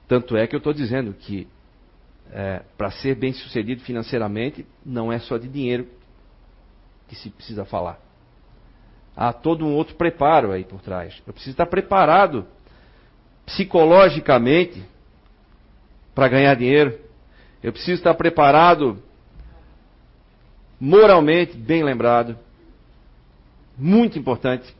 Tanto 0.07 0.37
é 0.37 0.47
que 0.47 0.55
eu 0.55 0.59
estou 0.59 0.73
dizendo 0.73 1.13
que 1.15 1.49
é, 2.31 2.63
para 2.77 2.91
ser 2.91 3.15
bem 3.15 3.33
sucedido 3.33 3.83
financeiramente, 3.83 4.67
não 4.85 5.13
é 5.13 5.19
só 5.19 5.39
de 5.39 5.49
dinheiro 5.49 5.89
que 7.09 7.15
se 7.15 7.31
precisa 7.31 7.65
falar. 7.65 7.99
Há 9.17 9.33
todo 9.33 9.65
um 9.65 9.75
outro 9.75 9.95
preparo 9.95 10.53
aí 10.53 10.65
por 10.65 10.81
trás. 10.81 11.23
Eu 11.27 11.33
preciso 11.33 11.53
estar 11.53 11.67
preparado 11.67 12.47
psicologicamente 13.47 14.83
para 16.15 16.29
ganhar 16.29 16.55
dinheiro. 16.55 16.99
Eu 17.63 17.73
preciso 17.73 17.99
estar 17.99 18.15
preparado 18.15 19.03
moralmente, 20.81 21.57
bem 21.57 21.83
lembrado. 21.83 22.37
Muito 23.77 24.19
importante. 24.19 24.75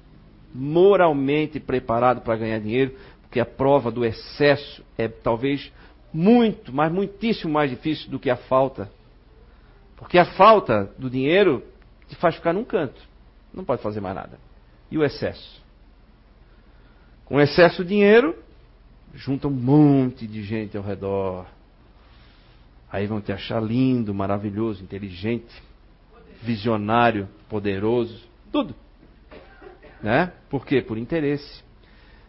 Moralmente 0.55 1.59
preparado 1.59 2.21
para 2.21 2.37
ganhar 2.37 2.61
dinheiro, 2.61 2.95
porque 3.23 3.41
a 3.41 3.47
prova 3.47 3.91
do 3.91 4.05
excesso 4.05 4.85
é 4.97 5.09
talvez 5.09 5.73
muito, 6.13 6.73
mas 6.73 6.93
muitíssimo 6.93 7.53
mais 7.53 7.69
difícil 7.69 8.09
do 8.09 8.21
que 8.21 8.31
a 8.31 8.37
falta. 8.37 8.89
Porque 9.97 10.17
a 10.17 10.25
falta 10.25 10.93
do 10.97 11.11
dinheiro 11.11 11.65
te 12.09 12.15
faz 12.15 12.37
ficar 12.37 12.53
num 12.53 12.65
canto. 12.65 13.01
Não 13.53 13.65
pode 13.65 13.83
fazer 13.83 14.01
mais 14.01 14.15
nada. 14.15 14.39
E 14.91 14.97
o 14.97 15.05
excesso? 15.05 15.61
Com 17.25 17.41
excesso 17.41 17.83
de 17.83 17.89
dinheiro, 17.89 18.37
junta 19.15 19.49
um 19.49 19.51
monte 19.51 20.27
de 20.27 20.43
gente 20.43 20.77
ao 20.77 20.83
redor. 20.83 21.47
Aí 22.93 23.07
vão 23.07 23.21
te 23.21 23.33
achar 23.33 23.61
lindo, 23.61 24.15
maravilhoso, 24.15 24.83
inteligente, 24.83 25.53
visionário, 26.43 27.29
poderoso, 27.49 28.23
tudo. 28.53 28.75
Né? 30.05 30.31
Por 30.51 30.67
quê? 30.67 30.83
Por 30.83 30.99
interesse. 30.99 31.65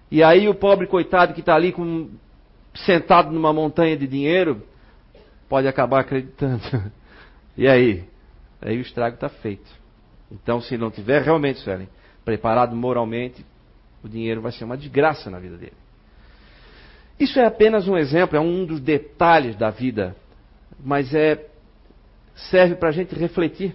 E 0.09 0.23
aí 0.23 0.47
o 0.47 0.55
pobre 0.55 0.87
coitado 0.87 1.33
que 1.33 1.41
está 1.41 1.55
ali 1.55 1.73
com, 1.73 2.09
sentado 2.73 3.33
numa 3.33 3.51
montanha 3.51 3.97
de 3.97 4.07
dinheiro 4.07 4.63
pode 5.49 5.67
acabar 5.67 5.99
acreditando. 5.99 6.63
E 7.57 7.69
aí? 7.69 8.03
Aí 8.61 8.77
o 8.77 8.81
estrago 8.81 9.15
está 9.15 9.29
feito. 9.29 9.71
Então, 10.29 10.59
se 10.59 10.77
não 10.77 10.91
tiver 10.91 11.21
realmente, 11.21 11.61
Suelen, 11.61 11.87
preparado 12.25 12.75
moralmente, 12.75 13.45
o 14.03 14.09
dinheiro 14.09 14.41
vai 14.41 14.51
ser 14.51 14.65
uma 14.65 14.75
desgraça 14.75 15.29
na 15.29 15.39
vida 15.39 15.55
dele. 15.55 15.77
Isso 17.17 17.39
é 17.39 17.45
apenas 17.45 17.87
um 17.87 17.95
exemplo, 17.95 18.35
é 18.35 18.41
um 18.41 18.65
dos 18.65 18.81
detalhes 18.81 19.55
da 19.55 19.69
vida, 19.69 20.17
mas 20.83 21.15
é 21.15 21.47
serve 22.35 22.75
para 22.75 22.89
a 22.89 22.91
gente 22.91 23.15
refletir. 23.15 23.73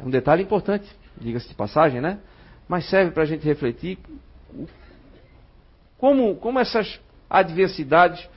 É 0.00 0.04
um 0.04 0.10
detalhe 0.10 0.42
importante, 0.42 0.84
diga-se 1.16 1.48
de 1.48 1.54
passagem, 1.54 2.00
né? 2.00 2.18
Mas 2.68 2.88
serve 2.88 3.12
para 3.12 3.22
a 3.22 3.26
gente 3.26 3.44
refletir 3.44 3.98
como, 5.96 6.36
como 6.36 6.58
essas 6.58 7.00
adversidades 7.28 8.28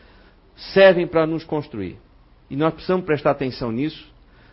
servem 0.74 1.06
para 1.06 1.28
nos 1.28 1.44
construir. 1.44 1.98
E 2.50 2.56
nós 2.56 2.74
precisamos 2.74 3.06
prestar 3.06 3.32
atenção 3.32 3.72
nisso, 3.72 4.08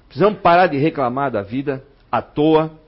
precisamos 0.06 0.40
parar 0.40 0.66
de 0.66 0.76
reclamar 0.76 1.30
da 1.30 1.42
vida 1.42 1.82
à 2.10 2.22
toa 2.22 2.78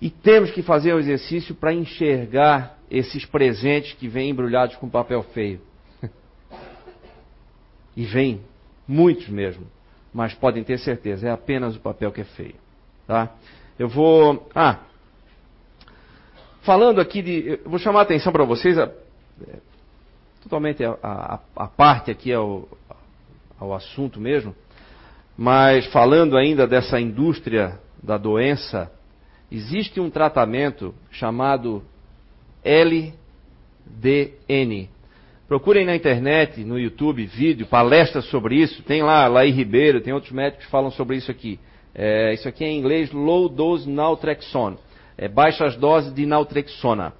e 0.00 0.10
temos 0.10 0.50
que 0.50 0.62
fazer 0.62 0.94
o 0.94 0.98
exercício 0.98 1.54
para 1.54 1.72
enxergar 1.72 2.78
esses 2.90 3.24
presentes 3.24 3.92
que 3.92 4.08
vêm 4.08 4.30
embrulhados 4.30 4.76
com 4.76 4.88
papel 4.88 5.22
feio. 5.22 5.60
e 7.96 8.04
vêm, 8.04 8.40
muitos 8.86 9.28
mesmo. 9.28 9.66
Mas 10.12 10.34
podem 10.34 10.64
ter 10.64 10.78
certeza, 10.78 11.28
é 11.28 11.30
apenas 11.30 11.76
o 11.76 11.80
papel 11.80 12.10
que 12.10 12.22
é 12.22 12.24
feio. 12.24 12.56
Tá? 13.06 13.32
Eu 13.78 13.88
vou. 13.88 14.48
Ah! 14.54 14.80
Falando 16.70 17.00
aqui 17.00 17.20
de. 17.20 17.58
Vou 17.66 17.80
chamar 17.80 17.98
a 17.98 18.02
atenção 18.02 18.30
para 18.32 18.44
vocês. 18.44 18.78
A, 18.78 18.84
é, 18.84 19.56
totalmente 20.40 20.84
a, 20.84 20.96
a, 21.02 21.40
a, 21.56 21.66
parte 21.66 22.12
aqui 22.12 22.32
ao, 22.32 22.68
ao 23.58 23.74
assunto 23.74 24.20
mesmo. 24.20 24.54
Mas 25.36 25.84
falando 25.86 26.36
ainda 26.36 26.68
dessa 26.68 27.00
indústria 27.00 27.76
da 28.00 28.16
doença, 28.16 28.88
existe 29.50 29.98
um 29.98 30.08
tratamento 30.08 30.94
chamado 31.10 31.82
LDN. 32.62 33.18
Procurem 35.48 35.84
na 35.84 35.96
internet, 35.96 36.62
no 36.62 36.78
YouTube, 36.78 37.26
vídeo, 37.26 37.66
palestras 37.66 38.26
sobre 38.26 38.54
isso. 38.54 38.80
Tem 38.84 39.02
lá, 39.02 39.26
Laí 39.26 39.50
Ribeiro, 39.50 40.00
tem 40.00 40.12
outros 40.12 40.30
médicos 40.30 40.66
que 40.66 40.70
falam 40.70 40.92
sobre 40.92 41.16
isso 41.16 41.32
aqui. 41.32 41.58
É, 41.92 42.32
isso 42.32 42.48
aqui 42.48 42.62
é 42.62 42.68
em 42.68 42.78
inglês 42.78 43.10
Low 43.10 43.48
Dose 43.48 43.90
Naltrexone. 43.90 44.78
É 45.20 45.28
baixas 45.28 45.76
doses 45.76 46.14
de 46.14 46.24
naltrexona. 46.24 47.12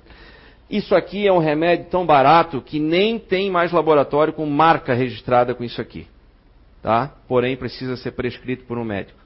Isso 0.70 0.94
aqui 0.94 1.28
é 1.28 1.32
um 1.32 1.38
remédio 1.38 1.90
tão 1.90 2.06
barato 2.06 2.62
que 2.62 2.80
nem 2.80 3.18
tem 3.18 3.50
mais 3.50 3.72
laboratório 3.72 4.32
com 4.32 4.46
marca 4.46 4.94
registrada 4.94 5.54
com 5.54 5.62
isso 5.62 5.82
aqui. 5.82 6.06
tá? 6.82 7.12
Porém, 7.28 7.58
precisa 7.58 7.98
ser 7.98 8.12
prescrito 8.12 8.64
por 8.64 8.78
um 8.78 8.84
médico. 8.84 9.18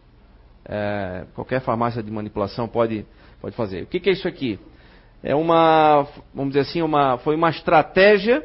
É, 0.64 1.24
qualquer 1.36 1.60
farmácia 1.60 2.02
de 2.02 2.10
manipulação 2.10 2.66
pode, 2.66 3.06
pode 3.40 3.54
fazer. 3.54 3.84
O 3.84 3.86
que, 3.86 4.00
que 4.00 4.10
é 4.10 4.12
isso 4.12 4.26
aqui? 4.26 4.58
É 5.22 5.36
uma, 5.36 6.08
vamos 6.34 6.54
dizer 6.54 6.68
assim, 6.68 6.82
uma, 6.82 7.16
foi 7.18 7.36
uma 7.36 7.50
estratégia 7.50 8.44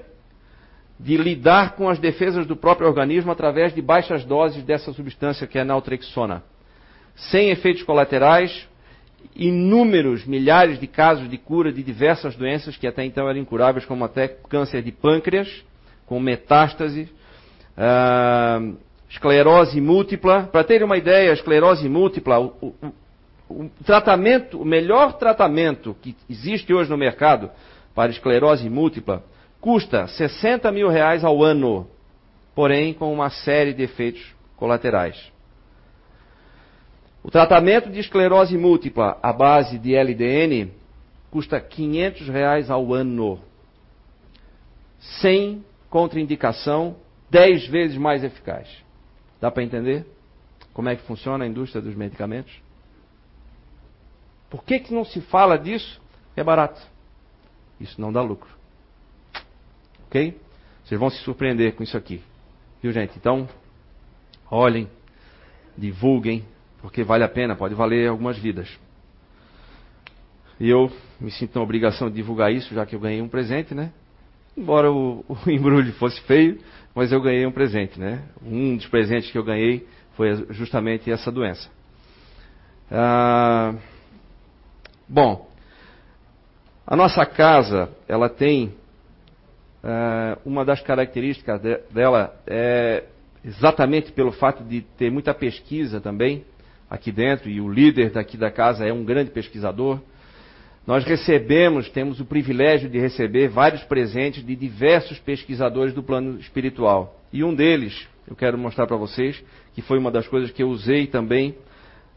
de 0.99 1.17
lidar 1.17 1.75
com 1.75 1.89
as 1.89 1.97
defesas 1.97 2.45
do 2.45 2.55
próprio 2.55 2.87
organismo 2.87 3.31
através 3.31 3.73
de 3.73 3.81
baixas 3.81 4.23
doses 4.23 4.61
dessa 4.63 4.93
substância 4.93 5.47
que 5.47 5.57
é 5.57 5.61
a 5.61 5.65
naltrexona. 5.65 6.43
Sem 7.15 7.49
efeitos 7.49 7.81
colaterais, 7.81 8.68
inúmeros, 9.35 10.25
milhares 10.25 10.79
de 10.79 10.87
casos 10.87 11.29
de 11.29 11.37
cura 11.37 11.71
de 11.71 11.81
diversas 11.81 12.35
doenças 12.35 12.75
que 12.75 12.87
até 12.87 13.03
então 13.03 13.29
eram 13.29 13.39
incuráveis, 13.39 13.85
como 13.85 14.03
até 14.03 14.27
câncer 14.27 14.81
de 14.81 14.91
pâncreas, 14.91 15.63
com 16.05 16.19
metástase, 16.19 17.09
uh, 17.77 18.77
esclerose 19.09 19.79
múltipla. 19.79 20.43
Para 20.43 20.63
terem 20.63 20.85
uma 20.85 20.97
ideia, 20.97 21.31
a 21.31 21.33
esclerose 21.33 21.87
múltipla, 21.87 22.39
o, 22.39 22.53
o, 22.61 22.93
o, 23.49 23.69
tratamento, 23.85 24.61
o 24.61 24.65
melhor 24.65 25.13
tratamento 25.13 25.95
que 26.01 26.15
existe 26.29 26.73
hoje 26.73 26.89
no 26.89 26.97
mercado 26.97 27.49
para 27.95 28.11
esclerose 28.11 28.69
múltipla 28.69 29.23
custa 29.61 30.07
60 30.07 30.71
mil 30.71 30.89
reais 30.89 31.23
ao 31.23 31.43
ano, 31.43 31.87
porém 32.55 32.93
com 32.93 33.11
uma 33.11 33.29
série 33.29 33.73
de 33.73 33.83
efeitos 33.83 34.33
colaterais. 34.55 35.31
O 37.29 37.31
tratamento 37.31 37.91
de 37.91 37.99
esclerose 37.99 38.57
múltipla 38.57 39.19
à 39.21 39.31
base 39.31 39.77
de 39.77 39.93
LDN 39.95 40.73
custa 41.29 41.61
500 41.61 42.27
reais 42.27 42.71
ao 42.71 42.91
ano, 42.91 43.39
sem 45.21 45.63
contraindicação, 45.91 46.95
10 47.29 47.67
vezes 47.67 47.97
mais 47.97 48.23
eficaz. 48.23 48.67
Dá 49.39 49.51
para 49.51 49.61
entender 49.61 50.07
como 50.73 50.89
é 50.89 50.95
que 50.95 51.03
funciona 51.03 51.43
a 51.43 51.47
indústria 51.47 51.83
dos 51.83 51.93
medicamentos? 51.93 52.51
Por 54.49 54.63
que, 54.63 54.79
que 54.79 54.91
não 54.91 55.05
se 55.05 55.21
fala 55.21 55.55
disso? 55.55 56.01
É 56.35 56.43
barato. 56.43 56.81
Isso 57.79 58.01
não 58.01 58.11
dá 58.11 58.23
lucro. 58.23 58.49
Ok? 60.07 60.35
Vocês 60.83 60.99
vão 60.99 61.11
se 61.11 61.19
surpreender 61.19 61.75
com 61.75 61.83
isso 61.83 61.95
aqui. 61.95 62.23
Viu, 62.81 62.91
gente? 62.91 63.15
Então, 63.15 63.47
olhem, 64.49 64.89
divulguem, 65.77 66.43
porque 66.81 67.03
vale 67.03 67.23
a 67.23 67.29
pena, 67.29 67.55
pode 67.55 67.75
valer 67.75 68.09
algumas 68.09 68.37
vidas. 68.37 68.69
E 70.59 70.69
eu 70.69 70.91
me 71.19 71.31
sinto 71.31 71.55
na 71.55 71.61
obrigação 71.61 72.09
de 72.09 72.15
divulgar 72.15 72.51
isso, 72.51 72.73
já 72.73 72.85
que 72.85 72.95
eu 72.95 72.99
ganhei 72.99 73.21
um 73.21 73.29
presente, 73.29 73.73
né? 73.73 73.91
Embora 74.57 74.91
o, 74.91 75.25
o 75.45 75.49
embrulho 75.49 75.91
fosse 75.93 76.19
feio, 76.21 76.59
mas 76.93 77.11
eu 77.11 77.21
ganhei 77.21 77.45
um 77.45 77.51
presente, 77.51 77.99
né? 77.99 78.23
Um 78.43 78.75
dos 78.75 78.87
presentes 78.87 79.31
que 79.31 79.37
eu 79.37 79.43
ganhei 79.43 79.87
foi 80.15 80.45
justamente 80.51 81.09
essa 81.09 81.31
doença. 81.31 81.69
Ah, 82.91 83.75
bom, 85.07 85.47
a 86.85 86.95
nossa 86.95 87.25
casa, 87.25 87.89
ela 88.07 88.29
tem 88.29 88.73
Uh, 89.81 90.35
uma 90.43 90.65
das 90.65 90.81
características 90.81 91.61
de, 91.61 91.77
dela 91.89 92.35
é 92.45 93.05
exatamente 93.45 94.11
pelo 94.11 94.33
fato 94.33 94.61
de 94.61 94.81
ter 94.81 95.09
muita 95.09 95.33
pesquisa 95.33 96.01
também 96.01 96.43
aqui 96.89 97.11
dentro, 97.11 97.49
e 97.49 97.61
o 97.61 97.71
líder 97.71 98.11
daqui 98.11 98.35
da 98.35 98.49
casa 98.49 98.85
é 98.85 98.91
um 98.91 99.03
grande 99.03 99.31
pesquisador. 99.31 99.99
Nós 100.87 101.03
recebemos, 101.03 101.89
temos 101.89 102.19
o 102.19 102.25
privilégio 102.25 102.89
de 102.89 102.99
receber 102.99 103.47
vários 103.47 103.83
presentes 103.83 104.43
de 104.43 104.55
diversos 104.55 105.19
pesquisadores 105.19 105.93
do 105.93 106.01
plano 106.01 106.39
espiritual. 106.39 107.15
E 107.31 107.43
um 107.43 107.53
deles, 107.53 108.07
eu 108.27 108.35
quero 108.35 108.57
mostrar 108.57 108.87
para 108.87 108.97
vocês, 108.97 109.43
que 109.73 109.81
foi 109.81 109.99
uma 109.99 110.09
das 110.09 110.27
coisas 110.27 110.49
que 110.49 110.63
eu 110.63 110.69
usei 110.69 111.05
também 111.05 111.55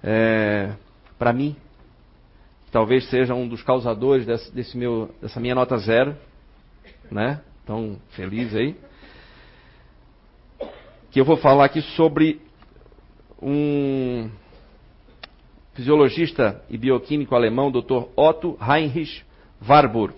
é, 0.03 0.73
para 1.19 1.33
mim, 1.33 1.55
talvez 2.71 3.09
seja 3.11 3.35
um 3.35 3.47
dos 3.47 3.63
causadores 3.63 4.25
desse, 4.25 4.53
desse 4.55 4.77
meu, 4.79 5.15
dessa 5.21 5.39
minha 5.39 5.55
nota 5.55 5.77
zero, 5.77 6.17
né? 7.11 7.41
tão 7.67 7.99
feliz 8.11 8.55
aí, 8.57 8.75
que 11.11 11.21
eu 11.21 11.25
vou 11.25 11.37
falar 11.37 11.67
aqui 11.67 11.83
sobre 11.83 12.41
um 13.41 14.31
fisiologista 15.75 16.63
e 16.69 16.77
bioquímico 16.77 17.35
alemão, 17.35 17.71
Dr. 17.71 18.05
Otto 18.17 18.59
Heinrich 18.61 19.25
Warburg. 19.67 20.15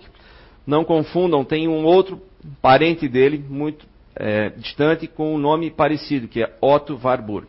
Não 0.65 0.83
confundam, 0.83 1.43
tem 1.43 1.67
um 1.67 1.85
outro 1.85 2.21
parente 2.61 3.07
dele, 3.07 3.43
muito 3.49 3.85
é, 4.15 4.49
distante, 4.49 5.07
com 5.07 5.33
um 5.33 5.37
nome 5.37 5.69
parecido, 5.69 6.27
que 6.27 6.41
é 6.41 6.55
Otto 6.61 6.99
Warburg. 7.01 7.47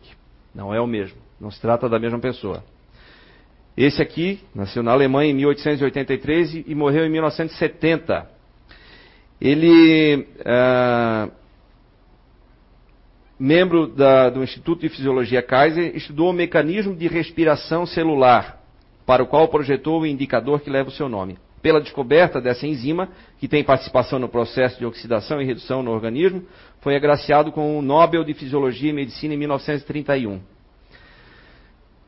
Não 0.53 0.73
é 0.73 0.79
o 0.79 0.87
mesmo, 0.87 1.17
não 1.39 1.51
se 1.51 1.59
trata 1.59 1.89
da 1.89 1.99
mesma 1.99 2.19
pessoa. 2.19 2.63
Esse 3.75 4.01
aqui 4.01 4.39
nasceu 4.55 4.81
na 4.81 4.91
Alemanha 4.91 5.31
em 5.31 5.35
1883 5.35 6.63
e 6.65 6.73
morreu 6.73 7.05
em 7.05 7.09
1970. 7.09 8.27
Ele, 9.39 10.27
é, 10.43 11.29
membro 13.39 13.87
da, 13.87 14.29
do 14.29 14.43
Instituto 14.43 14.81
de 14.81 14.89
Fisiologia 14.89 15.41
Kaiser, 15.41 15.95
estudou 15.95 16.29
o 16.29 16.33
mecanismo 16.33 16.95
de 16.95 17.07
respiração 17.07 17.85
celular, 17.85 18.61
para 19.05 19.23
o 19.23 19.27
qual 19.27 19.47
projetou 19.47 20.01
o 20.01 20.05
indicador 20.05 20.61
que 20.61 20.69
leva 20.69 20.89
o 20.89 20.91
seu 20.91 21.07
nome. 21.07 21.37
Pela 21.61 21.81
descoberta 21.81 22.39
dessa 22.39 22.67
enzima, 22.67 23.09
que 23.39 23.47
tem 23.47 23.63
participação 23.63 24.19
no 24.19 24.29
processo 24.29 24.77
de 24.77 24.85
oxidação 24.85 25.41
e 25.41 25.45
redução 25.45 25.83
no 25.83 25.91
organismo, 25.91 26.43
foi 26.81 26.95
agraciado 26.95 27.51
com 27.51 27.77
o 27.77 27.81
Nobel 27.81 28.23
de 28.23 28.33
Fisiologia 28.33 28.89
e 28.89 28.93
Medicina 28.93 29.33
em 29.33 29.37
1931. 29.37 30.39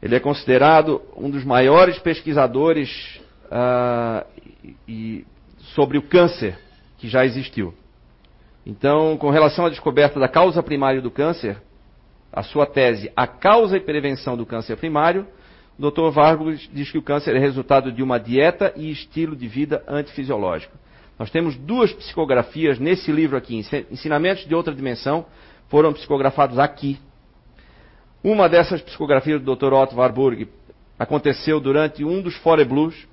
Ele 0.01 0.15
é 0.15 0.19
considerado 0.19 1.01
um 1.15 1.29
dos 1.29 1.43
maiores 1.43 1.99
pesquisadores 1.99 3.19
e, 4.63 4.75
e 4.87 5.25
sobre 5.75 5.97
o 5.97 6.01
câncer 6.01 6.57
que 6.97 7.07
já 7.07 7.25
existiu. 7.25 7.73
Então, 8.65 9.17
com 9.17 9.29
relação 9.29 9.65
à 9.65 9.69
descoberta 9.69 10.19
da 10.19 10.27
causa 10.27 10.61
primária 10.61 11.01
do 11.01 11.09
câncer, 11.09 11.61
a 12.31 12.43
sua 12.43 12.65
tese, 12.65 13.11
a 13.15 13.25
causa 13.25 13.77
e 13.77 13.79
prevenção 13.79 14.37
do 14.37 14.45
câncer 14.45 14.77
primário, 14.77 15.25
o 15.77 15.89
Dr. 15.89 16.09
Vargas 16.11 16.69
diz 16.73 16.91
que 16.91 16.97
o 16.97 17.01
câncer 17.01 17.35
é 17.35 17.39
resultado 17.39 17.91
de 17.91 18.03
uma 18.03 18.19
dieta 18.19 18.73
e 18.75 18.91
estilo 18.91 19.35
de 19.35 19.47
vida 19.47 19.83
antifisiológico. 19.87 20.77
Nós 21.17 21.29
temos 21.31 21.55
duas 21.55 21.91
psicografias 21.91 22.79
nesse 22.79 23.11
livro 23.11 23.37
aqui, 23.37 23.61
Ensinamentos 23.89 24.45
de 24.45 24.53
Outra 24.53 24.73
Dimensão, 24.73 25.25
foram 25.67 25.93
psicografados 25.93 26.59
aqui. 26.59 26.99
Uma 28.23 28.49
dessas 28.49 28.81
psicografias 28.81 29.41
do 29.41 29.55
Dr. 29.55 29.73
Otto 29.73 29.95
Warburg 29.95 30.49
aconteceu 30.97 31.59
durante 31.59 32.03
um 32.03 32.21
dos 32.21 32.35
Fore 32.35 32.65
Blues, 32.65 33.07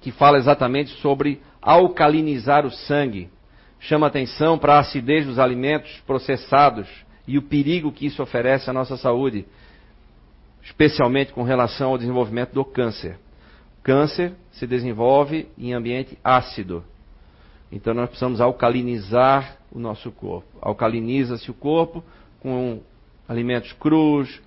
que 0.00 0.10
fala 0.10 0.38
exatamente 0.38 0.90
sobre 1.00 1.40
alcalinizar 1.62 2.66
o 2.66 2.70
sangue. 2.70 3.30
Chama 3.80 4.06
atenção 4.06 4.58
para 4.58 4.74
a 4.74 4.80
acidez 4.80 5.26
dos 5.26 5.38
alimentos 5.38 5.90
processados 6.06 6.88
e 7.26 7.38
o 7.38 7.42
perigo 7.42 7.92
que 7.92 8.06
isso 8.06 8.22
oferece 8.22 8.68
à 8.68 8.72
nossa 8.72 8.96
saúde, 8.96 9.46
especialmente 10.62 11.32
com 11.32 11.42
relação 11.42 11.90
ao 11.90 11.98
desenvolvimento 11.98 12.52
do 12.52 12.64
câncer. 12.64 13.18
Câncer 13.82 14.32
se 14.50 14.66
desenvolve 14.66 15.48
em 15.56 15.72
ambiente 15.72 16.18
ácido. 16.24 16.82
Então 17.70 17.94
nós 17.94 18.08
precisamos 18.08 18.40
alcalinizar 18.40 19.56
o 19.70 19.78
nosso 19.78 20.10
corpo. 20.10 20.48
Alcaliniza-se 20.60 21.50
o 21.50 21.54
corpo 21.54 22.02
com 22.40 22.80
alimentos 23.28 23.72
crus, 23.74 24.40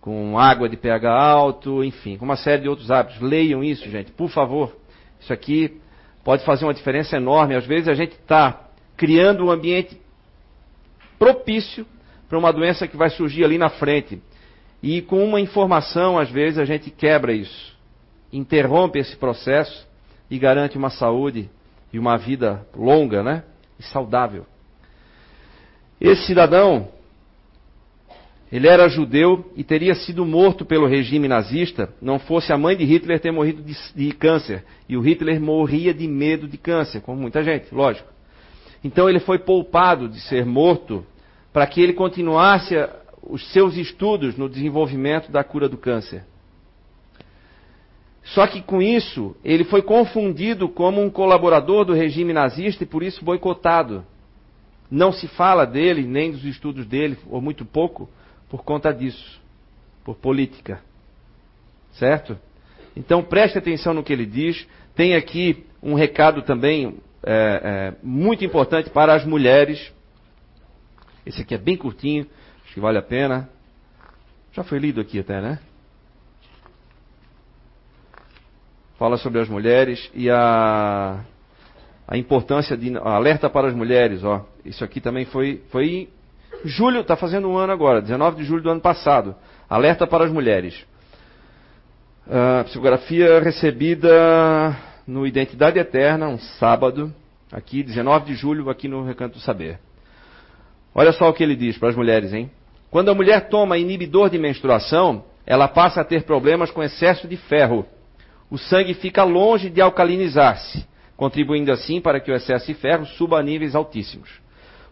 com 0.00 0.38
água 0.38 0.68
de 0.68 0.76
pH 0.76 1.10
alto, 1.10 1.82
enfim, 1.82 2.16
com 2.16 2.24
uma 2.24 2.36
série 2.36 2.62
de 2.62 2.68
outros 2.68 2.90
hábitos. 2.90 3.20
Leiam 3.20 3.64
isso, 3.64 3.88
gente, 3.90 4.12
por 4.12 4.30
favor. 4.30 4.76
Isso 5.18 5.32
aqui 5.32 5.80
pode 6.22 6.44
fazer 6.44 6.64
uma 6.64 6.74
diferença 6.74 7.16
enorme. 7.16 7.56
Às 7.56 7.66
vezes 7.66 7.88
a 7.88 7.94
gente 7.94 8.12
está 8.12 8.65
criando 8.96 9.44
um 9.44 9.50
ambiente 9.50 10.00
propício 11.18 11.86
para 12.28 12.38
uma 12.38 12.52
doença 12.52 12.86
que 12.86 12.96
vai 12.96 13.10
surgir 13.10 13.44
ali 13.44 13.58
na 13.58 13.68
frente. 13.68 14.20
E 14.82 15.00
com 15.02 15.24
uma 15.24 15.40
informação, 15.40 16.18
às 16.18 16.30
vezes, 16.30 16.58
a 16.58 16.64
gente 16.64 16.90
quebra 16.90 17.32
isso, 17.32 17.76
interrompe 18.32 18.98
esse 18.98 19.16
processo 19.16 19.86
e 20.30 20.38
garante 20.38 20.76
uma 20.76 20.90
saúde 20.90 21.48
e 21.92 21.98
uma 21.98 22.16
vida 22.16 22.66
longa, 22.74 23.22
né? 23.22 23.44
E 23.78 23.82
saudável. 23.82 24.46
Esse 26.00 26.26
cidadão, 26.26 26.88
ele 28.52 28.68
era 28.68 28.88
judeu 28.88 29.50
e 29.56 29.64
teria 29.64 29.94
sido 29.94 30.24
morto 30.24 30.64
pelo 30.64 30.86
regime 30.86 31.26
nazista, 31.26 31.92
não 32.00 32.18
fosse 32.18 32.52
a 32.52 32.58
mãe 32.58 32.76
de 32.76 32.84
Hitler 32.84 33.18
ter 33.18 33.32
morrido 33.32 33.62
de, 33.62 33.74
de, 33.94 34.12
câncer. 34.12 34.64
E 34.88 34.96
o 34.96 35.00
Hitler 35.00 35.40
morria 35.40 35.94
de 35.94 36.06
medo 36.06 36.46
de 36.46 36.58
câncer, 36.58 37.00
como 37.00 37.20
muita 37.20 37.42
gente, 37.42 37.74
lógico. 37.74 38.15
Então 38.86 39.10
ele 39.10 39.18
foi 39.18 39.40
poupado 39.40 40.08
de 40.08 40.20
ser 40.20 40.46
morto 40.46 41.04
para 41.52 41.66
que 41.66 41.80
ele 41.80 41.92
continuasse 41.92 42.76
os 43.20 43.44
seus 43.52 43.76
estudos 43.76 44.36
no 44.36 44.48
desenvolvimento 44.48 45.32
da 45.32 45.42
cura 45.42 45.68
do 45.68 45.76
câncer. 45.76 46.22
Só 48.22 48.46
que 48.46 48.62
com 48.62 48.80
isso, 48.80 49.34
ele 49.44 49.64
foi 49.64 49.82
confundido 49.82 50.68
como 50.68 51.02
um 51.02 51.10
colaborador 51.10 51.84
do 51.84 51.94
regime 51.94 52.32
nazista 52.32 52.84
e 52.84 52.86
por 52.86 53.02
isso 53.02 53.24
boicotado. 53.24 54.04
não 54.88 55.10
se 55.10 55.26
fala 55.26 55.66
dele, 55.66 56.06
nem 56.06 56.30
dos 56.30 56.44
estudos 56.44 56.86
dele, 56.86 57.18
ou 57.28 57.40
muito 57.40 57.64
pouco, 57.64 58.08
por 58.48 58.62
conta 58.62 58.92
disso, 58.92 59.40
por 60.04 60.14
política. 60.14 60.80
Certo? 61.94 62.38
Então 62.94 63.20
preste 63.20 63.58
atenção 63.58 63.92
no 63.92 64.04
que 64.04 64.12
ele 64.12 64.26
diz. 64.26 64.64
Tem 64.94 65.16
aqui 65.16 65.66
um 65.82 65.94
recado 65.94 66.42
também 66.42 67.00
é, 67.26 67.60
é, 67.64 67.94
muito 68.04 68.44
importante 68.44 68.88
para 68.88 69.12
as 69.12 69.24
mulheres. 69.24 69.92
Esse 71.26 71.42
aqui 71.42 71.56
é 71.56 71.58
bem 71.58 71.76
curtinho, 71.76 72.24
acho 72.64 72.72
que 72.72 72.78
vale 72.78 72.98
a 72.98 73.02
pena. 73.02 73.48
Já 74.52 74.62
foi 74.62 74.78
lido 74.78 75.00
aqui 75.00 75.18
até, 75.18 75.40
né? 75.40 75.58
Fala 78.96 79.16
sobre 79.16 79.40
as 79.40 79.48
mulheres 79.48 80.08
e 80.14 80.30
a, 80.30 81.20
a 82.06 82.16
importância 82.16 82.76
de 82.76 82.96
alerta 82.96 83.50
para 83.50 83.68
as 83.68 83.74
mulheres. 83.74 84.22
Ó, 84.22 84.46
isso 84.64 84.84
aqui 84.84 85.00
também 85.00 85.24
foi, 85.26 85.62
foi 85.70 85.84
em 85.84 86.08
julho, 86.64 87.00
está 87.00 87.16
fazendo 87.16 87.50
um 87.50 87.58
ano 87.58 87.72
agora, 87.72 88.00
19 88.00 88.36
de 88.36 88.44
julho 88.44 88.62
do 88.62 88.70
ano 88.70 88.80
passado. 88.80 89.34
Alerta 89.68 90.06
para 90.06 90.24
as 90.24 90.30
mulheres. 90.30 90.86
Uh, 92.26 92.64
psicografia 92.64 93.40
recebida 93.40 94.76
no 95.06 95.26
Identidade 95.26 95.78
Eterna, 95.78 96.28
um 96.28 96.38
sábado, 96.38 97.14
aqui, 97.52 97.82
19 97.82 98.26
de 98.26 98.34
julho, 98.34 98.68
aqui 98.68 98.88
no 98.88 99.04
Recanto 99.04 99.34
do 99.34 99.40
Saber. 99.40 99.78
Olha 100.94 101.12
só 101.12 101.28
o 101.28 101.32
que 101.32 101.42
ele 101.42 101.54
diz 101.54 101.78
para 101.78 101.90
as 101.90 101.96
mulheres, 101.96 102.32
hein? 102.32 102.50
Quando 102.90 103.10
a 103.10 103.14
mulher 103.14 103.48
toma 103.48 103.78
inibidor 103.78 104.30
de 104.30 104.38
menstruação, 104.38 105.24
ela 105.46 105.68
passa 105.68 106.00
a 106.00 106.04
ter 106.04 106.24
problemas 106.24 106.70
com 106.70 106.82
excesso 106.82 107.28
de 107.28 107.36
ferro. 107.36 107.86
O 108.50 108.58
sangue 108.58 108.94
fica 108.94 109.22
longe 109.22 109.70
de 109.70 109.80
alcalinizar-se, 109.80 110.86
contribuindo 111.16 111.70
assim 111.70 112.00
para 112.00 112.18
que 112.18 112.30
o 112.30 112.34
excesso 112.34 112.66
de 112.66 112.74
ferro 112.74 113.06
suba 113.06 113.38
a 113.38 113.42
níveis 113.42 113.74
altíssimos. 113.74 114.40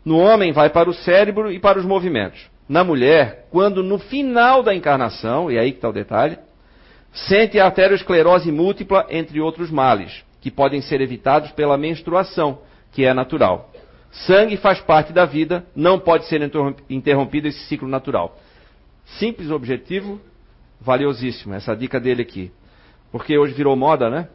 No 0.04 0.18
homem, 0.18 0.52
vai 0.52 0.70
para 0.70 0.88
o 0.88 0.94
cérebro 0.94 1.50
e 1.50 1.58
para 1.58 1.78
os 1.78 1.84
movimentos. 1.84 2.50
Na 2.68 2.84
mulher, 2.84 3.46
quando 3.50 3.82
no 3.82 3.98
final 3.98 4.62
da 4.62 4.74
encarnação, 4.74 5.50
e 5.50 5.58
aí 5.58 5.72
que 5.72 5.78
está 5.78 5.88
o 5.88 5.92
detalhe, 5.92 6.38
sente 7.14 7.58
a 7.58 7.66
arteriosclerose 7.66 8.50
múltipla, 8.50 9.06
entre 9.08 9.40
outros 9.40 9.70
males, 9.70 10.24
que 10.40 10.50
podem 10.50 10.82
ser 10.82 11.00
evitados 11.00 11.52
pela 11.52 11.78
menstruação, 11.78 12.58
que 12.92 13.04
é 13.04 13.14
natural. 13.14 13.70
Sangue 14.10 14.56
faz 14.56 14.80
parte 14.80 15.12
da 15.12 15.24
vida, 15.24 15.64
não 15.74 15.98
pode 15.98 16.26
ser 16.26 16.40
interrompido 16.88 17.48
esse 17.48 17.60
ciclo 17.66 17.88
natural. 17.88 18.38
Simples 19.18 19.50
objetivo, 19.50 20.20
valiosíssimo. 20.80 21.54
Essa 21.54 21.74
dica 21.74 21.98
dele 21.98 22.22
aqui. 22.22 22.52
Porque 23.10 23.36
hoje 23.36 23.54
virou 23.54 23.74
moda, 23.74 24.10
né? 24.10 24.28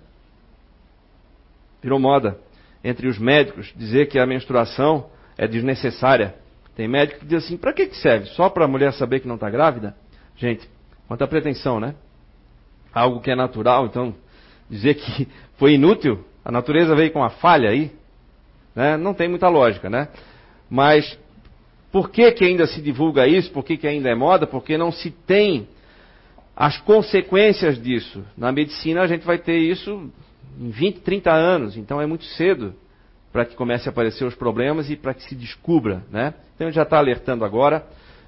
Virou 1.81 1.99
moda 1.99 2.39
entre 2.83 3.07
os 3.07 3.17
médicos 3.17 3.73
dizer 3.75 4.07
que 4.07 4.19
a 4.19 4.25
menstruação 4.25 5.09
é 5.37 5.47
desnecessária. 5.47 6.35
Tem 6.75 6.87
médico 6.87 7.19
que 7.19 7.25
diz 7.25 7.45
assim: 7.45 7.57
para 7.57 7.73
que, 7.73 7.87
que 7.87 7.97
serve? 7.97 8.27
Só 8.27 8.49
para 8.49 8.65
a 8.65 8.67
mulher 8.67 8.93
saber 8.93 9.19
que 9.21 9.27
não 9.27 9.35
está 9.35 9.49
grávida? 9.49 9.95
Gente, 10.35 10.69
quanta 11.07 11.27
pretensão, 11.27 11.79
né? 11.79 11.95
Algo 12.93 13.21
que 13.21 13.31
é 13.31 13.35
natural, 13.35 13.85
então 13.85 14.13
dizer 14.69 14.95
que 14.95 15.27
foi 15.57 15.73
inútil, 15.73 16.23
a 16.43 16.51
natureza 16.51 16.95
veio 16.95 17.11
com 17.11 17.19
uma 17.19 17.29
falha 17.29 17.69
aí, 17.69 17.91
né? 18.75 18.97
Não 18.97 19.13
tem 19.13 19.27
muita 19.27 19.49
lógica, 19.49 19.89
né? 19.89 20.07
Mas 20.69 21.17
por 21.91 22.09
que, 22.09 22.31
que 22.31 22.45
ainda 22.45 22.67
se 22.67 22.81
divulga 22.81 23.27
isso? 23.27 23.51
Por 23.51 23.63
que, 23.63 23.77
que 23.77 23.87
ainda 23.87 24.09
é 24.09 24.15
moda? 24.15 24.45
Porque 24.45 24.77
não 24.77 24.91
se 24.91 25.09
tem 25.11 25.67
as 26.55 26.77
consequências 26.79 27.81
disso. 27.81 28.23
Na 28.37 28.51
medicina 28.51 29.01
a 29.01 29.07
gente 29.07 29.25
vai 29.25 29.37
ter 29.37 29.57
isso 29.57 30.11
em 30.59 30.69
20, 30.69 31.01
30 31.01 31.31
anos, 31.31 31.77
então 31.77 32.01
é 32.01 32.05
muito 32.05 32.25
cedo 32.25 32.75
para 33.31 33.45
que 33.45 33.55
comece 33.55 33.87
a 33.87 33.91
aparecer 33.91 34.25
os 34.25 34.35
problemas 34.35 34.89
e 34.89 34.95
para 34.95 35.13
que 35.13 35.23
se 35.23 35.35
descubra, 35.35 36.03
né? 36.11 36.33
Então 36.55 36.71
já 36.71 36.83
está 36.83 36.97
alertando 36.97 37.45
agora. 37.45 37.85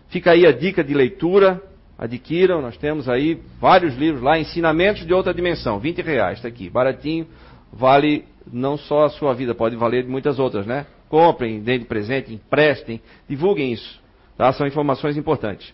Fica 0.10 0.32
aí 0.32 0.46
a 0.46 0.52
dica 0.52 0.84
de 0.84 0.94
leitura, 0.94 1.62
adquiram, 2.02 2.64
nós 2.64 2.76
temos 2.78 3.08
aí 3.08 3.40
vários 3.60 3.96
livros 3.96 4.24
lá, 4.24 4.40
Ensinamentos 4.40 5.06
de 5.06 5.14
Outra 5.14 5.32
Dimensão, 5.32 5.80
20 5.80 6.02
reais, 6.02 6.40
está 6.40 6.48
aqui, 6.48 6.68
baratinho, 6.68 7.28
vale 7.72 8.26
não 8.52 8.76
só 8.76 9.06
a 9.06 9.10
sua 9.10 9.36
vida, 9.36 9.54
pode 9.54 9.76
valer 9.76 10.08
muitas 10.08 10.40
outras, 10.40 10.66
né? 10.66 10.88
Comprem, 11.08 11.62
deem 11.62 11.80
de 11.80 11.86
presente, 11.86 12.34
emprestem, 12.34 13.00
divulguem 13.30 13.72
isso. 13.72 14.02
Tá? 14.36 14.52
São 14.52 14.66
informações 14.66 15.16
importantes. 15.16 15.72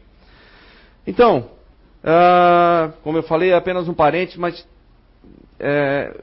Então, 1.06 1.50
uh, 2.04 2.92
como 3.04 3.18
eu 3.18 3.24
falei, 3.24 3.52
é 3.52 3.56
apenas 3.56 3.88
um 3.88 3.94
parente, 3.94 4.38
mas 4.38 4.68
é, 5.58 6.20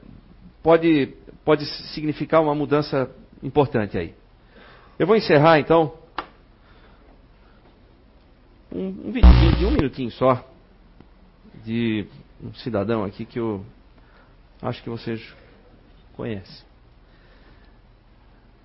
pode, 0.61 1.15
pode 1.43 1.65
significar 1.93 2.43
uma 2.43 2.53
mudança 2.53 3.09
importante 3.41 3.97
aí. 3.97 4.13
Eu 4.99 5.07
vou 5.07 5.15
encerrar 5.15 5.59
então 5.59 5.93
um, 8.75 8.87
um 9.07 9.11
de 9.11 9.65
um 9.65 9.71
minutinho 9.71 10.11
só 10.11 10.43
de 11.63 12.05
um 12.43 12.53
cidadão 12.55 13.03
aqui 13.03 13.25
que 13.25 13.39
eu 13.39 13.65
acho 14.61 14.83
que 14.83 14.89
vocês 14.89 15.21
conhece. 16.13 16.63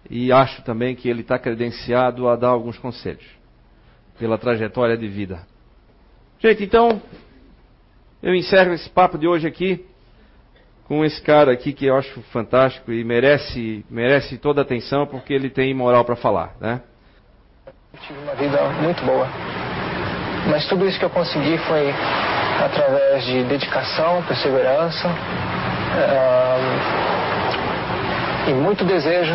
E 0.08 0.32
acho 0.32 0.62
também 0.62 0.96
que 0.96 1.08
ele 1.08 1.20
está 1.20 1.38
credenciado 1.38 2.28
a 2.28 2.34
dar 2.34 2.48
alguns 2.48 2.76
conselhos 2.78 3.26
pela 4.18 4.36
trajetória 4.36 4.96
de 4.96 5.06
vida. 5.06 5.46
Gente, 6.40 6.64
então 6.64 7.00
eu 8.22 8.34
encerro 8.34 8.72
esse 8.72 8.90
papo 8.90 9.16
de 9.16 9.28
hoje 9.28 9.46
aqui 9.46 9.86
com 10.84 11.04
esse 11.04 11.22
cara 11.22 11.52
aqui 11.52 11.72
que 11.72 11.86
eu 11.86 11.96
acho 11.96 12.20
fantástico 12.32 12.92
e 12.92 13.04
merece 13.04 13.84
merece 13.88 14.36
toda 14.38 14.60
a 14.60 14.64
atenção 14.64 15.06
porque 15.06 15.32
ele 15.32 15.48
tem 15.48 15.72
moral 15.72 16.04
para 16.04 16.16
falar, 16.16 16.56
né? 16.60 16.82
Eu 17.92 18.00
tive 18.00 18.18
uma 18.20 18.34
vida 18.34 18.68
muito 18.82 19.04
boa, 19.04 19.26
mas 20.46 20.64
tudo 20.66 20.86
isso 20.86 20.98
que 20.98 21.04
eu 21.04 21.10
consegui 21.10 21.58
foi 21.58 21.94
através 22.64 23.24
de 23.24 23.42
dedicação, 23.44 24.22
perseverança. 24.22 25.08
Uh, 25.08 27.10
e 28.48 28.52
muito 28.52 28.84
desejo 28.84 29.34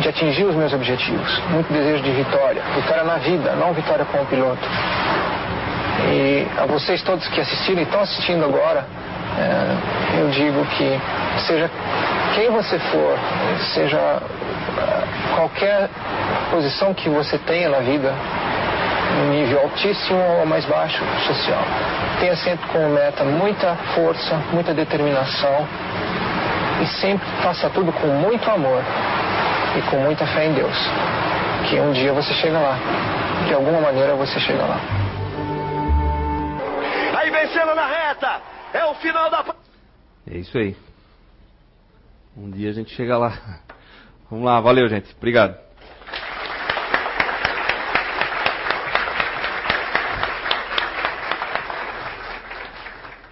de 0.00 0.08
atingir 0.08 0.44
os 0.44 0.54
meus 0.54 0.72
objetivos, 0.72 1.38
muito 1.50 1.72
desejo 1.72 2.02
de 2.02 2.10
vitória, 2.10 2.62
vitória 2.74 3.04
na 3.04 3.16
vida, 3.16 3.52
não 3.52 3.72
vitória 3.72 4.04
como 4.06 4.24
piloto. 4.26 4.66
E 6.10 6.46
a 6.56 6.66
vocês 6.66 7.02
todos 7.02 7.26
que 7.28 7.40
assistiram 7.40 7.80
e 7.80 7.84
estão 7.84 8.00
assistindo 8.00 8.44
agora, 8.44 8.84
é, 9.38 10.20
eu 10.20 10.30
digo 10.30 10.64
que 10.76 11.00
seja 11.46 11.70
quem 12.34 12.50
você 12.50 12.78
for, 12.78 13.18
seja 13.74 13.98
é, 13.98 15.36
qualquer 15.36 15.88
posição 16.50 16.94
que 16.94 17.08
você 17.08 17.36
tenha 17.38 17.68
na 17.68 17.80
vida, 17.80 18.12
nível 19.30 19.60
altíssimo 19.60 20.20
ou 20.40 20.46
mais 20.46 20.64
baixo 20.64 21.02
social, 21.26 21.62
tenha 22.20 22.36
sempre 22.36 22.66
como 22.68 22.88
meta 22.90 23.24
muita 23.24 23.74
força, 23.94 24.36
muita 24.52 24.74
determinação 24.74 25.66
e 26.82 26.86
sempre 27.00 27.26
faça 27.42 27.68
tudo 27.70 27.92
com 27.92 28.06
muito 28.06 28.48
amor 28.50 28.82
e 29.76 29.82
com 29.90 29.96
muita 29.98 30.26
fé 30.26 30.46
em 30.46 30.54
Deus. 30.54 30.76
Que 31.68 31.80
um 31.80 31.92
dia 31.92 32.12
você 32.12 32.32
chega 32.34 32.58
lá. 32.58 32.78
De 33.46 33.54
alguma 33.54 33.80
maneira 33.80 34.14
você 34.14 34.38
chega 34.40 34.62
lá. 34.62 34.80
Aí 37.18 37.30
vencendo 37.30 37.74
na 37.74 37.86
reta! 37.86 38.40
É 38.72 38.84
o 38.84 38.94
final 38.94 39.30
da. 39.30 39.44
É 40.30 40.36
isso 40.36 40.56
aí. 40.58 40.76
Um 42.36 42.50
dia 42.50 42.70
a 42.70 42.72
gente 42.72 42.94
chega 42.94 43.16
lá. 43.16 43.32
Vamos 44.30 44.44
lá, 44.44 44.60
valeu, 44.60 44.88
gente. 44.88 45.14
Obrigado. 45.16 45.67